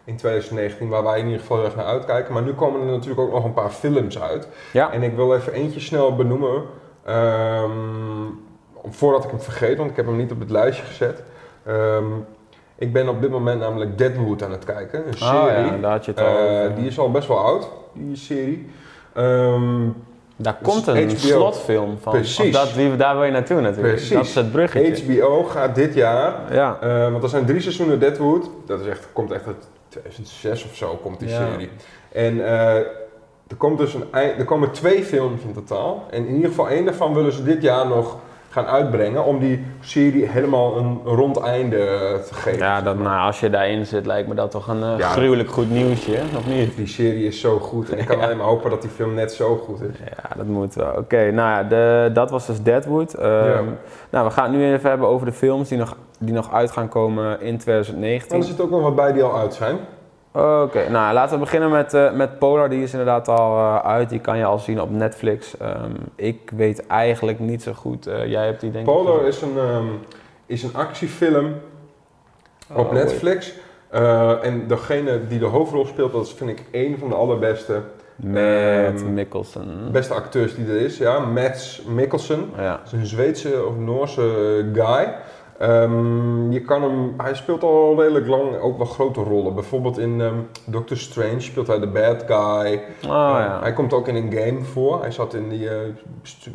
in 0.06 0.16
2019, 0.16 0.88
waar 0.88 1.02
wij 1.02 1.18
in 1.18 1.24
ieder 1.24 1.40
geval 1.40 1.56
heel 1.56 1.66
erg 1.66 1.76
naar 1.76 1.84
uitkijken. 1.84 2.32
Maar 2.32 2.42
nu 2.42 2.52
komen 2.52 2.80
er 2.80 2.86
natuurlijk 2.86 3.20
ook 3.20 3.32
nog 3.32 3.44
een 3.44 3.52
paar 3.52 3.70
films 3.70 4.20
uit. 4.20 4.48
Ja, 4.72 4.92
En 4.92 5.02
ik 5.02 5.14
wil 5.16 5.34
even 5.34 5.52
eentje 5.52 5.80
snel 5.80 6.14
benoemen, 6.16 6.62
ehm, 7.04 7.70
voordat 8.90 9.24
ik 9.24 9.30
hem 9.30 9.40
vergeet, 9.40 9.76
want 9.76 9.90
ik 9.90 9.96
heb 9.96 10.06
hem 10.06 10.16
niet 10.16 10.32
op 10.32 10.40
het 10.40 10.50
lijstje 10.50 10.84
gezet. 10.84 11.22
Ehm, 11.66 12.04
ik 12.78 12.92
ben 12.92 13.08
op 13.08 13.20
dit 13.20 13.30
moment 13.30 13.60
namelijk 13.60 13.98
Deadwood 13.98 14.42
aan 14.42 14.50
het 14.50 14.64
kijken, 14.64 15.06
een 15.06 15.14
serie. 15.14 15.40
Oh 15.40 15.46
ja, 15.46 15.76
daar 15.80 15.90
had 15.90 16.04
je 16.04 16.10
het 16.10 16.20
al 16.20 16.36
Eh, 16.38 16.76
die 16.76 16.86
is 16.86 16.98
al 16.98 17.10
best 17.10 17.28
wel 17.28 17.38
oud, 17.38 17.68
die 17.92 18.16
serie. 18.16 18.70
Ehm, 19.12 19.88
Daar 20.36 20.56
dus 20.62 20.72
komt 20.72 20.86
een 20.86 21.08
HBO. 21.08 21.16
slotfilm 21.16 21.98
van. 22.00 22.12
Precies. 22.12 22.52
Dat, 22.52 22.74
die, 22.74 22.96
daar 22.96 23.14
wil 23.14 23.24
je 23.24 23.30
naartoe 23.30 23.60
natuurlijk. 23.60 23.94
Precies. 23.94 24.10
Dat 24.16 24.24
is 24.24 24.34
het 24.34 24.52
bruggetje. 24.52 25.18
HBO 25.20 25.44
gaat 25.44 25.74
dit 25.74 25.94
jaar, 25.94 26.34
Ja. 26.54 26.78
eh, 26.80 27.10
want 27.10 27.22
er 27.22 27.28
zijn 27.28 27.46
drie 27.46 27.60
seizoenen 27.60 28.00
Deadwood. 28.00 28.50
Dat 28.66 28.80
is 28.80 28.86
echt, 28.86 29.08
komt 29.12 29.30
echt 29.30 29.46
uit 29.46 29.68
2006 30.00 30.64
of 30.64 30.74
zo, 30.76 30.98
komt 31.02 31.18
die 31.20 31.28
Ja. 31.28 31.34
serie. 31.50 31.68
En 32.12 32.44
eh, 32.46 32.74
er, 33.48 33.56
komt 33.58 33.78
dus 33.78 33.94
een, 33.94 34.04
er 34.12 34.44
komen 34.44 34.70
twee 34.70 35.02
films 35.04 35.42
in 35.42 35.52
totaal. 35.52 36.06
En 36.10 36.26
in 36.26 36.34
ieder 36.34 36.48
geval 36.48 36.68
één 36.68 36.84
daarvan 36.84 37.14
willen 37.14 37.32
ze 37.32 37.42
dit 37.42 37.62
jaar 37.62 37.86
nog 37.86 38.16
gaan 38.50 38.66
uitbrengen. 38.66 39.24
Om 39.24 39.38
die 39.38 39.64
serie 39.80 40.26
helemaal 40.28 40.76
een 40.76 41.00
rond 41.04 41.40
einde 41.40 41.76
eh, 41.78 42.14
te 42.18 42.34
geven. 42.34 42.58
Ja, 42.58 42.80
dat, 42.82 42.98
nou, 42.98 43.20
als 43.26 43.40
je 43.40 43.50
daarin 43.50 43.86
zit, 43.86 44.06
lijkt 44.06 44.28
me 44.28 44.34
dat 44.34 44.50
toch 44.50 44.68
een 44.68 44.96
Ja. 44.96 45.08
gruwelijk 45.08 45.50
goed 45.50 45.70
nieuwsje, 45.70 46.18
of 46.36 46.46
niet? 46.46 46.76
Die 46.76 46.86
serie 46.86 47.26
is 47.26 47.40
zo 47.40 47.58
goed. 47.58 47.90
En 47.90 47.98
ik 47.98 48.06
kan 48.06 48.18
Ja. 48.18 48.24
alleen 48.24 48.36
maar 48.36 48.46
hopen 48.46 48.70
dat 48.70 48.82
die 48.82 48.90
film 48.90 49.14
net 49.14 49.32
zo 49.32 49.56
goed 49.56 49.80
is. 49.80 49.98
Ja, 49.98 50.36
dat 50.36 50.46
moet 50.46 50.74
wel. 50.74 50.92
Oké, 50.96 51.30
nou 51.30 51.50
ja, 51.50 51.62
de, 51.62 52.10
dat 52.12 52.30
was 52.30 52.46
dus 52.46 52.62
Deadwood. 52.62 53.14
Ehm, 53.14 53.46
Ja. 53.48 53.62
Nou, 54.10 54.26
we 54.26 54.30
gaan 54.32 54.44
het 54.44 54.52
nu 54.52 54.72
even 54.72 54.88
hebben 54.90 55.08
over 55.08 55.26
de 55.26 55.32
films 55.32 55.68
die 55.68 55.78
nog, 55.78 55.96
die 56.18 56.34
nog 56.34 56.52
uit 56.52 56.70
gaan 56.70 56.88
komen 56.88 57.40
in 57.40 57.50
Maar 57.52 57.58
2019. 57.58 58.36
er 58.38 58.44
zitten 58.44 58.64
ook 58.64 58.70
nog 58.70 58.82
wat 58.82 58.94
bij 58.96 59.12
die 59.12 59.22
al 59.22 59.38
uit 59.38 59.54
zijn. 59.54 59.76
Oké, 60.32 60.88
nou 60.90 61.14
laten 61.14 61.34
we 61.34 61.40
beginnen 61.44 61.70
met, 61.70 61.94
eh, 61.94 62.12
met 62.12 62.38
Polar. 62.38 62.68
Die 62.68 62.82
is 62.82 62.90
inderdaad 62.92 63.28
al 63.28 63.56
eh, 63.58 63.76
uit. 63.78 64.08
Die 64.08 64.20
kan 64.20 64.38
je 64.38 64.44
al 64.44 64.58
zien 64.58 64.80
op 64.80 64.90
Netflix. 64.90 65.56
Ehm, 65.56 65.90
ik 66.14 66.50
weet 66.56 66.86
eigenlijk 66.86 67.38
niet 67.38 67.62
zo 67.62 67.72
goed. 67.72 68.06
eh, 68.06 68.26
jij 68.30 68.44
hebt 68.46 68.60
die 68.60 68.70
denk 68.70 68.86
ik... 68.86 68.92
Polar 68.94 69.26
is 69.26 69.42
een, 69.42 69.58
ehm, 69.58 69.86
is 70.46 70.62
een 70.62 70.74
actiefilm 70.74 71.54
op 72.74 72.86
Oh, 72.86 72.92
Netflix. 72.92 73.52
En 74.42 74.64
degene 74.68 75.26
die 75.26 75.38
de 75.38 75.44
hoofdrol 75.44 75.86
speelt, 75.86 76.12
dat 76.12 76.26
is, 76.26 76.32
vind 76.32 76.50
ik 76.50 76.62
een 76.72 76.96
van 76.98 77.08
de 77.08 77.14
allerbeste 77.14 77.80
Met 78.16 79.02
Ehm, 79.02 79.14
Mikkelsen. 79.14 79.88
beste 79.92 80.14
acteurs 80.14 80.54
die 80.54 80.66
er 80.66 80.76
is. 80.80 80.98
Ja, 80.98 81.18
Mads 81.18 81.82
Mikkelsen. 81.88 82.50
Ja. 82.56 82.70
Dat 82.70 82.80
is 82.86 82.92
een 82.92 83.06
Zweedse 83.06 83.64
of 83.66 83.76
Noorse 83.76 84.64
guy. 84.72 85.14
Ehm, 85.58 86.50
je 86.52 86.60
kan 86.60 86.82
hem, 86.82 87.14
hij 87.16 87.34
speelt 87.34 87.62
al 87.62 88.00
redelijk 88.00 88.26
lang 88.26 88.58
ook 88.60 88.76
wel 88.76 88.86
grote 88.86 89.22
rollen. 89.22 89.54
Bijvoorbeeld 89.54 89.98
in 89.98 90.20
ehm, 90.20 90.34
Doctor 90.66 90.96
Strange 90.96 91.40
speelt 91.40 91.66
hij 91.66 91.78
de 91.78 91.86
bad 91.86 92.22
guy. 92.26 92.82
Oh 93.04 93.10
ja. 93.38 93.58
Hij 93.62 93.72
komt 93.72 93.92
ook 93.92 94.08
in 94.08 94.14
een 94.16 94.32
game 94.32 94.64
voor. 94.64 95.00
Hij 95.00 95.10
zat 95.10 95.34
in 95.34 95.48
die 95.48 95.68
eh, 95.68 95.76
St- 96.22 96.48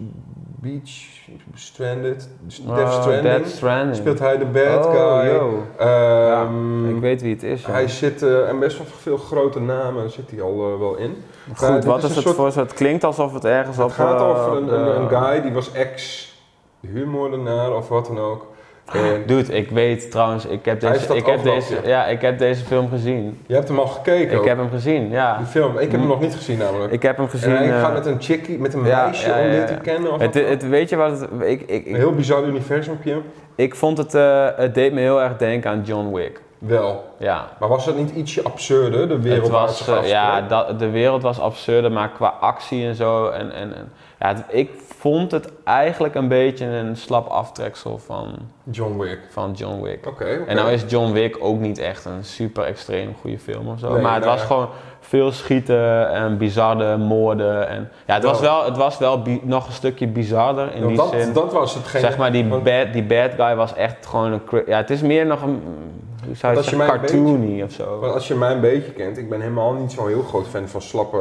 Beach 0.62 1.10
Stranded, 1.54 2.30
Oh, 2.68 2.76
Death 2.76 2.92
Stranding. 2.94 3.22
Death 3.24 3.48
Stranding. 3.48 3.96
Speelt 3.96 4.20
hij 4.20 4.38
de 4.38 4.46
bad 4.46 4.86
oh, 4.86 5.20
guy. 5.20 5.30
Ik 6.96 7.00
weet 7.02 7.22
wie 7.22 7.34
het 7.34 7.44
is. 7.44 7.66
ja. 7.66 7.72
hij 7.72 7.88
zit, 7.88 8.22
eh, 8.22 8.50
en 8.50 8.60
best 8.60 8.78
wel 8.78 8.88
veel 8.88 9.18
grote 9.18 9.60
namen 9.60 10.10
zit 10.12 10.32
hij 10.32 10.42
al 10.42 10.52
eh, 10.74 10.80
wel 10.80 10.96
in. 10.96 11.16
Goed, 11.56 11.86
wat 11.86 11.98
is 12.04 12.16
het 12.16 12.24
soort- 12.24 12.36
voor? 12.36 12.52
Het 12.62 12.74
klinkt 12.74 13.04
alsof 13.04 13.34
het 13.34 13.46
ergens 13.46 13.78
op. 13.78 13.84
Het 13.84 13.94
gaat 13.94 14.22
over 14.22 14.58
een, 14.58 15.02
een 15.02 15.10
guy 15.10 15.42
die 15.42 15.52
was 15.52 15.72
ex-huurmoordenaar 15.72 17.76
of 17.76 17.88
wat 17.88 18.06
dan 18.06 18.20
ook. 18.20 18.46
En 18.94 19.24
Dude, 19.26 19.54
ik 19.54 19.70
weet 19.70 20.12
trouwens, 20.12 20.46
ik 20.46 20.66
heb 20.66 20.80
deze, 20.80 21.16
ik 21.16 21.26
heb 21.26 21.44
deze, 21.44 21.76
ja. 21.86 22.06
ik 22.06 22.22
heb 22.22 22.38
deze 22.38 22.64
film 22.66 22.90
gezien. 22.90 23.40
je 23.48 23.54
hebt 23.54 23.68
hem 23.68 23.80
al 23.80 23.88
gekeken 23.88 24.32
Ik 24.32 24.40
ook, 24.40 24.46
heb 24.46 24.58
hem 24.58 24.70
gezien, 24.70 25.10
ja. 25.10 25.38
die 25.38 25.46
film. 25.46 25.74
Ik 25.74 25.80
heb 25.82 25.92
hem 25.92 26.02
Hm. 26.02 26.08
nog 26.08 26.20
niet 26.22 26.36
gezien 26.36 26.58
namelijk. 26.58 26.92
Ik 26.94 27.02
heb 27.02 27.18
hem 27.18 27.28
gezien. 27.30 27.52
en 27.56 27.58
hij 27.58 27.70
eh, 27.78 27.82
gaat 27.82 27.94
met 27.94 28.06
een 28.06 28.22
chickie, 28.22 28.60
met 28.60 28.74
een 28.74 28.86
ja, 28.86 29.06
meisje 29.06 29.28
ja, 29.30 29.42
om 29.46 29.50
dit 29.52 29.68
te 29.68 29.74
kennen 29.82 30.12
of 30.14 30.20
het, 30.22 30.34
het, 30.34 30.68
weet 30.70 30.90
je 30.90 30.96
wat 30.96 31.20
het, 31.20 31.30
ik, 31.42 31.62
ik, 31.62 31.88
Een 31.88 31.96
heel 31.96 32.14
bizar 32.14 32.44
universumpje. 32.44 33.22
ik 33.56 33.76
vond 33.76 33.98
het, 33.98 34.16
eh, 34.16 34.48
het 34.56 34.76
deed 34.76 34.94
me 34.94 35.00
heel 35.00 35.22
erg 35.22 35.38
denken 35.38 35.70
aan 35.72 35.82
John 35.84 36.14
Wick. 36.16 36.42
Wel. 36.58 37.04
Ja. 37.18 37.48
Maar 37.60 37.70
was 37.70 37.86
dat 37.86 37.98
niet 37.98 38.12
ietsje 38.12 38.44
absurder, 38.44 39.08
de 39.08 39.14
Het 39.14 39.24
wereldwaartse 39.24 39.92
was, 39.96 40.04
eh, 40.04 40.10
ja, 40.10 40.42
dat, 40.42 40.80
de 40.80 40.90
wereld 40.90 41.22
was 41.22 41.40
absurder, 41.40 41.92
maar 41.92 42.10
qua 42.10 42.28
actie 42.40 42.86
en 42.88 42.96
zo. 42.96 43.28
En, 43.30 43.52
en, 43.52 43.76
en, 43.76 43.92
ja, 44.20 44.28
het- 44.28 44.44
ik 44.50 44.70
vond 45.02 45.32
het 45.32 45.50
eigenlijk 45.64 46.16
een 46.16 46.28
beetje 46.28 46.66
een 46.66 46.98
slap 46.98 47.28
aftreksel 47.28 47.98
van, 47.98 48.36
John 48.64 48.98
Wick. 48.98 49.20
van 49.30 49.52
John 49.52 49.82
Wick. 49.82 50.08
Oké. 50.08 50.26
En 50.48 50.56
nou 50.56 50.72
is 50.72 50.84
John 50.88 51.12
Wick 51.12 51.38
ook 51.40 51.60
niet 51.60 51.78
echt 51.78 52.06
een 52.06 52.24
super 52.24 52.64
extreem 52.64 53.14
goede 53.22 53.40
film 53.40 53.68
of 53.68 53.80
zo. 53.80 53.94
Nee, 53.94 54.02
maar 54.02 54.14
het 54.14 54.24
nou 54.24 54.36
was 54.38 54.46
gewoon 54.46 54.68
veel 55.00 55.32
schieten 55.32 56.10
en 56.12 56.38
bizarre 56.38 56.98
moorden. 56.98 57.68
En, 57.68 57.90
ja, 58.08 58.14
het 58.14 58.24
was 58.24 58.40
Wel. 58.40 58.66
het 58.66 58.78
was 58.78 58.98
wel 58.98 59.22
nog 59.42 59.68
een 59.68 59.74
stukje 59.74 60.08
bizarder 60.08 60.76
in 60.76 60.88
die 60.88 60.98
dat, 60.98 61.10
zin. 61.10 61.34
dat 61.34 61.54
was 61.54 61.74
hetgeen. 61.74 62.02
zeg 62.02 62.18
maar, 62.18 62.32
die 62.32 62.48
want- 62.48 62.64
bad, 62.64 62.94
die 62.94 63.04
bad 63.04 63.32
guy 63.38 63.56
was 63.56 63.74
echt 63.74 64.06
gewoon 64.06 64.32
een... 64.32 64.42
Ja, 64.66 64.78
het 64.78 64.90
is 64.90 65.02
meer 65.02 65.26
nog 65.26 65.42
een... 65.42 65.62
Hoe 66.26 66.36
zou 66.36 66.56
je 66.56 66.64
zeggen? 66.64 66.88
Cartoony 66.88 67.62
of 67.62 67.72
zo. 67.72 68.00
Want 68.00 68.14
als 68.14 68.28
je 68.28 68.36
mij 68.36 68.52
een 68.52 68.62
beetje 68.62 68.92
kent, 68.92 69.18
ik 69.18 69.30
ben 69.30 69.42
helemaal 69.42 69.74
niet 69.74 69.92
zo'n 69.92 70.08
heel 70.08 70.22
groot 70.24 70.48
fan 70.48 70.68
van 70.68 70.82
slappe, 70.82 71.18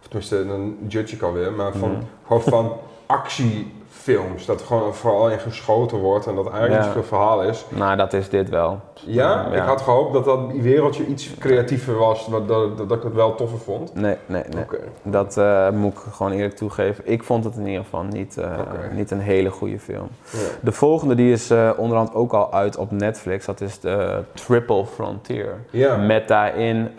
of 0.00 0.06
tenminste, 0.08 0.46
dan 0.46 0.76
judge 0.88 1.14
ik 1.14 1.22
alweer, 1.22 1.52
maar 1.52 1.72
van, 1.72 1.90
Mhm. 1.90 2.00
gewoon 2.26 2.42
van 2.42 2.72
actie 3.08 3.66
actiefilms. 4.06 4.46
Dat 4.46 4.60
er 4.60 4.66
gewoon 4.66 4.94
vooral 4.94 5.30
in 5.30 5.38
geschoten 5.38 5.98
wordt 5.98 6.26
en 6.26 6.34
dat 6.34 6.44
eigenlijk 6.50 6.72
Ja. 6.74 6.78
niet 6.78 6.86
zoveel 6.94 7.18
verhaal 7.18 7.42
is. 7.42 7.64
Nou, 7.68 7.96
dat 7.96 8.12
is 8.12 8.28
dit 8.28 8.48
wel. 8.48 8.80
Ja, 9.04 9.46
Ja. 9.50 9.56
ik 9.62 9.62
had 9.62 9.80
gehoopt 9.80 10.12
dat 10.12 10.24
dat 10.24 10.40
wereldje 10.52 11.06
iets 11.06 11.34
creatiever 11.38 11.96
was, 11.98 12.26
dat, 12.30 12.48
dat, 12.48 12.78
dat 12.78 12.92
ik 12.92 13.02
het 13.02 13.14
wel 13.14 13.34
toffer 13.34 13.58
vond. 13.58 13.94
Nee, 13.94 14.16
nee, 14.26 14.42
nee. 14.54 14.64
Dat 15.02 15.36
eh, 15.36 15.70
moet 15.70 15.92
ik 15.92 15.98
gewoon 16.12 16.32
eerlijk 16.32 16.56
toegeven. 16.56 17.04
Ik 17.06 17.22
vond 17.24 17.44
het 17.44 17.56
in 17.56 17.66
ieder 17.66 17.84
geval 17.84 18.02
niet, 18.02 18.36
eh, 18.36 18.50
niet 18.92 19.10
een 19.10 19.20
hele 19.20 19.50
goede 19.50 19.78
film. 19.78 20.08
Ja. 20.30 20.38
De 20.60 20.72
volgende 20.72 21.14
die 21.14 21.32
is 21.32 21.50
eh 21.50 21.70
onderhand 21.76 22.14
ook 22.14 22.32
al 22.32 22.52
uit 22.52 22.76
op 22.76 22.90
Netflix. 22.90 23.46
Dat 23.46 23.60
is 23.60 23.80
de 23.80 24.22
Triple 24.32 24.86
Frontier. 24.86 25.54
Ja. 25.70 25.96
Met 25.96 26.28
daarin 26.28 26.90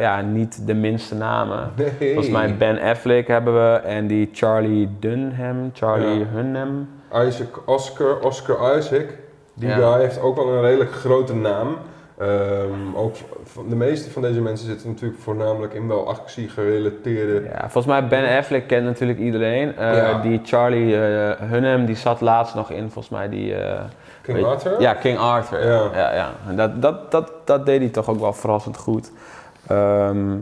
ja, 0.00 0.20
niet 0.20 0.66
de 0.66 0.74
minste 0.74 1.14
namen. 1.14 1.70
Nee. 1.76 2.12
Volgens 2.12 2.28
mij 2.34 2.56
Ben 2.56 2.80
Affleck 2.80 3.26
hebben 3.26 3.54
we 3.54 3.76
en 3.76 4.06
die 4.06 4.28
Charlie 4.32 4.88
Dunham. 5.00 5.70
Charlie. 5.72 6.26
Hunnam. 6.42 6.88
Isaac 7.26 7.48
Oscar, 7.68 8.18
Oscar 8.20 8.78
Isaac. 8.78 9.06
Die 9.54 9.68
Ja. 9.68 9.74
guy 9.74 10.00
heeft 10.00 10.20
ook 10.20 10.36
wel 10.36 10.48
een 10.48 10.60
redelijk 10.60 10.92
grote 10.92 11.34
naam. 11.34 11.76
Ehm, 12.18 12.94
ook 12.96 13.14
van 13.44 13.68
de 13.68 13.76
meeste 13.76 14.10
van 14.10 14.22
deze 14.22 14.40
mensen 14.40 14.66
zitten 14.66 14.88
natuurlijk 14.88 15.20
voornamelijk 15.20 15.74
in 15.74 15.88
wel 15.88 16.08
actie 16.08 16.48
gerelateerde. 16.48 17.42
Ja, 17.52 17.60
volgens 17.60 17.86
mij 17.86 18.06
Ben 18.06 18.36
Affleck 18.38 18.66
kent 18.66 18.84
natuurlijk 18.84 19.18
iedereen. 19.18 19.76
Eh, 19.76 19.96
Ja. 19.96 20.20
Die 20.20 20.40
Charlie 20.44 20.96
eh 20.96 21.48
Hunnam 21.50 21.84
die 21.86 21.96
zat 21.96 22.20
laatst 22.20 22.54
nog 22.54 22.70
in 22.70 22.82
volgens 22.90 23.08
mij 23.08 23.28
die... 23.28 23.54
eh, 23.54 23.80
King 24.22 24.36
Weet- 24.36 24.46
Arthur? 24.46 24.80
Ja, 24.80 24.94
King 24.94 25.18
Arthur. 25.18 25.64
Ja. 25.66 25.72
Ja. 25.72 25.90
Ja, 25.94 26.14
ja. 26.14 26.30
En 26.48 26.56
dat, 26.56 26.82
dat, 26.82 27.10
dat, 27.10 27.32
dat 27.44 27.66
deed 27.66 27.80
hij 27.80 27.88
toch 27.90 28.08
ook 28.08 28.20
wel 28.20 28.32
verrassend 28.32 28.76
goed. 28.76 29.12
Ehm, 29.66 30.36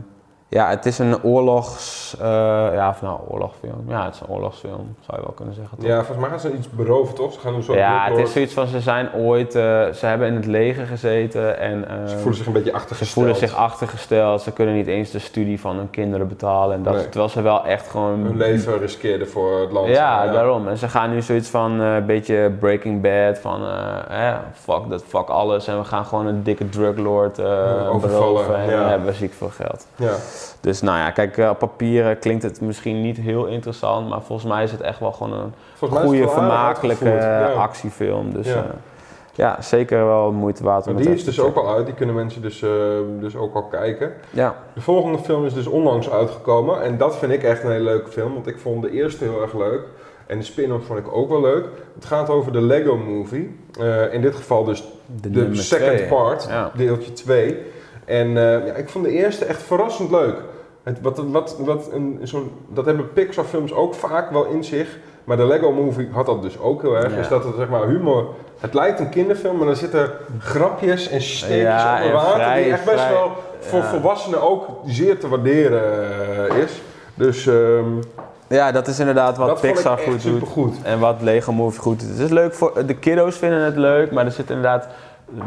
ja, 0.51 0.69
het 0.69 0.87
is 0.87 0.99
een 0.99 1.23
oorlogs... 1.25 2.15
eh, 2.21 2.27
ja, 2.75 2.89
of 2.89 3.03
nou, 3.03 3.19
oorlogsfilm. 3.29 3.85
Ja, 3.87 4.05
het 4.05 4.15
is 4.15 4.21
een 4.21 4.29
oorlogsfilm, 4.29 4.95
zou 5.07 5.19
je 5.19 5.23
wel 5.25 5.33
kunnen 5.37 5.55
zeggen. 5.55 5.79
Toch? 5.79 5.87
Ja, 5.87 5.97
volgens 5.97 6.19
mij 6.19 6.29
gaan 6.29 6.41
ze 6.41 6.53
iets 6.53 6.71
beroven, 6.71 7.15
toch? 7.15 7.33
Ze 7.33 7.39
gaan 7.41 7.63
zo 7.63 7.75
ja, 7.75 8.07
het 8.09 8.19
is 8.19 8.33
zoiets 8.33 8.53
van, 8.55 8.67
ze 8.67 8.81
zijn 8.81 9.13
ooit... 9.15 9.55
eh, 9.55 9.63
ze 9.89 10.07
hebben 10.07 10.29
in 10.29 10.35
het 10.35 10.47
leger 10.47 10.87
gezeten 10.87 11.59
en... 11.59 11.89
eh, 11.89 12.07
Ze 12.07 12.17
voelen 12.17 12.35
zich 12.35 12.47
een 12.47 12.53
beetje 12.53 12.71
ze 12.71 12.77
achtergesteld. 12.77 13.13
voelen 13.27 13.37
zich 13.49 13.55
achtergesteld. 13.59 14.43
Ze 14.43 14.53
kunnen 14.53 14.75
niet 14.75 14.87
eens 14.87 15.11
de 15.11 15.19
studie 15.19 15.61
van 15.61 15.77
hun 15.77 15.91
kinderen 15.91 16.29
betalen. 16.29 16.77
En 16.77 16.83
dat, 16.83 16.95
Nee. 16.95 17.03
Terwijl 17.09 17.29
ze 17.29 17.43
wel 17.43 17.65
echt 17.65 17.89
gewoon... 17.91 18.21
Hun 18.21 18.37
leven 18.37 18.79
riskeerden 18.79 19.29
voor 19.29 19.61
het 19.61 19.73
land. 19.73 19.89
Ja, 19.89 20.27
daarom. 20.33 20.69
En 20.69 20.79
ze 20.79 20.89
gaan 20.89 21.11
nu 21.11 21.23
zoiets 21.23 21.49
van 21.49 21.81
een 21.81 22.07
beetje 22.07 22.51
Breaking 22.59 23.03
Bad, 23.03 23.39
van 23.39 23.63
eh, 24.11 24.37
fuck 24.55 24.89
dat, 24.89 25.03
fuck 25.07 25.29
alles. 25.29 25.67
En 25.67 25.79
we 25.79 25.85
gaan 25.85 26.05
gewoon 26.05 26.27
een 26.27 26.43
dikke 26.43 26.69
druglord 26.69 27.39
eh 27.39 27.47
overvallen, 27.95 28.01
beroven 28.01 28.57
en 28.57 28.71
ja. 28.71 28.89
hebben 28.89 29.07
we 29.09 29.15
ziek 29.15 29.33
veel 29.33 29.49
geld. 29.49 29.87
Ja. 29.97 30.13
Dus 30.61 30.81
nou 30.81 30.99
ja, 30.99 31.11
kijk, 31.11 31.39
eh, 31.39 31.49
op 31.49 31.59
papier 31.59 32.11
eh, 32.11 32.21
klinkt 32.21 32.43
het 32.43 32.61
misschien 32.61 33.01
niet 33.01 33.17
heel 33.17 33.47
interessant, 33.47 34.09
maar 34.09 34.23
volgens 34.23 34.49
mij 34.49 34.65
is 34.65 34.73
het 34.73 34.81
echt 34.81 35.01
wel 35.01 35.13
gewoon 35.13 35.33
een 35.33 35.53
Volgens 35.75 36.01
goede, 36.01 36.29
vermakelijke 36.29 37.11
ja. 37.11 37.53
actiefilm. 37.53 38.33
Dus 38.33 38.47
Ja. 38.47 38.55
ja. 38.55 38.75
ja, 39.35 39.63
zeker 39.63 40.07
wel 40.07 40.33
moeite 40.33 40.65
waard 40.65 40.87
om 40.87 40.95
Maar 40.95 41.03
die 41.03 41.13
is 41.13 41.25
dus 41.25 41.41
ook 41.41 41.57
al 41.57 41.75
uit, 41.75 41.87
die 41.87 41.95
kunnen 41.95 42.15
mensen 42.15 42.43
dus, 42.43 42.63
eh, 42.63 42.71
dus 43.21 43.37
ook 43.37 43.55
al 43.55 43.63
kijken. 43.65 44.13
Ja, 44.31 44.55
De 44.75 44.81
volgende 44.81 45.19
film 45.19 45.45
is 45.47 45.55
dus 45.55 45.67
onlangs 45.67 46.11
uitgekomen 46.11 46.83
en 46.83 46.99
dat 46.99 47.17
vind 47.17 47.33
ik 47.33 47.43
echt 47.43 47.63
een 47.63 47.71
hele 47.71 47.85
leuke 47.85 48.11
film, 48.11 48.35
want 48.35 48.47
ik 48.47 48.59
vond 48.59 48.83
de 48.83 48.91
eerste 48.91 49.25
heel 49.25 49.43
erg 49.43 49.55
leuk. 49.55 49.83
En 50.27 50.39
de 50.39 50.45
spin-off 50.45 50.87
vond 50.87 50.99
ik 50.99 51.13
ook 51.13 51.29
wel 51.29 51.41
leuk. 51.41 51.65
Het 51.95 52.05
gaat 52.05 52.29
over 52.31 52.53
de 52.53 52.61
Lego 52.61 52.97
Movie. 52.97 53.59
Eh, 53.81 54.15
in 54.15 54.21
dit 54.21 54.35
geval 54.35 54.65
dus 54.65 54.85
de, 55.21 55.55
second 55.55 55.97
twee. 55.97 56.09
part, 56.09 56.47
Ja. 56.49 56.71
deeltje 56.75 57.13
2. 57.13 57.59
En 58.11 58.27
eh, 58.37 58.67
ja, 58.67 58.75
ik 58.75 58.89
vond 58.89 59.05
de 59.05 59.11
eerste 59.11 59.45
echt 59.45 59.63
verrassend 59.63 60.11
leuk. 60.11 60.35
Het, 60.83 61.01
wat, 61.03 61.23
wat, 61.31 61.57
wat 61.59 61.89
een, 61.93 62.19
zo'n, 62.23 62.51
dat 62.69 62.85
hebben 62.87 63.13
Pixar 63.13 63.45
films 63.45 63.73
ook 63.73 63.95
vaak 63.95 64.31
wel 64.31 64.45
in 64.45 64.65
zich. 64.65 64.99
Maar 65.25 65.37
de 65.37 65.47
Lego 65.47 65.73
Movie 65.73 66.09
had 66.13 66.27
dat 66.27 66.43
dus 66.43 66.59
ook 66.59 66.83
heel 66.83 66.97
erg. 66.97 67.13
Ja. 67.15 67.19
Is 67.21 67.29
dat 67.29 67.45
het 67.45 67.55
zeg 67.57 67.69
maar 67.69 67.87
humor... 67.87 68.27
Het 68.61 68.75
lijkt 68.75 69.01
een 69.01 69.09
kinderfilm, 69.09 69.57
maar 69.59 69.69
er 69.69 69.77
zitten 69.77 70.11
grapjes 70.39 71.09
en 71.09 71.23
steekjes 71.23 71.61
Ja, 71.63 71.97
onder 71.97 72.13
water 72.13 72.33
vrij- 72.35 72.63
die 72.63 72.73
echt 72.73 72.85
best 72.85 72.97
vrij- 73.01 73.13
wel 73.13 73.31
voor 73.61 73.79
ja. 73.79 73.85
volwassenen 73.89 74.43
ook 74.43 74.67
zeer 74.87 75.19
te 75.19 75.29
waarderen 75.29 75.83
eh, 76.51 76.57
is. 76.57 76.83
Dus 77.15 77.47
ehm, 77.47 77.85
ja, 78.49 78.73
dat 78.73 78.87
is 78.87 78.99
inderdaad 78.99 79.37
wat 79.37 79.47
dat 79.49 79.61
Pixar 79.61 79.99
goed 79.99 80.13
doet. 80.13 80.21
supergoed. 80.23 80.75
En 80.83 80.99
wat 80.99 81.17
Lego 81.21 81.53
Movie 81.53 81.81
goed 81.81 82.01
doet. 82.01 82.09
Het 82.09 82.19
is 82.19 82.31
leuk 82.31 82.55
voor 82.55 82.87
de 82.87 82.95
kiddo's 82.95 83.37
vinden 83.37 83.61
het 83.65 83.77
leuk, 83.77 84.11
maar 84.11 84.25
er 84.25 84.33
zitten 84.33 84.55
inderdaad 84.57 84.89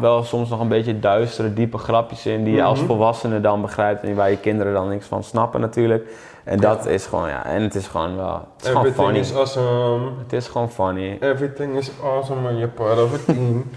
wel 0.02 0.24
soms 0.24 0.50
nog 0.50 0.60
een 0.60 0.68
beetje 0.68 1.00
duistere, 1.00 1.54
diepe 1.54 1.78
grapjes 1.78 2.26
in 2.26 2.44
die 2.44 2.56
je 2.56 2.64
als 2.64 2.78
Mhm. 2.80 2.88
volwassene 2.88 3.42
dan 3.42 3.62
begrijpt 3.62 4.04
en 4.04 4.16
waar 4.16 4.30
je 4.30 4.38
kinderen 4.38 4.74
dan 4.74 4.90
niks 4.90 5.06
van 5.06 5.24
snappen 5.24 5.62
natuurlijk. 5.62 6.08
En 6.44 6.60
Ja. 6.60 6.62
dat 6.62 6.86
is 6.86 7.06
gewoon, 7.06 7.28
ja, 7.30 7.46
en 7.46 7.62
het 7.62 7.76
is 7.76 7.88
gewoon 7.88 8.16
wel, 8.16 8.34
het 8.58 8.66
is 8.66 8.68
gewoon 8.68 8.86
Everything 8.86 9.06
funny. 9.08 9.20
is 9.20 9.36
awesome. 9.36 10.10
Het 10.24 10.34
is 10.34 10.48
gewoon 10.48 10.72
funny. 10.72 11.18
Everything 11.20 11.76
is 11.78 11.92
awesome 12.04 12.42
when 12.42 12.58
you're 12.58 12.74
part 12.74 13.00
of 13.04 13.14
a 13.14 13.34
team. 13.34 13.70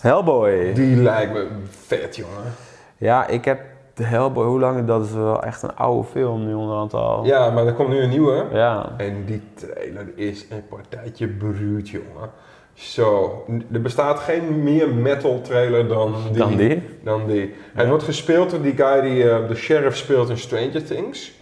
Hellboy. 0.00 0.72
Die 0.74 0.96
lijkt 0.96 1.32
me 1.32 1.46
vet, 1.70 2.16
jongen. 2.16 2.52
Ja, 2.96 3.26
ik 3.26 3.44
heb 3.44 3.60
de 3.94 4.04
Hellboy, 4.04 4.46
hoe 4.46 4.60
lang, 4.60 4.86
dat 4.86 5.04
is 5.04 5.12
wel 5.12 5.42
echt 5.42 5.62
een 5.62 5.76
oude 5.76 6.08
film 6.08 6.46
nu 6.46 6.54
onderhand 6.54 6.94
al. 6.94 7.24
Ja, 7.24 7.50
maar 7.50 7.66
er 7.66 7.72
komt 7.74 7.88
nu 7.88 8.02
een 8.02 8.08
nieuwe. 8.08 8.44
Ja. 8.52 8.92
En 8.96 9.24
die 9.24 9.42
trailer 9.54 10.06
is 10.14 10.46
een 10.50 10.66
partijtje 10.68 11.28
bruut, 11.28 11.88
jongen. 11.88 12.30
Zo, 12.74 13.44
er 13.72 13.80
bestaat 13.82 14.18
geen 14.18 14.62
meer 14.62 14.88
metal 14.88 15.40
trailer 15.40 15.88
dan 15.88 16.14
die. 16.30 16.38
Dan 16.38 16.56
die? 16.56 16.82
Dan 17.04 17.26
die. 17.26 17.54
Het 17.72 17.82
Ja. 17.82 17.88
wordt 17.88 18.04
gespeeld 18.04 18.50
door 18.50 18.62
die 18.62 18.74
guy 18.76 19.00
die 19.00 19.30
eh, 19.30 19.48
de 19.48 19.54
sheriff 19.54 19.96
speelt 19.96 20.28
in 20.28 20.38
Stranger 20.38 20.84
Things. 20.84 21.32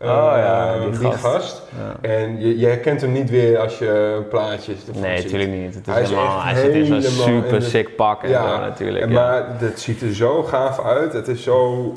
Oh 0.00 0.08
ja, 0.08 0.74
Eh, 0.74 0.98
die 1.00 1.10
gast. 1.12 1.62
Ja. 1.78 2.08
En 2.08 2.40
je, 2.40 2.58
je 2.58 2.66
herkent 2.66 3.00
hem 3.00 3.12
niet 3.12 3.30
weer 3.30 3.58
als 3.58 3.78
je 3.78 3.88
een 4.16 4.28
plaatje 4.28 4.72
ervan 4.88 5.02
Nee, 5.02 5.22
natuurlijk 5.22 5.50
niet. 5.50 5.74
Het 5.74 5.86
is 5.86 5.92
Hij 5.94 6.02
helemaal, 6.02 6.42
hij 6.42 6.54
zit 6.54 6.74
in 6.74 6.86
zo'n 6.86 6.96
in 6.96 7.02
super 7.02 7.62
sick 7.62 7.96
pak 7.96 8.22
en 8.22 8.28
Ja, 8.30 8.54
zo 8.54 8.60
natuurlijk. 8.60 9.04
En 9.04 9.10
ja. 9.10 9.14
Maar 9.14 9.46
het 9.58 9.80
ziet 9.80 10.02
er 10.02 10.14
zo 10.14 10.42
gaaf 10.42 10.84
uit. 10.84 11.12
Het 11.12 11.28
is 11.28 11.42
zo 11.42 11.92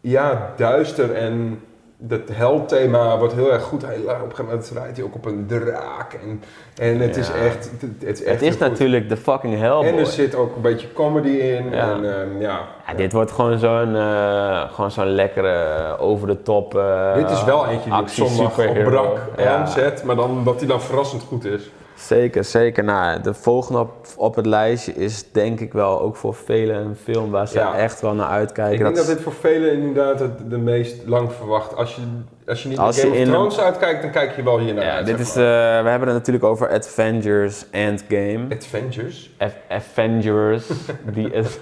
ja, 0.00 0.52
duister 0.56 1.12
en 1.14 1.60
dat 2.04 2.20
heldthema 2.32 3.18
wordt 3.18 3.34
heel 3.34 3.52
erg 3.52 3.62
goed. 3.62 3.82
Hij, 3.82 3.96
op 3.96 4.06
een 4.06 4.20
gegeven 4.20 4.44
moment 4.44 4.70
rijdt 4.74 4.96
hij 4.96 5.06
ook 5.06 5.14
op 5.14 5.24
een 5.24 5.46
draak. 5.46 6.12
En, 6.12 6.42
en 6.76 7.00
het, 7.00 7.16
is 7.16 7.30
echt, 7.30 7.70
het, 7.70 7.90
het 7.98 8.20
is 8.20 8.24
echt 8.24 8.40
Het 8.40 8.48
is 8.48 8.58
natuurlijk 8.58 9.08
de 9.08 9.16
fucking 9.16 9.58
Hellboy. 9.58 9.88
En 9.88 9.98
er 9.98 10.06
zit 10.06 10.34
ook 10.34 10.56
een 10.56 10.62
beetje 10.62 10.92
comedy 10.92 11.28
in. 11.28 11.70
Ja. 11.70 11.92
En, 11.92 12.20
ehm, 12.20 12.40
ja. 12.40 12.60
Ja, 12.86 12.94
dit 12.94 13.12
wordt 13.12 13.30
gewoon 13.30 13.58
zo'n 13.58 13.96
eh, 13.96 14.72
gewoon 14.72 14.90
zo'n 14.90 15.14
lekkere 15.14 15.98
over 15.98 16.26
de 16.26 16.42
top 16.42 16.76
eh 16.76 17.14
Dit 17.14 17.30
is 17.30 17.44
wel 17.44 17.66
eentje 17.66 17.90
die 17.90 18.00
op 18.00 18.08
zondag 18.08 18.58
op 18.58 18.84
brak 18.84 19.18
aanzet, 19.36 20.04
maar 20.04 20.16
dan, 20.16 20.44
dat 20.44 20.58
hij 20.58 20.68
dan 20.68 20.80
verrassend 20.80 21.22
goed 21.22 21.44
is. 21.44 21.70
Zeker, 21.96 22.44
zeker. 22.44 22.84
Nou, 22.84 23.20
de 23.20 23.34
volgende 23.34 23.78
op, 23.80 24.06
op 24.16 24.34
het 24.34 24.46
lijstje 24.46 24.92
is 24.92 25.32
denk 25.32 25.60
ik 25.60 25.72
wel 25.72 26.00
ook 26.00 26.16
voor 26.16 26.34
velen 26.34 26.76
een 26.76 26.96
film 27.02 27.30
waar 27.30 27.48
ze 27.48 27.58
Ja. 27.58 27.74
echt 27.76 28.00
wel 28.00 28.14
naar 28.14 28.26
uitkijken. 28.28 28.74
Ik 28.74 28.82
denk 28.84 28.96
dat 28.96 29.06
dit 29.06 29.20
voor 29.20 29.32
velen 29.32 29.72
inderdaad 29.72 30.20
het, 30.20 30.50
de 30.50 30.58
meest 30.58 30.96
lang 31.06 31.32
verwacht. 31.32 31.76
Als 31.76 31.94
je, 31.94 32.00
als 32.46 32.62
je 32.62 32.68
niet 32.68 32.78
Als 32.78 33.02
naar 33.04 33.14
Game 33.16 33.38
of 33.46 33.58
uitkijkt, 33.58 34.02
dan 34.02 34.10
kijk 34.10 34.36
je 34.36 34.42
wel 34.42 34.58
hier 34.58 34.74
naar 34.74 34.84
ja, 34.84 34.94
uit. 34.96 35.06
dit 35.06 35.20
is, 35.20 35.28
eh, 35.28 35.34
we 35.82 35.88
hebben 35.88 36.08
het 36.08 36.16
natuurlijk 36.16 36.44
over 36.44 36.70
Avengers 36.70 37.64
Endgame. 37.70 38.40
Avengers? 38.48 39.30
Av- 39.38 39.52
Avengers, 39.68 40.66
die 41.12 41.36
ad- 41.36 41.60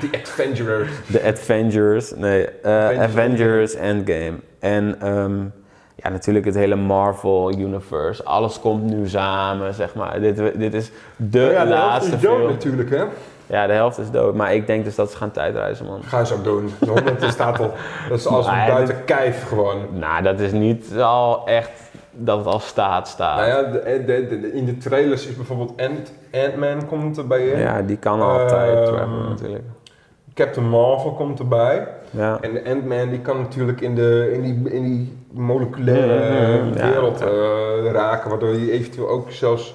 Die 0.00 0.10
Avengers. 0.22 0.90
de 1.06 1.22
Avengers, 1.22 2.14
nee, 2.14 2.48
Avengers 2.62 2.98
Avengers 3.00 3.74
Endgame. 3.74 4.34
En 4.60 5.00
ehm, 5.00 5.40
ja, 6.02 6.08
natuurlijk 6.08 6.44
het 6.44 6.54
hele 6.54 6.74
Marvel 6.76 7.52
Universe. 7.58 8.24
Alles 8.24 8.60
komt 8.60 8.82
nu 8.82 9.08
samen, 9.08 9.74
zeg 9.74 9.94
maar. 9.94 10.20
Dit, 10.20 10.36
dit 10.58 10.74
is 10.74 10.90
de 11.16 11.44
Oh 11.46 11.52
ja, 11.52 11.64
de 11.64 11.74
helft 11.74 12.04
is 12.04 12.10
dood 12.20 12.20
film. 12.36 12.50
natuurlijk, 12.50 12.90
hè? 12.90 13.04
Ja, 13.46 13.66
de 13.66 13.72
helft 13.72 13.98
is 13.98 14.10
dood. 14.10 14.34
Maar 14.34 14.54
ik 14.54 14.66
denk 14.66 14.84
dus 14.84 14.94
dat 14.94 15.10
ze 15.10 15.16
gaan 15.16 15.30
tijdreizen, 15.30 15.86
man. 15.86 16.02
Ga 16.02 16.24
ze 16.24 16.34
ook 16.34 16.44
doen. 16.44 16.70
100 16.86 17.32
staat 17.32 17.58
al. 17.60 17.72
Dat 18.08 18.18
is 18.18 18.26
als 18.26 18.46
buiten 18.46 19.04
kijf 19.04 19.48
gewoon. 19.48 19.76
Nou, 19.98 20.22
dat 20.22 20.40
is 20.40 20.52
niet 20.52 20.98
al 20.98 21.46
echt 21.46 21.70
dat 22.10 22.38
het 22.38 22.46
al 22.46 22.58
staat 22.60 23.08
staat. 23.08 23.36
Nou 23.36 23.48
ja, 23.48 23.62
de, 23.62 24.02
de- 24.06 24.26
de- 24.28 24.40
de- 24.40 24.52
in 24.52 24.64
de 24.64 24.78
trailers 24.78 25.26
is 25.26 25.36
bijvoorbeeld 25.36 25.80
Ant- 25.80 26.12
Ant-Man 26.32 26.86
komt 26.86 27.18
erbij 27.18 27.46
in. 27.46 27.58
Ja, 27.58 27.82
die 27.82 27.96
kan 27.96 28.20
altijd 28.20 28.86
travelen 28.86 29.28
natuurlijk. 29.28 29.64
Captain 30.34 30.68
Marvel 30.68 31.12
komt 31.12 31.38
erbij. 31.38 31.88
Ja. 32.12 32.38
En 32.40 32.52
de 32.52 32.64
Ant-Man 32.70 33.08
die 33.10 33.20
kan 33.20 33.40
natuurlijk 33.40 33.80
in, 33.80 33.94
de, 33.94 34.30
in, 34.32 34.42
die, 34.42 34.72
in 34.72 34.82
die 34.84 35.16
moleculaire 35.32 36.14
ja. 36.74 36.88
wereld 36.90 37.20
eh, 37.20 37.28
raken, 37.92 38.30
waardoor 38.30 38.48
hij 38.48 38.70
eventueel 38.70 39.08
ook 39.08 39.30
zelfs 39.30 39.74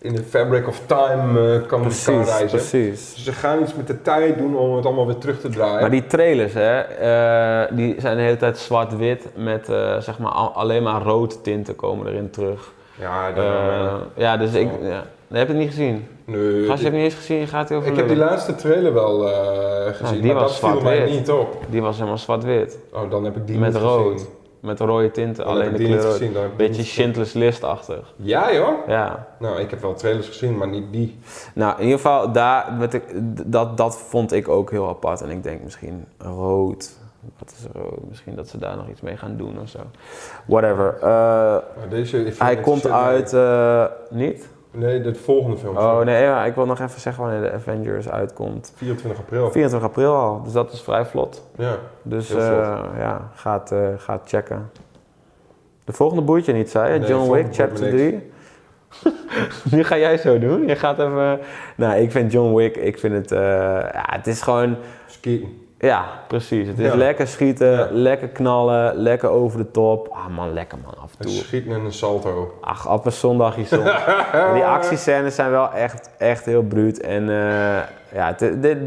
in 0.00 0.14
de 0.14 0.22
fabric 0.22 0.68
of 0.68 0.80
time 0.86 1.52
eh, 1.52 1.58
kan, 1.58 1.66
kan 1.66 1.80
Precies, 1.80 2.06
reizen. 2.06 2.48
precies. 2.48 3.14
Dus 3.14 3.24
ze 3.24 3.32
gaan 3.32 3.62
iets 3.62 3.74
met 3.74 3.86
de 3.86 4.02
tijd 4.02 4.38
doen 4.38 4.56
om 4.56 4.76
het 4.76 4.86
allemaal 4.86 5.06
weer 5.06 5.18
terug 5.18 5.40
te 5.40 5.48
draaien. 5.48 5.80
Maar 5.80 5.90
die 5.90 6.06
trailers, 6.06 6.52
hè, 6.54 6.78
eh, 6.80 7.76
die 7.76 7.94
zijn 7.98 8.16
de 8.16 8.22
hele 8.22 8.36
tijd 8.36 8.58
zwart-wit 8.58 9.28
met 9.36 9.66
zeg 9.98 10.18
maar 10.18 10.32
al- 10.32 10.52
alleen 10.54 10.82
maar 10.82 11.02
rood 11.02 11.44
tinten 11.44 11.76
komen 11.76 12.06
erin 12.06 12.30
terug. 12.30 12.72
ja, 12.98 13.32
dat- 13.32 14.02
ja, 14.14 14.36
dus 14.36 14.54
ik, 14.54 14.68
ja. 14.82 15.04
Dat 15.28 15.38
heb 15.38 15.46
je 15.48 15.52
het 15.54 15.62
niet 15.62 15.70
gezien. 15.70 16.06
Nee, 16.24 16.66
Gast, 16.66 16.78
je 16.78 16.84
hebt 16.84 16.96
niet 16.96 17.04
eens 17.04 17.14
gezien, 17.14 17.38
je 17.38 17.46
gaat 17.46 17.68
heel 17.68 17.82
veel 17.82 17.90
ik 17.90 17.96
heb 17.96 18.08
die 18.08 18.16
laatste 18.16 18.54
trailer 18.54 18.92
wel 18.94 19.28
eh, 19.30 19.94
gezien, 19.94 20.20
die 20.20 20.32
maar 20.32 20.42
was 20.42 20.60
dat 20.60 20.70
viel 20.70 20.80
mij 20.80 21.10
niet 21.10 21.30
op. 21.30 21.56
Die 21.68 21.82
was 21.82 21.96
helemaal 21.96 22.18
zwart-wit. 22.18 22.78
Oh, 22.92 23.10
dan 23.10 23.24
heb 23.24 23.36
ik 23.36 23.46
die 23.46 23.58
Met 23.58 23.72
niet 23.72 23.82
rood. 23.82 24.12
gezien. 24.12 24.28
Met 24.60 24.80
rode 24.80 25.10
tinten, 25.10 25.44
Dan 25.44 25.52
alleen 25.52 25.64
heb 25.68 25.76
de 25.76 25.84
kleur 25.84 26.50
Beetje. 26.56 26.82
Schindler's 26.82 27.32
List-achtig. 27.32 28.14
Ja 28.16 28.52
joh? 28.54 28.88
Ja. 28.88 29.26
Nou, 29.38 29.60
ik 29.60 29.70
heb 29.70 29.80
wel 29.80 29.94
trailers 29.94 30.26
gezien, 30.28 30.56
maar 30.56 30.68
niet 30.68 30.92
die. 30.92 31.18
Nou, 31.54 31.76
in 31.76 31.82
ieder 31.82 31.96
geval, 31.96 32.32
daar, 32.32 32.72
met 32.78 32.92
de, 32.92 33.00
dat, 33.46 33.76
dat 33.76 33.98
vond 33.98 34.32
ik 34.32 34.48
ook 34.48 34.70
heel 34.70 34.88
apart. 34.88 35.20
En 35.20 35.30
ik 35.30 35.42
denk 35.42 35.62
misschien 35.62 36.04
rood. 36.18 36.90
Wat 37.38 37.54
is 37.58 37.66
rood? 37.82 37.98
Misschien 38.08 38.34
dat 38.34 38.48
ze 38.48 38.58
daar 38.58 38.76
nog 38.76 38.88
iets 38.88 39.00
mee 39.00 39.16
gaan 39.16 39.36
doen 39.36 39.58
of 39.62 39.68
zo. 39.68 39.78
Whatever. 40.46 40.98
Eh, 41.00 41.56
deze, 41.90 42.32
hij 42.38 42.56
komt 42.60 42.86
uit... 42.86 43.32
eh, 43.32 43.84
niet? 44.10 44.48
Nee, 44.74 45.00
de 45.00 45.14
volgende 45.14 45.56
film. 45.56 45.76
Oh 45.76 46.00
nee, 46.00 46.22
ja, 46.22 46.44
ik 46.44 46.54
wil 46.54 46.66
nog 46.66 46.80
even 46.80 47.00
zeggen 47.00 47.22
wanneer 47.24 47.42
de 47.42 47.52
Avengers 47.52 48.08
uitkomt. 48.08 48.72
24 48.76 49.20
april. 49.22 49.50
24 49.50 49.88
april 49.88 50.14
al, 50.14 50.42
dus 50.42 50.52
dat 50.52 50.72
is 50.72 50.80
vrij 50.80 51.04
vlot. 51.06 51.48
Ja. 51.56 51.76
Dus 52.02 52.30
eh, 52.30 52.80
ja, 52.98 53.30
gaat, 53.34 53.72
eh, 53.72 53.88
gaat 53.96 54.28
checken. 54.28 54.70
De 55.84 55.92
volgende 55.92 56.22
boeit 56.22 56.44
je 56.44 56.52
niet, 56.52 56.70
zei 56.70 56.92
je? 56.92 56.98
Nee, 56.98 57.08
John 57.08 57.30
Wick, 57.32 57.46
chapter 57.50 57.90
3. 57.90 58.30
nu 59.70 59.84
ga 59.90 59.98
jij 59.98 60.16
zo 60.16 60.38
doen. 60.38 60.66
Je 60.66 60.76
gaat 60.76 60.98
even... 60.98 61.40
Nou, 61.76 62.00
ik 62.00 62.10
vind 62.10 62.32
John 62.32 62.54
Wick, 62.54 62.76
ik 62.76 62.98
vind 62.98 63.14
het... 63.14 63.32
eh, 63.32 63.40
ja, 63.92 64.04
het 64.10 64.26
is 64.26 64.42
gewoon... 64.42 64.76
Skieten. 65.06 65.61
Ja, 65.86 66.04
precies. 66.28 66.66
Het 66.68 66.78
is 66.78 66.86
Ja. 66.86 66.96
lekker 66.96 67.26
schieten, 67.26 67.70
Ja. 67.70 67.88
lekker 67.90 68.28
knallen, 68.28 68.94
lekker 68.96 69.28
over 69.28 69.58
de 69.58 69.70
top. 69.70 70.08
Ah 70.08 70.26
man, 70.36 70.52
lekker 70.52 70.78
man, 70.84 70.92
af 71.02 71.10
en 71.18 71.26
Een 71.26 71.32
toe. 71.34 71.44
schieten 71.44 71.72
en 71.72 71.80
een 71.84 71.92
salto. 71.92 72.54
Ach, 72.60 72.90
op 72.92 73.06
een 73.06 73.12
zondag 73.12 73.56
is 73.56 73.68
soms. 73.68 73.84
Maar 74.32 74.54
die 74.54 74.64
actiescènes 74.64 75.34
zijn 75.34 75.50
wel 75.50 75.72
echt, 75.72 76.10
echt 76.18 76.44
heel 76.44 76.62
bruut. 76.62 77.00
En 77.00 77.22
eh, 77.28 77.36
ja, 78.14 78.34
het- 78.36 78.62
dit- 78.62 78.78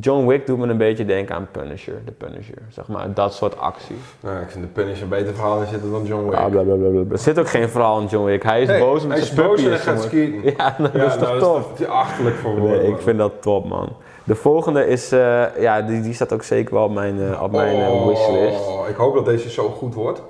John 0.00 0.26
Wick 0.26 0.46
doet 0.46 0.58
me 0.58 0.66
een 0.66 0.76
beetje 0.76 1.04
denken 1.04 1.34
aan 1.34 1.48
Punisher, 1.50 1.94
de 2.04 2.12
Punisher. 2.12 2.58
Zeg 2.68 2.86
maar, 2.88 3.12
dat 3.14 3.34
soort 3.34 3.58
actie. 3.58 3.96
Nou, 4.20 4.40
ik 4.42 4.50
vind 4.50 4.64
de 4.64 4.70
Punisher 4.70 5.08
beter 5.08 5.34
verhaal 5.34 5.60
in 5.60 5.66
zitten 5.66 5.90
dan 5.90 6.04
John 6.04 6.24
Wick. 6.24 6.38
Ah, 6.38 6.50
blablabla. 6.50 7.02
Er 7.10 7.18
zit 7.18 7.38
ook 7.38 7.48
geen 7.48 7.68
verhaal 7.68 8.00
in 8.00 8.06
John 8.06 8.24
Wick. 8.24 8.42
Hij 8.42 8.62
is 8.62 8.68
Nee, 8.68 8.78
boos 8.80 9.02
met 9.06 9.12
hij 9.18 9.26
is 9.26 9.34
boos 9.34 9.62
en 9.62 9.68
hij 9.68 9.78
gaat 9.78 10.02
skieten. 10.02 10.42
Ja, 10.56 10.74
nou, 10.78 10.98
dat 10.98 11.06
is 11.06 11.12
toch 11.18 11.28
nou, 11.28 11.38
top? 11.38 11.68
Dat 11.70 11.80
is 11.80 11.86
achterlijk 11.86 12.36
voor 12.36 12.58
woorden. 12.58 12.78
Nee, 12.82 12.90
ik 12.90 13.00
vind 13.00 13.18
dat 13.18 13.32
top, 13.42 13.68
man. 13.68 13.88
De 14.24 14.34
volgende 14.34 14.86
is, 14.86 15.12
eh, 15.12 15.60
ja, 15.60 15.82
die, 15.82 16.02
die 16.02 16.14
staat 16.14 16.32
ook 16.32 16.42
zeker 16.42 16.74
wel 16.74 16.84
op 16.84 16.92
mijn, 16.92 17.20
eh, 17.20 17.42
op 17.42 17.50
mijn 17.50 17.80
eh, 17.80 17.92
Oh, 17.92 18.06
wishlist. 18.06 18.68
Ik 18.88 18.96
hoop 18.96 19.14
dat 19.14 19.24
deze 19.24 19.50
zo 19.50 19.68
goed 19.68 19.94
wordt. 19.94 20.22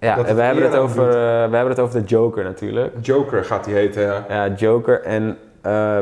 Ja, 0.00 0.16
en 0.24 0.36
we 0.36 0.42
hebben, 0.42 0.64
het 0.64 0.76
over, 0.76 1.06
we 1.50 1.56
hebben 1.56 1.68
het 1.68 1.80
over 1.80 2.00
de 2.00 2.06
Joker 2.06 2.44
natuurlijk. 2.44 2.94
Joker 3.00 3.44
gaat 3.44 3.64
die 3.64 3.74
heten, 3.74 4.02
ja. 4.02 4.24
Ja, 4.28 4.48
Joker. 4.54 5.02
En 5.02 5.38
eh, 5.60 5.98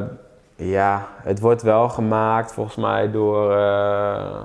ja, 0.57 1.09
het 1.23 1.41
wordt 1.41 1.63
wel 1.63 1.89
gemaakt 1.89 2.53
volgens 2.53 2.77
mij 2.77 3.11
door, 3.11 3.57
eh, 3.57 4.41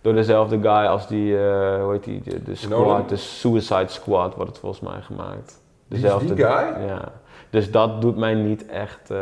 door 0.00 0.14
dezelfde 0.14 0.56
guy 0.60 0.86
als 0.86 1.08
die, 1.08 1.36
hoe 1.36 1.92
heet 1.92 2.04
die, 2.04 2.22
de, 2.24 2.42
de 2.42 2.68
Nolan? 2.68 2.86
squad, 2.86 3.08
de 3.08 3.16
Suicide 3.16 3.88
Squad 3.88 4.34
wordt 4.34 4.50
het 4.50 4.58
volgens 4.58 4.80
mij 4.80 5.00
gemaakt. 5.00 5.62
Die 5.88 6.00
guy? 6.34 6.46
Ja. 6.86 7.12
Dus 7.50 7.70
dat 7.70 8.00
doet 8.00 8.16
mij 8.16 8.34
niet 8.34 8.66
echt 8.66 9.10
eh, 9.10 9.20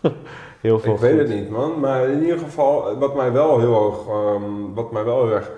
heel 0.62 0.78
veel 0.78 0.92
Ik 0.94 1.00
weet 1.00 1.10
goed. 1.10 1.20
het 1.20 1.28
niet, 1.28 1.50
man. 1.50 1.80
Maar 1.80 2.08
in 2.08 2.20
ieder 2.22 2.38
geval, 2.38 2.98
wat 2.98 3.14
mij 3.14 3.32
wel 3.32 3.58
heel 3.60 3.86
erg, 3.86 4.08
ehm, 4.08 4.74
wat 4.74 4.92
mij 4.92 5.04
wel 5.04 5.24
heel 5.24 5.34
erg 5.34 5.50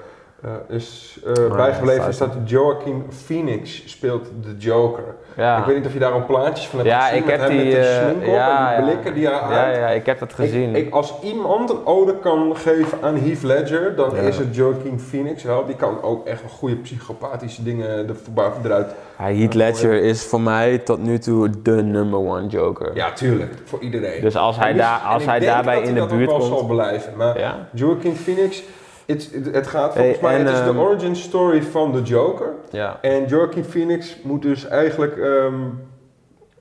is 0.68 1.18
eh, 1.26 1.56
bijgebleven, 1.56 2.02
ja, 2.02 2.08
is 2.08 2.18
dat 2.18 2.32
Joaquin 2.44 3.04
Phoenix 3.24 3.82
speelt 3.86 4.30
de 4.42 4.56
Joker. 4.56 5.14
Ja. 5.36 5.58
Ik 5.58 5.64
weet 5.64 5.76
niet 5.76 5.86
of 5.86 5.92
je 5.92 5.98
daar 5.98 6.12
al 6.12 6.26
plaatjes 6.26 6.66
van 6.66 6.78
hebt 6.78 6.90
ja, 6.90 7.00
gezien 7.00 7.18
ik 7.18 7.24
met 7.24 7.40
heb 7.40 7.48
hem 7.48 7.58
die, 7.58 7.64
met 7.64 7.74
de 7.74 8.26
eh, 8.26 8.32
ja, 8.32 8.74
en 8.74 8.76
die 8.76 8.92
blikken 8.92 9.14
die 9.14 9.28
hij 9.28 9.50
ja, 9.50 9.68
ja, 9.70 9.88
ik 9.88 10.06
heb 10.06 10.18
dat 10.18 10.32
gezien. 10.32 10.76
Ik, 10.76 10.86
ik, 10.86 10.92
als 10.92 11.14
iemand 11.22 11.70
een 11.70 11.86
ode 11.86 12.18
kan 12.18 12.56
geven 12.56 12.98
aan 13.02 13.16
Heath 13.16 13.42
Ledger, 13.42 13.96
dan 13.96 14.16
is 14.16 14.38
het 14.38 14.54
Joaquin 14.54 15.00
Phoenix 15.00 15.42
wel. 15.42 15.66
Die 15.66 15.76
kan 15.76 16.02
ook 16.02 16.26
echt 16.26 16.42
goede 16.48 16.76
psychopathische 16.76 17.62
dingen 17.62 18.08
er 18.08 18.16
voorbij 18.16 18.50
eruit. 18.64 18.94
Heath 19.16 19.54
Ledger 19.54 20.02
is 20.02 20.24
voor 20.24 20.40
mij 20.40 20.78
tot 20.78 21.02
nu 21.02 21.18
toe 21.18 21.50
de 21.62 21.82
number 21.82 22.18
one 22.18 22.46
Joker. 22.46 22.90
Ja, 22.94 23.12
tuurlijk, 23.12 23.52
voor 23.64 23.80
iedereen. 23.80 24.20
Dus 24.20 24.36
als 24.36 24.56
hij, 24.56 24.72
daar, 24.72 24.98
als 24.98 25.24
hij 25.24 25.38
daarbij 25.38 25.82
in 25.82 25.94
de 25.94 26.06
buurt 26.06 26.30
komt... 26.30 26.44
zal 26.44 26.66
blijven. 26.66 27.16
Maar? 27.16 27.66
Joaquin 27.72 28.16
Phoenix, 28.16 28.62
het, 29.06 29.30
het 29.52 29.66
gaat 29.66 29.94
volgens 29.94 30.18
Hey, 30.18 30.28
mij, 30.28 30.38
en, 30.38 30.46
het 30.46 30.54
is 30.54 30.62
de 30.62 30.68
ehm, 30.68 30.78
origin 30.78 31.16
story 31.16 31.62
van 31.62 31.92
de 31.92 32.02
Joker. 32.02 32.52
Ja. 32.70 32.98
En 33.00 33.26
Joaquin 33.26 33.64
Phoenix 33.64 34.16
moet 34.22 34.42
dus 34.42 34.66
eigenlijk 34.68 35.16
ehm, 35.16 35.54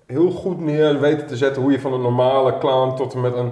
heel 0.05 0.31
goed 0.31 0.59
neer 0.59 0.99
weten 0.99 1.27
te 1.27 1.35
zetten 1.35 1.61
hoe 1.61 1.71
je 1.71 1.79
van 1.79 1.93
een 1.93 2.01
normale 2.01 2.57
clown 2.57 2.95
tot 2.95 3.13
en 3.13 3.21
met 3.21 3.35
een 3.35 3.51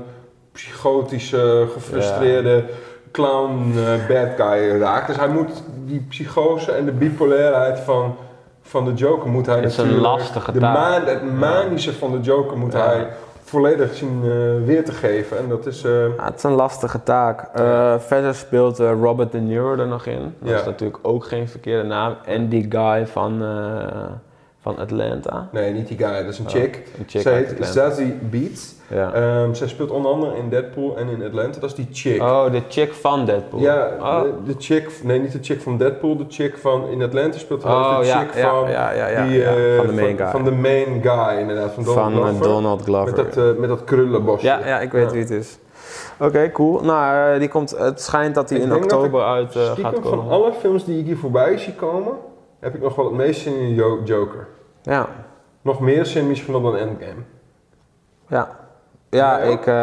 psychotische, 0.52 1.68
gefrustreerde 1.74 2.64
clown 3.12 3.74
eh, 3.76 4.08
bad 4.08 4.48
guy 4.48 4.80
raakt. 4.80 5.08
Dus 5.08 5.16
hij 5.18 5.28
moet 5.28 5.64
die 5.86 6.06
psychose 6.10 6.72
en 6.72 6.86
de 6.86 6.92
bipolairheid 6.92 7.80
van, 7.80 8.16
van 8.62 8.86
de 8.86 8.94
Joker 8.94 9.30
moet 9.30 9.46
hij 9.46 9.56
Het 9.56 9.72
is 9.72 9.78
een 9.78 10.00
lastige 10.00 10.52
de 10.52 10.66
het 10.66 11.34
manische 11.34 11.94
van 11.94 12.12
de 12.12 12.20
Joker 12.20 12.58
moet 12.58 12.74
Ja. 12.74 12.86
hij 12.86 13.08
volledig 13.52 13.94
zien 13.96 14.22
eh, 14.24 14.30
weer 14.66 14.86
te 14.86 14.92
geven. 14.92 15.38
En 15.38 15.50
dat 15.50 15.66
is... 15.66 15.84
eh, 15.84 16.16
Ja, 16.18 16.24
het 16.26 16.36
is 16.38 16.44
een 16.44 16.52
lastige 16.52 17.04
taak. 17.04 17.50
Eh, 17.54 17.94
verder 18.00 18.36
speelt 18.36 18.80
Robert 18.80 19.32
De 19.32 19.40
Niro 19.40 19.78
er 19.78 19.88
nog 19.88 20.06
in. 20.06 20.36
Dat 20.40 20.50
Ja. 20.50 20.60
is 20.60 20.66
natuurlijk 20.66 21.00
ook 21.02 21.26
geen 21.26 21.48
verkeerde 21.50 21.88
naam. 21.88 22.16
En 22.26 22.50
die 22.50 22.66
guy 22.70 23.08
van, 23.08 23.44
van 24.62 24.78
Atlanta. 24.78 25.50
nee, 25.52 25.72
niet 25.74 25.88
die 25.88 25.98
guy, 25.98 26.24
dat 26.24 26.34
is 26.34 26.40
een 26.40 26.46
Oh, 26.46 26.52
chick. 26.52 26.76
Een 26.98 27.04
chick 27.08 27.22
Zij 27.22 27.34
heet. 27.34 27.66
Zazie 27.66 28.14
Beats. 28.30 28.76
Ja. 28.88 29.14
Ehm, 29.14 29.54
zij 29.54 29.68
speelt 29.68 29.90
onder 29.92 30.12
andere 30.12 30.38
in 30.38 30.50
Deadpool 30.50 30.98
en 30.98 31.08
in 31.10 31.24
Atlanta. 31.24 31.60
Dat 31.60 31.70
is 31.70 31.76
die 31.76 31.88
chick. 31.92 32.22
oh, 32.22 32.52
de 32.52 32.62
chick 32.70 32.94
van 32.94 33.26
Deadpool. 33.26 33.60
Ja, 33.60 33.90
Oh, 34.00 34.22
de, 34.22 34.30
de 34.46 34.56
chick, 34.58 34.90
nee 35.04 35.20
niet 35.20 35.32
de 35.32 35.38
chick 35.42 35.62
van 35.62 35.78
Deadpool, 35.78 36.18
de 36.18 36.26
chick 36.30 36.58
van 36.58 36.88
in 36.88 37.04
Atlanta 37.04 37.38
speelt 37.38 37.64
hij 37.64 37.72
oh 37.72 38.00
de 38.00 38.06
ja, 38.06 38.20
chick 38.20 38.34
ja, 38.36 38.50
van, 38.50 39.28
die, 39.28 39.44
eh, 39.44 39.78
van 39.78 39.88
de 39.88 39.94
main 39.94 40.18
guy. 40.18 40.28
Van 40.28 40.44
de 40.44 40.52
main 40.52 41.02
guy 41.02 41.40
inderdaad, 41.40 41.72
van 41.74 41.84
Donald 41.84 42.12
Van, 42.14 42.24
Glover. 42.24 42.44
Donald 42.48 42.82
Glover. 42.82 43.16
Met 43.16 43.34
dat, 43.34 43.38
eh, 43.54 43.60
met 43.60 43.70
dat 43.70 43.84
krullenbosje. 43.84 44.46
ja, 44.46 44.60
ja, 44.66 44.80
ik 44.80 44.92
weet 44.92 45.12
wie 45.12 45.22
het 45.22 45.30
is. 45.30 45.58
Oké, 46.20 46.52
cool. 46.52 46.80
Nou, 46.84 47.34
eh, 47.34 47.40
die 47.40 47.50
komt, 47.50 47.76
het 47.78 48.02
schijnt 48.02 48.36
dat 48.36 48.52
Ik 48.52 48.62
in 48.62 48.74
oktober 48.74 49.24
uit 49.24 49.56
gaat 49.56 49.78
van 49.82 50.02
komen. 50.02 50.30
alle 50.30 50.54
films 50.60 50.86
die 50.86 51.00
ik 51.00 51.06
hier 51.06 51.18
voorbij 51.18 51.58
zie 51.58 51.74
komen, 51.74 52.14
heb 52.62 52.76
ik 52.76 52.82
nog 52.82 52.96
wel 52.96 53.06
het 53.06 53.14
meest 53.16 53.42
zin 53.42 53.56
in 53.60 53.74
Jo- 53.74 54.02
Joker. 54.04 54.48
Ja, 54.82 55.08
Nog 55.62 55.80
meer 55.80 56.06
zin 56.06 56.28
misschien 56.28 56.54
dan 56.54 56.78
Endgame. 56.78 57.22
ja. 58.28 58.60
Ja, 59.10 59.40
ik, 59.40 59.60
eh, 59.60 59.74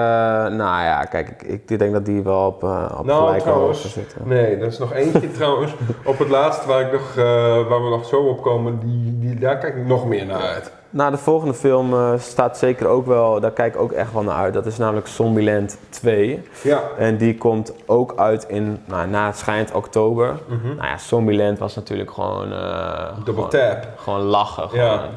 nou 0.57 0.83
ja, 0.83 1.05
kijk, 1.05 1.43
ik, 1.43 1.71
ik 1.71 1.79
denk 1.79 1.93
dat 1.93 2.05
die 2.05 2.23
wel 2.23 2.47
op, 2.47 2.63
eh 2.63 2.95
op 2.99 3.05
Nou, 3.05 3.21
gelijke 3.25 3.43
trouwens, 3.43 3.93
zitten. 3.93 4.29
Nee, 4.29 4.57
er 4.57 4.67
is 4.67 4.79
nog 4.79 4.93
eentje 4.93 5.31
trouwens 5.39 5.75
op 6.05 6.19
het 6.19 6.29
laatste 6.29 6.67
waar, 6.69 6.81
ik 6.81 6.93
nog, 6.93 7.11
eh, 7.17 7.25
waar 7.69 7.83
we 7.85 7.89
nog 7.91 8.05
zo 8.07 8.21
op 8.21 8.43
komen, 8.43 8.79
die, 8.79 9.19
die, 9.19 9.35
daar 9.39 9.59
kijk 9.59 9.77
ik 9.77 9.87
nog 9.87 10.07
meer 10.07 10.27
naar 10.27 10.41
uit. 10.41 10.73
Nou, 10.91 11.11
de 11.11 11.17
volgende 11.17 11.55
film 11.55 11.93
eh, 11.93 12.13
staat 12.19 12.59
zeker 12.59 12.87
ook 12.87 13.07
wel, 13.07 13.41
daar 13.41 13.51
kijk 13.51 13.75
ik 13.75 13.81
ook 13.81 13.93
echt 13.93 14.13
wel 14.13 14.23
naar 14.23 14.35
uit. 14.37 14.55
Dat 14.55 14.67
is 14.67 14.77
namelijk 14.79 15.07
Zombieland 15.07 15.79
2. 15.89 16.43
Ja. 16.63 16.81
En 16.99 17.17
die 17.17 17.37
komt 17.39 17.73
ook 17.87 18.13
uit 18.17 18.45
in, 18.49 18.83
nou, 18.85 19.09
na 19.09 19.27
het 19.27 19.37
schijnt 19.37 19.73
oktober. 19.73 20.35
Mhm. 20.47 20.67
Nou 20.77 20.89
ja, 20.89 20.99
Zombieland 20.99 21.59
was 21.59 21.75
natuurlijk 21.75 22.11
gewoon... 22.11 22.53
eh, 22.53 23.07
Double 23.25 23.33
gewoon, 23.35 23.49
tap. 23.49 23.89
gewoon 23.97 24.21
lachen. 24.21 24.69
Ja. 24.73 25.09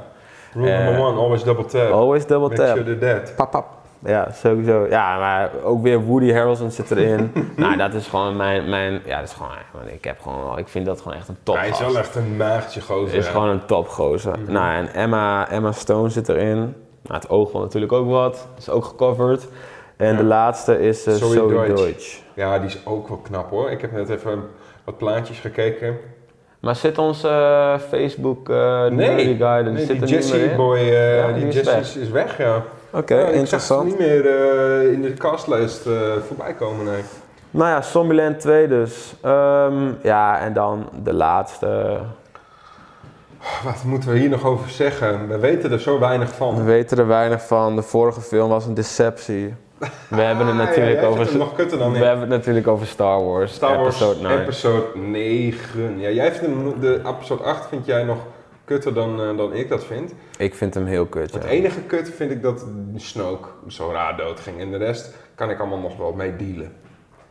Rule 0.53 0.71
Eh, 0.71 0.85
number 0.85 1.05
one, 1.05 1.17
always 1.19 1.43
double 1.43 1.65
tap. 1.65 1.91
Always 1.91 2.25
double 2.27 2.47
Make 2.49 2.61
tap. 2.61 2.77
sure 2.77 2.83
they're 2.97 3.13
dead. 3.19 3.33
Pap, 3.35 3.51
pap. 3.51 3.65
Ja, 4.05 4.31
sowieso. 4.31 4.85
Ja, 4.89 5.17
maar 5.19 5.49
ook 5.63 5.81
weer 5.83 5.99
Woody 6.01 6.31
Harrelson 6.33 6.71
zit 6.71 6.91
erin. 6.91 7.31
nou, 7.55 7.77
dat 7.77 7.93
is 7.93 8.07
gewoon 8.07 8.35
mijn, 8.35 8.69
mijn 8.69 9.01
ja, 9.05 9.19
dat 9.19 9.27
is 9.27 9.33
gewoon, 9.33 9.51
ik 9.93 10.03
heb 10.03 10.21
gewoon, 10.21 10.57
ik 10.57 10.67
vind 10.67 10.85
dat 10.85 11.01
gewoon 11.01 11.17
echt 11.17 11.27
een 11.27 11.37
top. 11.43 11.55
Hij 11.55 11.69
is 11.69 11.79
wel 11.79 11.97
echt 11.97 12.15
een 12.15 12.37
maagdje 12.37 12.81
gozer. 12.81 13.17
is 13.17 13.25
ja. 13.25 13.31
gewoon 13.31 13.49
een 13.49 13.65
topgozer. 13.65 14.39
Mhm. 14.39 14.51
Nou, 14.51 14.73
en 14.75 14.93
Emma, 14.93 15.49
Emma 15.49 15.71
Stone 15.71 16.09
zit 16.09 16.29
erin. 16.29 16.57
Nou, 17.03 17.21
het 17.21 17.29
oog 17.29 17.51
wil 17.51 17.61
natuurlijk 17.61 17.91
ook 17.91 18.09
wat. 18.09 18.47
Is 18.57 18.69
ook 18.69 18.85
gecoverd. 18.85 19.47
En 19.97 20.11
Ja. 20.11 20.17
de 20.17 20.23
laatste 20.23 20.79
is 20.81 21.07
uh, 21.07 21.31
Deutsch. 21.31 21.75
Deutsch. 21.75 22.19
Ja, 22.33 22.59
die 22.59 22.67
is 22.67 22.85
ook 22.85 23.07
wel 23.07 23.17
knap 23.17 23.49
hoor. 23.49 23.71
Ik 23.71 23.81
heb 23.81 23.91
net 23.91 24.09
even 24.09 24.43
wat 24.83 24.97
plaatjes 24.97 25.39
gekeken. 25.39 25.97
Maar 26.59 26.75
zit 26.75 26.97
onze 26.97 27.27
eh, 27.27 27.79
Facebook 27.79 28.49
uh, 28.49 28.55
Guy, 28.55 28.87
er 28.87 28.93
nee 28.93 29.77
zit 29.77 29.87
die 29.87 29.95
er 29.95 30.01
niet 30.01 30.09
Jesse 30.09 30.35
meer 30.37 30.51
in? 30.51 30.55
boy, 30.57 30.79
Ja, 30.79 31.31
die, 31.31 31.47
die 31.47 31.63
weg. 31.63 31.95
is 31.95 32.09
weg, 32.09 32.37
ja. 32.37 32.63
Oké, 32.93 33.15
Ja, 33.15 33.19
ik 33.21 33.27
zag 33.27 33.35
interessant. 33.35 33.81
ze 33.81 33.87
niet 33.97 34.07
meer 34.07 34.25
eh, 34.27 34.91
in 34.93 35.01
de 35.01 35.13
castlijst 35.13 35.85
eh, 35.85 35.93
voorbij 36.27 36.53
komen, 36.53 36.85
nee. 36.85 37.01
Nou 37.51 37.69
ja, 37.69 37.81
Zombieland 37.81 38.39
2 38.39 38.67
dus. 38.67 39.13
Ehm, 39.21 39.91
ja, 40.03 40.39
en 40.39 40.53
dan 40.53 40.89
de 41.03 41.13
laatste. 41.13 41.97
Wat 43.63 43.83
moeten 43.85 44.09
we 44.11 44.17
hier 44.19 44.29
nog 44.29 44.45
over 44.45 44.69
zeggen? 44.69 45.27
We 45.27 45.37
weten 45.39 45.71
er 45.71 45.79
zo 45.79 45.99
weinig 45.99 46.29
We 46.29 46.35
van. 46.35 46.63
weten 46.63 46.97
er 46.97 47.07
weinig 47.07 47.41
van. 47.41 47.75
De 47.75 47.81
vorige 47.81 48.21
film 48.21 48.49
was 48.49 48.65
een 48.65 48.73
deceptie. 48.73 49.53
We 50.09 50.21
hebben 50.21 50.45
het 50.47 50.59
Ah, 50.59 50.65
natuurlijk 50.67 51.01
ja, 51.01 51.05
over... 51.07 51.17
vindt 51.17 51.31
hem 51.31 51.39
nog 51.39 51.55
kutter 51.55 51.77
dan 51.77 51.91
We 51.91 51.97
hebben 51.97 52.19
het 52.19 52.29
natuurlijk 52.29 52.67
over 52.67 52.87
Star 52.87 53.23
Wars. 53.25 53.53
Star 53.53 53.77
Wars 53.77 54.01
episode 54.01 54.21
9. 54.27 54.41
episode 54.41 54.85
9. 54.95 55.99
Ja, 55.99 56.09
jij 56.09 56.31
vindt 56.33 56.55
hem, 56.55 56.79
de 56.79 57.01
episode 57.07 57.43
8 57.43 57.67
vind 57.69 57.85
jij 57.85 58.03
nog 58.03 58.17
kutter 58.71 58.93
dan, 58.93 59.21
eh, 59.21 59.37
dan 59.37 59.53
ik 59.53 59.69
dat 59.69 59.85
vind. 59.85 60.13
Ik 60.37 60.55
vind 60.55 60.73
hem 60.73 60.85
heel 60.85 61.05
kut, 61.05 61.33
Het 61.33 61.43
ja. 61.43 61.49
enige 61.49 61.81
kut 61.81 62.09
vind 62.09 62.31
ik 62.31 62.41
dat 62.41 62.65
Snoke 62.95 63.47
zo 63.67 63.91
raar 63.91 64.17
dood 64.17 64.39
ging. 64.39 64.59
En 64.59 64.71
de 64.71 64.77
rest 64.77 65.13
kan 65.35 65.49
ik 65.49 65.59
allemaal 65.59 65.79
nog 65.79 65.97
wel 65.97 66.13
mee 66.13 66.35
dealen. 66.35 66.71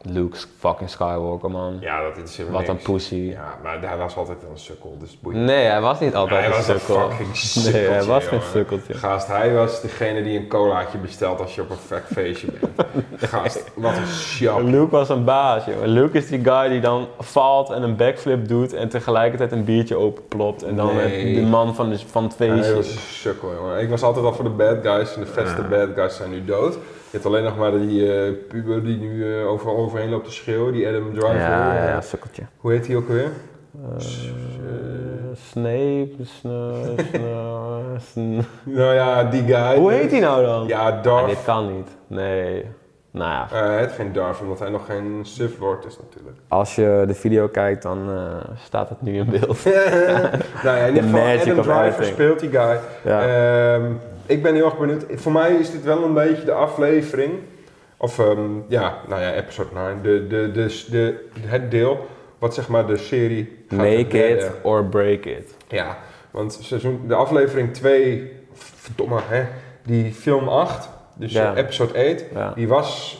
Luke 0.02 0.36
fucking 0.58 0.90
Skywalker, 0.90 1.50
man. 1.50 1.76
Ja, 1.80 2.02
dat 2.02 2.16
is 2.16 2.40
Wat 2.50 2.68
een 2.68 2.76
pussy. 2.76 3.14
Ja, 3.14 3.58
maar 3.62 3.80
hij 3.80 3.96
was 3.96 4.16
altijd 4.16 4.38
een 4.50 4.58
sukkel, 4.58 4.96
dus 4.98 5.18
boeiend. 5.20 5.44
Nee, 5.44 5.64
hij 5.64 5.80
was 5.80 6.00
niet 6.00 6.14
altijd 6.14 6.40
hij 6.40 6.48
een 6.48 6.56
was 6.56 6.68
een 6.68 6.80
sukkel. 6.80 7.08
fucking 7.08 7.28
Nee, 7.34 7.34
sukkeltje, 7.34 7.90
hij 7.90 8.04
was 8.04 8.24
geen 8.24 8.40
sukkeltje. 8.52 8.94
Gast, 8.94 9.26
hij 9.26 9.54
was 9.54 9.80
degene 9.80 10.22
die 10.22 10.38
een 10.38 10.48
colaatje 10.48 10.98
bestelt 10.98 11.40
als 11.40 11.54
je 11.54 11.60
op 11.60 11.70
een 11.70 11.76
fuck 11.76 12.02
feestje 12.12 12.46
bent. 12.60 12.72
Gast, 13.30 13.70
wat 13.74 13.96
een 13.96 14.06
sjap. 14.06 14.60
Luke 14.62 14.90
was 14.90 15.08
een 15.08 15.24
baas, 15.24 15.64
joh. 15.64 15.84
Luke 15.84 16.18
is 16.18 16.28
die 16.28 16.44
guy 16.44 16.68
die 16.68 16.80
dan 16.80 17.08
valt 17.18 17.70
en 17.70 17.82
een 17.82 17.96
backflip 17.96 18.48
doet 18.48 18.72
en 18.72 18.88
tegelijkertijd 18.88 19.52
een 19.52 19.64
biertje 19.64 19.96
openplopt. 19.96 20.62
En 20.62 20.76
dan 20.76 20.96
Nee. 20.96 21.34
de 21.34 21.40
man 21.42 21.74
van, 21.74 21.90
de, 21.90 21.98
van 21.98 22.24
het 22.24 22.38
Hij 22.38 22.74
was 22.74 22.86
een 22.88 22.98
sukkel, 23.00 23.54
jongen. 23.54 23.80
Ik 23.80 23.88
was 23.88 24.02
altijd 24.02 24.24
al 24.24 24.32
voor 24.32 24.44
de 24.44 24.50
bad 24.50 24.76
guys 24.82 25.14
en 25.14 25.20
de 25.20 25.26
vetste 25.26 25.62
bad 25.62 25.88
guys 25.94 26.16
zijn 26.16 26.30
nu 26.30 26.44
dood. 26.44 26.78
Je 27.10 27.16
hebt 27.16 27.26
alleen 27.26 27.44
nog 27.44 27.56
maar 27.58 27.70
die 27.78 28.12
eh, 28.22 28.32
puber 28.48 28.84
die 28.84 28.98
nu 28.98 29.38
eh, 29.38 29.48
overal 29.48 29.76
overheen 29.76 30.10
loopt 30.10 30.24
te 30.24 30.32
schreeuwen, 30.32 30.72
die 30.72 30.88
Adam 30.88 31.10
Driver. 31.14 31.36
ja, 31.38 31.74
ja, 31.74 31.88
ja, 31.88 32.00
sukkeltje. 32.00 32.42
Hoe 32.56 32.72
heet 32.72 32.86
hij 32.86 32.96
ook 32.96 33.08
weer? 33.08 33.30
Eh, 33.74 34.04
Snape, 35.50 36.10
Sna- 36.22 36.72
Sna- 37.12 37.98
Sna- 38.12 38.44
Nou 38.64 38.94
ja, 38.94 39.24
die 39.24 39.42
guy. 39.42 39.76
Hoe 39.76 39.92
heet 39.92 40.10
hij 40.10 40.20
nou 40.20 40.44
dan? 40.44 40.66
Ja, 40.66 40.88
Ah, 40.88 41.02
Darth. 41.02 41.28
dit 41.28 41.44
kan 41.44 41.76
niet. 41.76 41.88
Nee. 42.06 42.64
Nou 43.10 43.30
ja, 43.30 43.48
Eh, 43.52 43.80
het 43.80 43.92
geen 43.92 44.12
Darth, 44.12 44.40
omdat 44.40 44.58
hij 44.58 44.68
nog 44.70 44.86
geen 44.86 45.20
Sith 45.22 45.58
Lord 45.60 45.84
is 45.84 45.98
natuurlijk. 45.98 46.36
als 46.48 46.74
je 46.74 47.04
de 47.06 47.14
video 47.14 47.48
kijkt, 47.48 47.82
dan 47.82 47.98
staat 48.64 48.88
het 48.88 49.02
nu 49.02 49.16
in 49.18 49.26
beeld. 49.30 49.64
nou 50.64 50.76
ja, 50.76 50.84
in 50.84 50.94
ieder 50.94 51.02
geval 51.10 51.26
Adam 51.40 51.62
Driver 51.62 52.04
speelt 52.04 52.40
die 52.40 52.50
guy. 52.50 52.78
Ja. 53.04 53.22
Ehm, 53.26 53.92
ik 54.30 54.42
ben 54.42 54.54
heel 54.54 54.64
erg 54.64 54.78
benieuwd. 54.78 55.04
Voor 55.14 55.32
mij 55.32 55.54
is 55.54 55.70
dit 55.70 55.82
wel 55.82 56.04
een 56.04 56.14
beetje 56.14 56.44
de 56.44 56.52
aflevering. 56.52 57.32
Of 57.96 58.18
ehm, 58.18 58.40
ja, 58.68 58.98
nou 59.08 59.20
ja, 59.20 59.34
episode 59.34 59.68
9. 59.74 60.02
De, 60.02 60.26
de, 60.26 60.50
de, 60.52 60.84
de, 60.90 61.24
het 61.46 61.70
deel 61.70 62.06
wat 62.38 62.54
zeg 62.54 62.68
maar 62.68 62.86
de 62.86 62.96
serie 62.96 63.56
gaat 63.68 63.78
Make 63.78 64.28
it 64.28 64.50
or 64.62 64.84
break 64.84 65.24
it. 65.24 65.54
Ja, 65.68 65.98
want 66.30 66.58
seizoen, 66.62 67.00
de 67.08 67.14
aflevering 67.14 67.74
2, 67.74 68.32
verdomme 68.52 69.20
hè, 69.24 69.44
die 69.82 70.12
film 70.12 70.48
8, 70.48 70.88
dus 71.14 71.32
Ja. 71.32 71.52
eh, 71.54 71.62
episode 71.62 71.92
8, 72.12 72.24
Ja. 72.34 72.52
die 72.54 72.68
was 72.68 73.18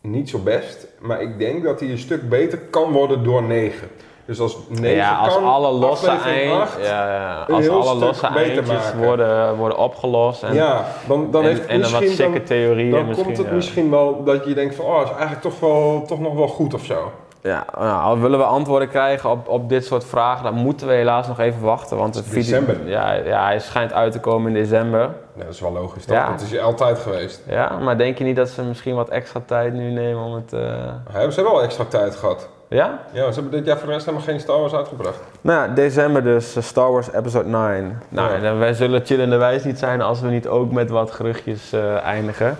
niet 0.00 0.28
zo 0.28 0.38
best. 0.38 0.86
Maar 1.00 1.22
ik 1.22 1.38
denk 1.38 1.64
dat 1.64 1.78
die 1.78 1.90
een 1.90 1.98
stuk 1.98 2.28
beter 2.28 2.58
kan 2.58 2.92
worden 2.92 3.24
door 3.24 3.42
9. 3.42 3.88
Dus 4.26 4.40
als 4.40 4.56
9 4.68 4.96
ja, 4.96 5.16
als 5.16 5.34
kan 5.34 5.44
alle 5.44 5.72
losse, 5.72 6.10
eind, 6.10 6.52
8, 6.52 6.78
ja, 6.82 7.14
ja. 7.14 7.46
Als 7.54 7.68
alle 7.68 7.94
losse 7.94 8.26
eindjes 8.26 8.66
maken. 8.66 8.98
worden, 8.98 9.56
worden 9.56 9.78
opgelost 9.78 10.42
en, 10.42 10.54
ja, 10.54 10.84
dan, 11.08 11.30
dan 11.30 11.42
en, 11.42 11.48
heeft 11.48 11.66
en 11.66 11.80
wat 11.80 11.90
misschien 11.90 12.10
sikke 12.10 12.32
dan, 12.32 12.42
theorieën 12.42 12.90
dan 12.90 13.06
misschien. 13.06 13.26
komt 13.26 13.38
het 13.38 13.46
ja. 13.46 13.52
misschien 13.54 13.90
wel 13.90 14.24
dat 14.24 14.44
je 14.44 14.54
denkt 14.54 14.74
van, 14.74 14.84
oh, 14.84 15.02
is 15.02 15.10
eigenlijk 15.10 15.40
toch, 15.40 15.60
wel, 15.60 16.04
toch 16.06 16.20
nog 16.20 16.34
wel 16.34 16.48
goed 16.48 16.74
of 16.74 16.84
zo. 16.84 17.12
Ja, 17.40 17.64
nou, 17.78 18.02
al 18.02 18.18
willen 18.18 18.38
we 18.38 18.44
antwoorden 18.44 18.88
krijgen 18.88 19.30
op, 19.30 19.48
op 19.48 19.68
dit 19.68 19.84
soort 19.84 20.04
vragen, 20.04 20.44
dan 20.44 20.54
moeten 20.54 20.86
we 20.86 20.92
helaas 20.92 21.26
nog 21.26 21.38
even 21.38 21.60
wachten. 21.60 21.96
Want 21.96 22.22
video, 22.24 22.34
December. 22.34 22.88
Ja, 22.88 23.12
ja, 23.12 23.44
hij 23.44 23.58
schijnt 23.58 23.92
uit 23.92 24.12
te 24.12 24.20
komen 24.20 24.56
in 24.56 24.62
december. 24.62 25.00
Nee, 25.32 25.44
dat 25.44 25.54
is 25.54 25.60
wel 25.60 25.72
logisch, 25.72 26.04
toch? 26.04 26.16
Ja. 26.16 26.32
Het 26.32 26.40
is 26.40 26.58
altijd 26.58 26.98
geweest. 26.98 27.42
Ja, 27.48 27.78
maar 27.78 27.98
denk 27.98 28.18
je 28.18 28.24
niet 28.24 28.36
dat 28.36 28.48
ze 28.48 28.62
misschien 28.62 28.94
wat 28.94 29.08
extra 29.08 29.40
tijd 29.46 29.72
nu 29.72 29.90
nemen 29.90 30.24
om 30.24 30.34
het... 30.34 30.50
Ja, 30.50 31.30
ze 31.30 31.34
hebben 31.34 31.52
wel 31.52 31.62
extra 31.62 31.84
tijd 31.84 32.16
gehad. 32.16 32.48
Ja? 32.68 33.00
Ja, 33.12 33.28
ze 33.32 33.40
hebben 33.40 33.50
dit 33.58 33.66
jaar 33.66 33.76
voor 33.78 33.86
de 33.86 33.92
rest 33.92 34.06
helemaal 34.06 34.26
geen 34.26 34.40
Star 34.40 34.60
Wars 34.60 34.72
uitgebracht. 34.72 35.18
Nou, 35.40 35.68
ja, 35.68 35.74
december 35.74 36.22
dus, 36.22 36.56
eh, 36.56 36.62
Star 36.62 36.92
Wars 36.92 37.12
Episode 37.12 37.48
9. 37.48 38.02
Nou, 38.08 38.28
Ja. 38.30 38.36
en 38.36 38.42
dan- 38.42 38.58
wij 38.58 38.72
zullen 38.74 39.04
chillende 39.04 39.36
wijs 39.36 39.64
niet 39.64 39.78
zijn 39.78 40.00
als 40.00 40.20
we 40.20 40.28
niet 40.28 40.48
ook 40.48 40.72
met 40.72 40.90
wat 40.90 41.10
geruchtjes 41.10 41.72
eh, 41.72 41.96
eindigen. 42.04 42.56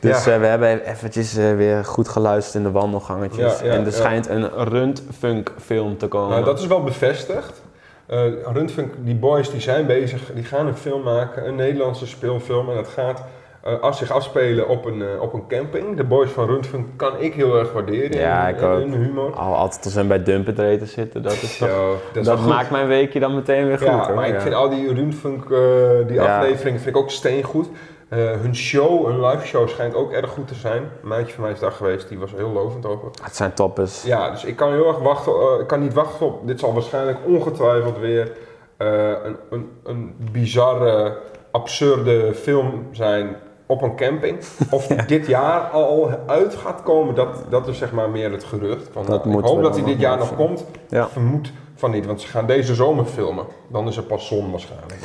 Dus 0.00 0.24
Ja. 0.24 0.32
eh, 0.32 0.40
we 0.40 0.46
hebben 0.46 0.80
eventjes 0.84 1.36
eh, 1.36 1.54
weer 1.54 1.84
goed 1.84 2.08
geluisterd 2.08 2.54
in 2.54 2.62
de 2.62 2.70
wandelgangetjes. 2.70 3.60
Ja, 3.60 3.66
en 3.70 3.84
er 3.86 3.92
schijnt 3.92 4.28
een 4.28 4.48
Rundfunk 4.68 5.52
film 5.64 5.98
te 5.98 6.06
komen. 6.08 6.30
Nou, 6.30 6.44
dat 6.44 6.58
is 6.58 6.66
wel 6.66 6.82
bevestigd. 6.82 7.62
Eh 8.06 8.18
Rundfunk, 8.52 8.92
die 8.98 9.14
boys 9.14 9.50
die 9.50 9.60
zijn 9.60 9.86
bezig, 9.86 10.30
die 10.34 10.44
gaan 10.44 10.66
een 10.66 10.76
film 10.76 11.02
maken, 11.02 11.46
een 11.46 11.54
Nederlandse 11.54 12.06
speelfilm. 12.06 12.68
En 12.68 12.74
dat 12.74 12.88
gaat 12.88 13.22
eh, 13.62 13.80
af 13.80 13.96
zich 13.96 14.10
afspelen 14.10 14.68
op 14.68 14.84
een, 14.84 15.02
eh, 15.02 15.20
op 15.22 15.32
een 15.32 15.46
camping. 15.48 15.96
De 15.96 16.04
boys 16.04 16.30
van 16.30 16.46
Rundfunk 16.46 16.86
kan 16.96 17.12
ik 17.20 17.34
heel 17.34 17.58
erg 17.58 17.72
waarderen 17.72 18.18
Ja, 18.18 18.48
in, 18.48 18.54
ik 18.54 18.60
in 18.60 18.66
ook. 18.68 18.78
hun 18.78 18.92
humor. 18.94 19.32
Al, 19.34 19.54
altijd 19.54 19.84
als 19.84 19.94
we 19.94 20.04
bij 20.04 20.22
Dumpet 20.22 20.58
eten 20.58 20.86
zitten, 20.86 21.22
dat 21.22 21.32
is 21.32 21.58
toch... 21.58 21.68
Zo, 21.68 21.96
dat 22.22 22.38
is 22.38 22.44
maakt 22.44 22.70
mijn 22.70 22.86
weekje 22.88 23.20
dan 23.20 23.34
meteen 23.34 23.66
weer 23.66 23.78
goed 23.78 23.86
ja, 23.86 24.06
hoor. 24.06 24.14
maar 24.14 24.28
ik 24.28 24.40
vind 24.40 24.54
al 24.54 24.68
die 24.68 24.94
Rundfunk, 24.94 25.44
eh, 25.44 25.58
die 26.06 26.16
Ja. 26.16 26.36
afleveringen, 26.38 26.80
vind 26.80 26.96
ik 26.96 27.02
ook 27.02 27.10
steengoed. 27.10 27.68
Eh 28.08 28.18
hun 28.18 28.56
show, 28.56 29.06
hun 29.06 29.20
live 29.26 29.46
show 29.46 29.68
schijnt 29.68 29.94
ook 29.94 30.12
erg 30.12 30.30
goed 30.30 30.48
te 30.48 30.54
zijn. 30.54 30.82
Een 31.02 31.08
maatje 31.08 31.32
van 31.34 31.42
mij 31.42 31.52
is 31.52 31.58
daar 31.60 31.72
geweest, 31.72 32.08
die 32.08 32.18
was 32.18 32.30
heel 32.36 32.50
lovend 32.50 32.86
over. 32.86 33.08
Het 33.22 33.36
zijn 33.36 33.52
toppers. 33.52 34.02
Ja, 34.02 34.30
dus 34.30 34.44
ik 34.44 34.56
kan 34.56 34.72
heel 34.72 34.86
erg 34.86 34.98
wachten. 34.98 35.32
eh, 35.32 35.60
ik 35.60 35.66
kan 35.66 35.80
niet 35.80 35.92
wachten 35.94 36.26
op. 36.26 36.46
Dit 36.46 36.60
zal 36.60 36.72
waarschijnlijk 36.72 37.18
ongetwijfeld 37.26 37.98
weer 37.98 38.32
eh, 38.76 39.08
een, 39.24 39.36
een, 39.50 39.70
een 39.84 40.14
bizarre, 40.32 41.16
absurde 41.50 42.34
film 42.34 42.86
zijn 42.90 43.36
op 43.72 43.82
een 43.82 43.96
camping. 43.96 44.38
Of 44.70 44.86
dit 44.86 45.26
jaar 45.26 45.60
al 45.60 46.10
uit 46.26 46.54
gaat 46.54 46.82
komen, 46.82 47.14
dat, 47.14 47.44
dat 47.48 47.68
is 47.68 47.78
zeg 47.78 47.92
maar 47.92 48.10
meer 48.10 48.32
het 48.32 48.44
gerucht. 48.44 48.88
Van, 48.92 49.04
Dat 49.06 49.24
nou, 49.24 49.38
ik 49.38 49.44
hoop 49.44 49.62
dat 49.62 49.76
hij 49.76 49.84
dit 49.84 50.00
jaar 50.00 50.18
nog 50.18 50.34
komt. 50.34 50.64
Ja. 50.88 51.02
Ik 51.02 51.08
vermoed 51.08 51.52
van 51.82 51.90
niet, 51.90 52.06
want 52.06 52.20
ze 52.20 52.26
gaan 52.26 52.46
deze 52.46 52.74
zomer 52.74 53.04
filmen. 53.04 53.44
Dan 53.68 53.88
is 53.88 53.96
er 53.96 54.02
pas 54.02 54.26
zon 54.26 54.50
waarschijnlijk. 54.50 55.00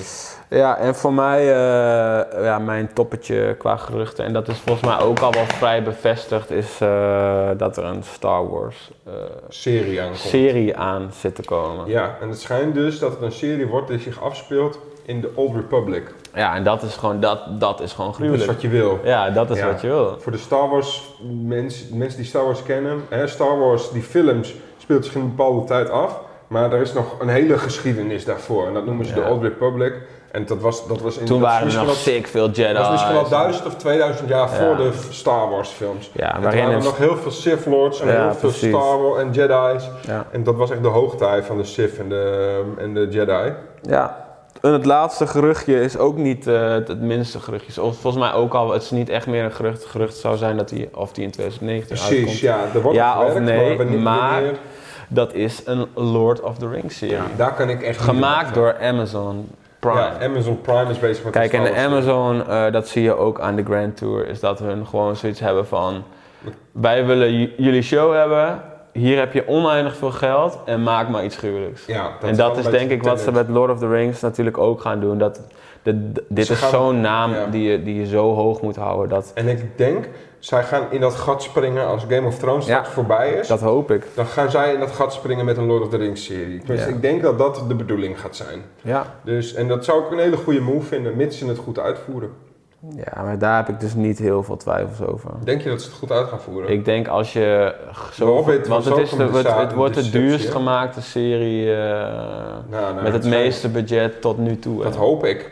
Ja, 0.49 0.77
en 0.77 0.95
voor 0.95 1.13
mij, 1.13 1.39
eh, 1.39 2.43
ja, 2.43 2.59
mijn 2.59 2.93
toppetje 2.93 3.55
qua 3.57 3.77
geruchten, 3.77 4.25
en 4.25 4.33
dat 4.33 4.47
is 4.47 4.57
volgens 4.57 4.85
mij 4.89 4.99
ook 4.99 5.19
al 5.19 5.31
wel 5.31 5.45
vrij 5.45 5.83
bevestigd, 5.83 6.51
is 6.51 6.81
eh, 6.81 7.49
dat 7.57 7.77
er 7.77 7.83
een 7.83 8.03
Star 8.03 8.49
Wars 8.49 8.91
eh, 9.03 9.13
Serie 9.49 10.01
aankomt. 10.01 10.19
serie 10.19 10.77
aan 10.77 11.09
zit 11.13 11.35
te 11.35 11.43
komen. 11.43 11.87
Ja, 11.87 12.17
en 12.21 12.29
het 12.29 12.39
schijnt 12.39 12.73
dus 12.73 12.99
dat 12.99 13.11
het 13.11 13.21
een 13.21 13.31
serie 13.31 13.67
wordt 13.67 13.87
die 13.87 13.99
zich 13.99 14.21
afspeelt 14.21 14.79
in 15.05 15.21
de 15.21 15.31
Old 15.35 15.55
Republic. 15.55 16.13
Ja, 16.37 16.55
en 16.55 16.63
dat 16.63 16.81
is 16.83 16.95
gewoon, 16.95 17.19
dat, 17.19 17.39
dat 17.59 17.81
is 17.81 17.91
gewoon 17.93 18.11
Dat 18.11 18.19
is 18.19 18.25
gruwelijk. 18.25 18.51
wat 18.51 18.61
je 18.61 18.67
wil. 18.69 18.99
Ja, 19.03 19.29
dat 19.29 19.49
is 19.49 19.57
Ja. 19.57 19.67
wat 19.67 19.81
je 19.81 19.87
wil. 19.87 20.15
Voor 20.19 20.31
de 20.31 20.37
Star 20.37 20.69
Wars 20.69 21.13
mensen, 21.41 21.97
mensen 21.97 22.17
die 22.19 22.27
Star 22.27 22.43
Wars 22.43 22.63
kennen, 22.63 23.01
hè, 23.09 23.27
Star 23.27 23.59
Wars, 23.59 23.91
die 23.91 24.01
films 24.03 24.55
speelt 24.77 25.05
zich 25.05 25.15
in 25.15 25.21
een 25.21 25.35
bepaalde 25.35 25.63
tijd 25.67 25.89
af, 25.89 26.19
maar 26.47 26.73
er 26.73 26.81
is 26.81 26.93
nog 26.93 27.19
een 27.19 27.29
hele 27.29 27.57
geschiedenis 27.57 28.25
daarvoor 28.25 28.67
en 28.67 28.73
dat 28.73 28.85
noemen 28.85 29.05
ze 29.05 29.15
Ja. 29.15 29.25
de 29.25 29.31
Old 29.31 29.41
Republic. 29.41 29.93
En 30.31 30.45
dat 30.45 30.61
was, 30.61 30.87
dat 30.87 31.01
was 31.01 31.17
in 31.17 31.25
Toen 31.25 31.39
dat 31.41 31.49
waren 31.49 31.67
er 31.79 31.85
nog 31.85 31.95
sick 31.95 32.27
veel 32.27 32.49
Jedi. 32.49 32.73
Dat 32.73 32.83
is 32.85 32.89
misschien 32.91 33.13
wel 33.13 33.29
duizend 33.29 33.65
of 33.67 33.75
2000 33.75 34.29
jaar 34.29 34.39
Ja. 34.39 34.47
voor 34.47 34.75
de 34.77 34.91
Star 35.09 35.49
Wars 35.49 35.69
films. 35.69 36.09
Ja, 36.13 36.35
En 36.35 36.41
waarin 36.41 36.61
waren 36.63 36.77
er 36.77 36.83
nog 36.83 36.97
heel 36.97 37.15
veel 37.17 37.31
Sith 37.31 37.65
Lords 37.65 38.01
en 38.01 38.07
Ja, 38.07 38.13
heel 38.23 38.33
veel 38.33 38.49
precies. 38.49 38.69
Star 38.69 39.01
Wars 39.01 39.19
en 39.21 39.31
Jedi's. 39.31 39.89
Ja. 40.07 40.25
En 40.31 40.43
dat 40.43 40.55
was 40.55 40.71
echt 40.71 40.81
de 40.83 40.87
hoogtij 40.87 41.43
van 41.43 41.57
de 41.57 41.63
Sith 41.63 41.97
en 41.99 42.09
de, 42.09 42.61
en 42.77 42.93
de 42.93 43.07
Jedi. 43.09 43.53
Ja, 43.81 44.26
En 44.67 44.73
het 44.73 44.85
laatste 44.85 45.27
geruchtje 45.27 45.81
is 45.81 45.97
ook 45.97 46.17
niet 46.17 46.47
eh, 46.47 46.69
het, 46.69 47.01
minste 47.01 47.39
geruchtje. 47.39 47.71
Vol- 47.71 47.91
Volgens 47.93 48.23
mij 48.23 48.33
ook 48.33 48.53
al, 48.53 48.71
het 48.73 48.81
is 48.83 48.91
niet 48.91 49.09
echt 49.09 49.27
meer 49.27 49.43
een 49.43 49.51
gerucht. 49.51 49.81
Het 49.81 49.91
gerucht 49.91 50.15
zou 50.17 50.37
zijn 50.37 50.57
dat 50.57 50.69
die, 50.69 50.89
of 50.97 51.11
die 51.13 51.23
in 51.23 51.31
2019 51.31 51.95
Precies, 51.95 52.17
uitkomt. 52.17 52.39
ja. 52.39 52.59
Er 52.73 52.81
wordt 52.81 52.97
Ja 52.97 53.21
of 53.25 53.39
nee, 53.39 53.77
maar- 53.97 54.41
Dat 55.09 55.33
is 55.33 55.61
een 55.65 55.87
Lord 55.93 56.41
of 56.41 56.57
the 56.57 56.67
Rings 56.69 56.97
serie. 56.97 57.15
Ja, 57.15 57.21
daar 57.35 57.53
kan 57.53 57.69
ik 57.69 57.81
echt 57.81 58.01
Gemaakt 58.01 58.53
door 58.53 58.75
Amazon 58.81 59.49
Prime. 59.79 59.95
Ja, 59.99 60.17
Amazon 60.21 60.61
Prime 60.61 60.89
is 60.89 60.99
bezig 60.99 61.23
met 61.23 61.33
Kijk, 61.33 61.53
en 61.53 61.75
Amazon, 61.75 62.47
eh, 62.47 62.71
dat 62.71 62.87
zie 62.87 63.01
je 63.03 63.15
ook 63.17 63.39
aan 63.39 63.55
de 63.55 63.63
Grand 63.63 63.97
Tour, 63.97 64.27
is 64.27 64.39
dat 64.39 64.59
hun 64.59 64.87
gewoon 64.87 65.15
zoiets 65.15 65.39
hebben 65.39 65.67
van... 65.67 66.03
Wij 66.71 67.05
willen 67.05 67.33
jullie 67.57 67.81
show 67.81 68.13
hebben, 68.13 68.61
hier 68.97 69.17
heb 69.19 69.33
je 69.33 69.47
oneindig 69.47 69.95
veel 69.95 70.11
geld 70.11 70.59
en 70.65 70.83
maak 70.83 71.09
maar 71.09 71.23
iets 71.23 71.37
gruwelijks. 71.37 71.85
Ja, 71.85 72.11
en 72.21 72.35
dat 72.35 72.57
is 72.57 72.65
denk 72.65 72.89
ik 72.91 73.03
wat 73.03 73.19
ze 73.21 73.31
met 73.31 73.49
Lord 73.49 73.71
of 73.71 73.79
the 73.79 73.87
Rings 73.87 74.21
natuurlijk 74.21 74.57
ook 74.57 74.81
gaan 74.81 74.99
doen. 74.99 75.17
Dat, 75.17 75.41
de- 75.83 76.11
de- 76.11 76.23
dit 76.29 76.45
Ze 76.45 76.53
is 76.53 76.69
zo'n 76.69 77.01
naam 77.01 77.31
ja. 77.33 77.45
die, 77.45 77.69
je, 77.71 77.83
die 77.83 77.95
je 77.95 78.05
zo 78.07 78.33
hoog 78.33 78.61
moet 78.61 78.75
houden. 78.75 79.09
Dat, 79.09 79.31
En 79.35 79.47
ik 79.47 79.77
denk, 79.77 80.09
zij 80.39 80.63
gaan 80.63 80.83
in 80.89 80.99
dat 81.01 81.15
gat 81.15 81.43
springen 81.43 81.87
als 81.87 82.03
Game 82.09 82.27
of 82.27 82.37
Thrones 82.37 82.65
Ja. 82.65 82.85
voorbij 82.85 83.29
is. 83.29 83.47
dat 83.47 83.61
hoop 83.61 83.91
ik. 83.91 84.05
Dan 84.13 84.25
gaan 84.25 84.51
zij 84.51 84.73
in 84.73 84.79
dat 84.79 84.91
gat 84.91 85.13
springen 85.13 85.45
met 85.45 85.57
een 85.57 85.65
Lord 85.65 85.83
of 85.83 85.89
the 85.89 85.97
Rings 85.97 86.25
serie. 86.25 86.61
Dus 86.65 86.79
Ja. 86.79 86.85
ik 86.85 87.01
denk 87.01 87.21
dat 87.21 87.37
dat 87.37 87.63
de 87.67 87.75
bedoeling 87.75 88.19
gaat 88.21 88.35
zijn. 88.35 88.61
Ja. 88.81 89.05
Dus, 89.23 89.53
en 89.53 89.67
dat 89.67 89.85
zou 89.85 90.03
ik 90.05 90.11
een 90.11 90.19
hele 90.19 90.37
goede 90.37 90.61
move 90.61 90.85
vinden, 90.87 91.15
mits 91.15 91.37
ze 91.37 91.47
het 91.47 91.57
goed 91.57 91.79
uitvoeren. 91.79 92.29
Ja, 92.79 93.23
maar 93.23 93.39
daar 93.39 93.57
heb 93.57 93.69
ik 93.69 93.79
dus 93.79 93.93
niet 93.93 94.19
heel 94.19 94.43
veel 94.43 94.57
twijfels 94.57 95.07
over. 95.07 95.31
Denk 95.43 95.61
je 95.61 95.69
dat 95.69 95.81
ze 95.81 95.87
het 95.87 95.97
goed 95.97 96.11
uit 96.11 96.27
gaan 96.27 96.39
voeren? 96.39 96.69
Ik 96.69 96.85
denk 96.85 97.07
als 97.07 97.33
je 97.33 97.75
zo... 98.13 98.27
Hobbit 98.27 98.67
Want 98.67 98.85
het, 98.85 98.97
is 98.97 99.09
de, 99.09 99.23
het, 99.23 99.55
het 99.55 99.73
wordt 99.73 99.95
de 99.95 100.09
duurst 100.09 100.45
hè? 100.45 100.51
gemaakte 100.51 101.01
serie 101.01 101.71
eh, 101.75 101.77
Nou, 101.77 102.63
nou, 102.69 102.93
met 102.95 103.03
het 103.03 103.23
het 103.23 103.25
meeste 103.33 103.69
budget 103.69 104.21
tot 104.21 104.37
nu 104.37 104.59
toe. 104.59 104.83
Dat 104.83 104.93
hè. 104.93 104.99
hoop 104.99 105.25
ik. 105.25 105.51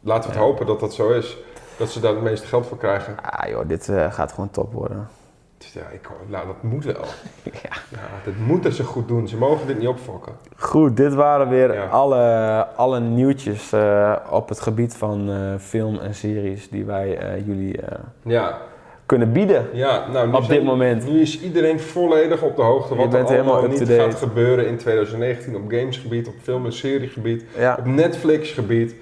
Laten 0.00 0.22
we 0.22 0.28
het 0.28 0.44
Ja. 0.44 0.50
hopen 0.50 0.66
dat 0.66 0.80
dat 0.80 0.94
zo 0.94 1.08
is. 1.08 1.36
Dat 1.78 1.88
ze 1.90 2.00
daar 2.00 2.12
het 2.14 2.22
meeste 2.22 2.46
geld 2.46 2.66
voor 2.66 2.78
krijgen. 2.78 3.14
Ah 3.22 3.48
joh, 3.48 3.68
dit 3.68 3.88
eh, 3.88 4.12
gaat 4.12 4.32
gewoon 4.32 4.50
top 4.50 4.72
worden. 4.72 5.08
Dus 5.58 5.72
Ja, 5.72 5.80
ik, 5.92 6.08
nou, 6.26 6.46
dat 6.46 6.62
moet 6.62 6.84
wel. 6.84 6.94
Ja. 7.44 7.76
Ja, 7.90 7.98
dat 8.24 8.34
moeten 8.46 8.72
ze 8.72 8.84
goed 8.84 9.08
doen. 9.08 9.28
Ze 9.28 9.36
mogen 9.36 9.66
dit 9.66 9.78
niet 9.78 9.88
opfokken. 9.88 10.32
Goed, 10.56 10.96
dit 10.96 11.14
waren 11.14 11.48
weer 11.48 11.74
Ja. 11.74 11.84
alle, 11.86 12.66
alle 12.76 13.00
nieuwtjes 13.00 13.72
eh, 13.72 14.16
op 14.30 14.48
het 14.48 14.60
gebied 14.60 14.94
van 14.96 15.30
eh, 15.30 15.36
film 15.58 15.98
en 15.98 16.14
series 16.14 16.68
die 16.68 16.84
wij 16.84 17.18
eh, 17.18 17.46
jullie 17.46 17.78
Ja, 18.22 18.58
kunnen 19.06 19.32
bieden. 19.32 19.66
ja 19.72 20.06
nou, 20.12 20.28
nu 20.28 20.34
Op 20.34 20.42
zijn- 20.44 20.58
dit 20.58 20.68
moment. 20.68 21.08
Nu 21.08 21.20
is 21.20 21.40
iedereen 21.40 21.80
volledig 21.80 22.42
op 22.42 22.56
de 22.56 22.62
hoogte 22.62 22.94
wat 22.94 23.14
er 23.14 23.24
allemaal 23.24 23.68
niet 23.68 23.88
gaat 23.88 24.14
gebeuren 24.14 24.66
in 24.66 24.76
2019 24.76 25.56
op 25.56 25.62
gamesgebied, 25.70 26.28
op 26.28 26.34
film- 26.42 26.64
en 26.64 26.72
seriegebied, 26.72 27.44
op 27.78 27.84
Netflix-gebied. 27.86 28.94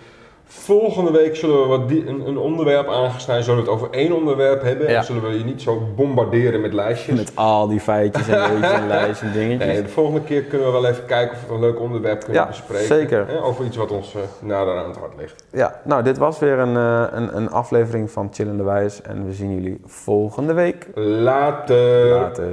Volgende 0.47 1.11
week 1.11 1.37
zullen 1.37 1.61
we 1.63 1.67
wat 1.67 1.89
die, 1.89 2.07
een, 2.07 2.27
een 2.27 2.39
onderwerp 2.39 2.89
aangesneden, 2.89 3.45
zullen 3.45 3.65
we 3.65 3.71
het 3.71 3.81
over 3.81 3.91
één 3.91 4.13
onderwerp 4.13 4.63
hebben 4.63 4.89
Ja. 4.91 4.97
en 4.99 5.05
zullen 5.05 5.23
we 5.23 5.39
je 5.39 5.45
niet 5.45 5.63
zo 5.63 5.83
bombarderen 5.97 6.61
met 6.61 6.73
lijstjes. 6.73 7.17
met 7.17 7.33
al 7.35 7.69
die 7.69 7.81
feitjes 7.81 8.29
en 8.29 8.41
weetjes 8.51 8.71
en 8.73 8.87
lijstjes 8.87 9.21
en 9.21 9.33
dingetjes. 9.33 9.73
Nee, 9.73 9.83
de 9.83 9.89
volgende 9.89 10.21
keer 10.21 10.43
kunnen 10.43 10.67
we 10.67 10.73
wel 10.73 10.87
even 10.91 11.05
kijken 11.05 11.37
of 11.37 11.49
we 11.49 11.55
een 11.55 11.61
leuk 11.61 11.81
onderwerp 11.81 12.19
kunnen 12.25 12.43
Ja, 12.43 12.49
bespreken. 12.49 12.87
zeker. 12.87 13.27
Hè, 13.29 13.43
over 13.43 13.65
iets 13.65 13.77
wat 13.77 13.91
ons 13.91 14.15
eh, 14.15 14.21
nader 14.41 14.77
aan 14.79 14.89
het 14.89 14.97
hart 14.97 15.13
ligt. 15.19 15.45
Ja, 15.53 15.81
nou 15.85 16.03
dit 16.03 16.19
was 16.19 16.39
weer 16.39 16.59
een, 16.59 16.77
eh, 16.77 17.05
een, 17.11 17.37
een 17.37 17.51
aflevering 17.51 18.11
van 18.11 18.29
Chillende 18.33 18.63
Wijs 18.63 19.03
en 19.03 19.27
we 19.27 19.33
zien 19.33 19.55
jullie 19.55 19.81
volgende 19.85 20.53
week. 20.53 20.87
Later. 20.95 22.07
Later. 22.09 22.53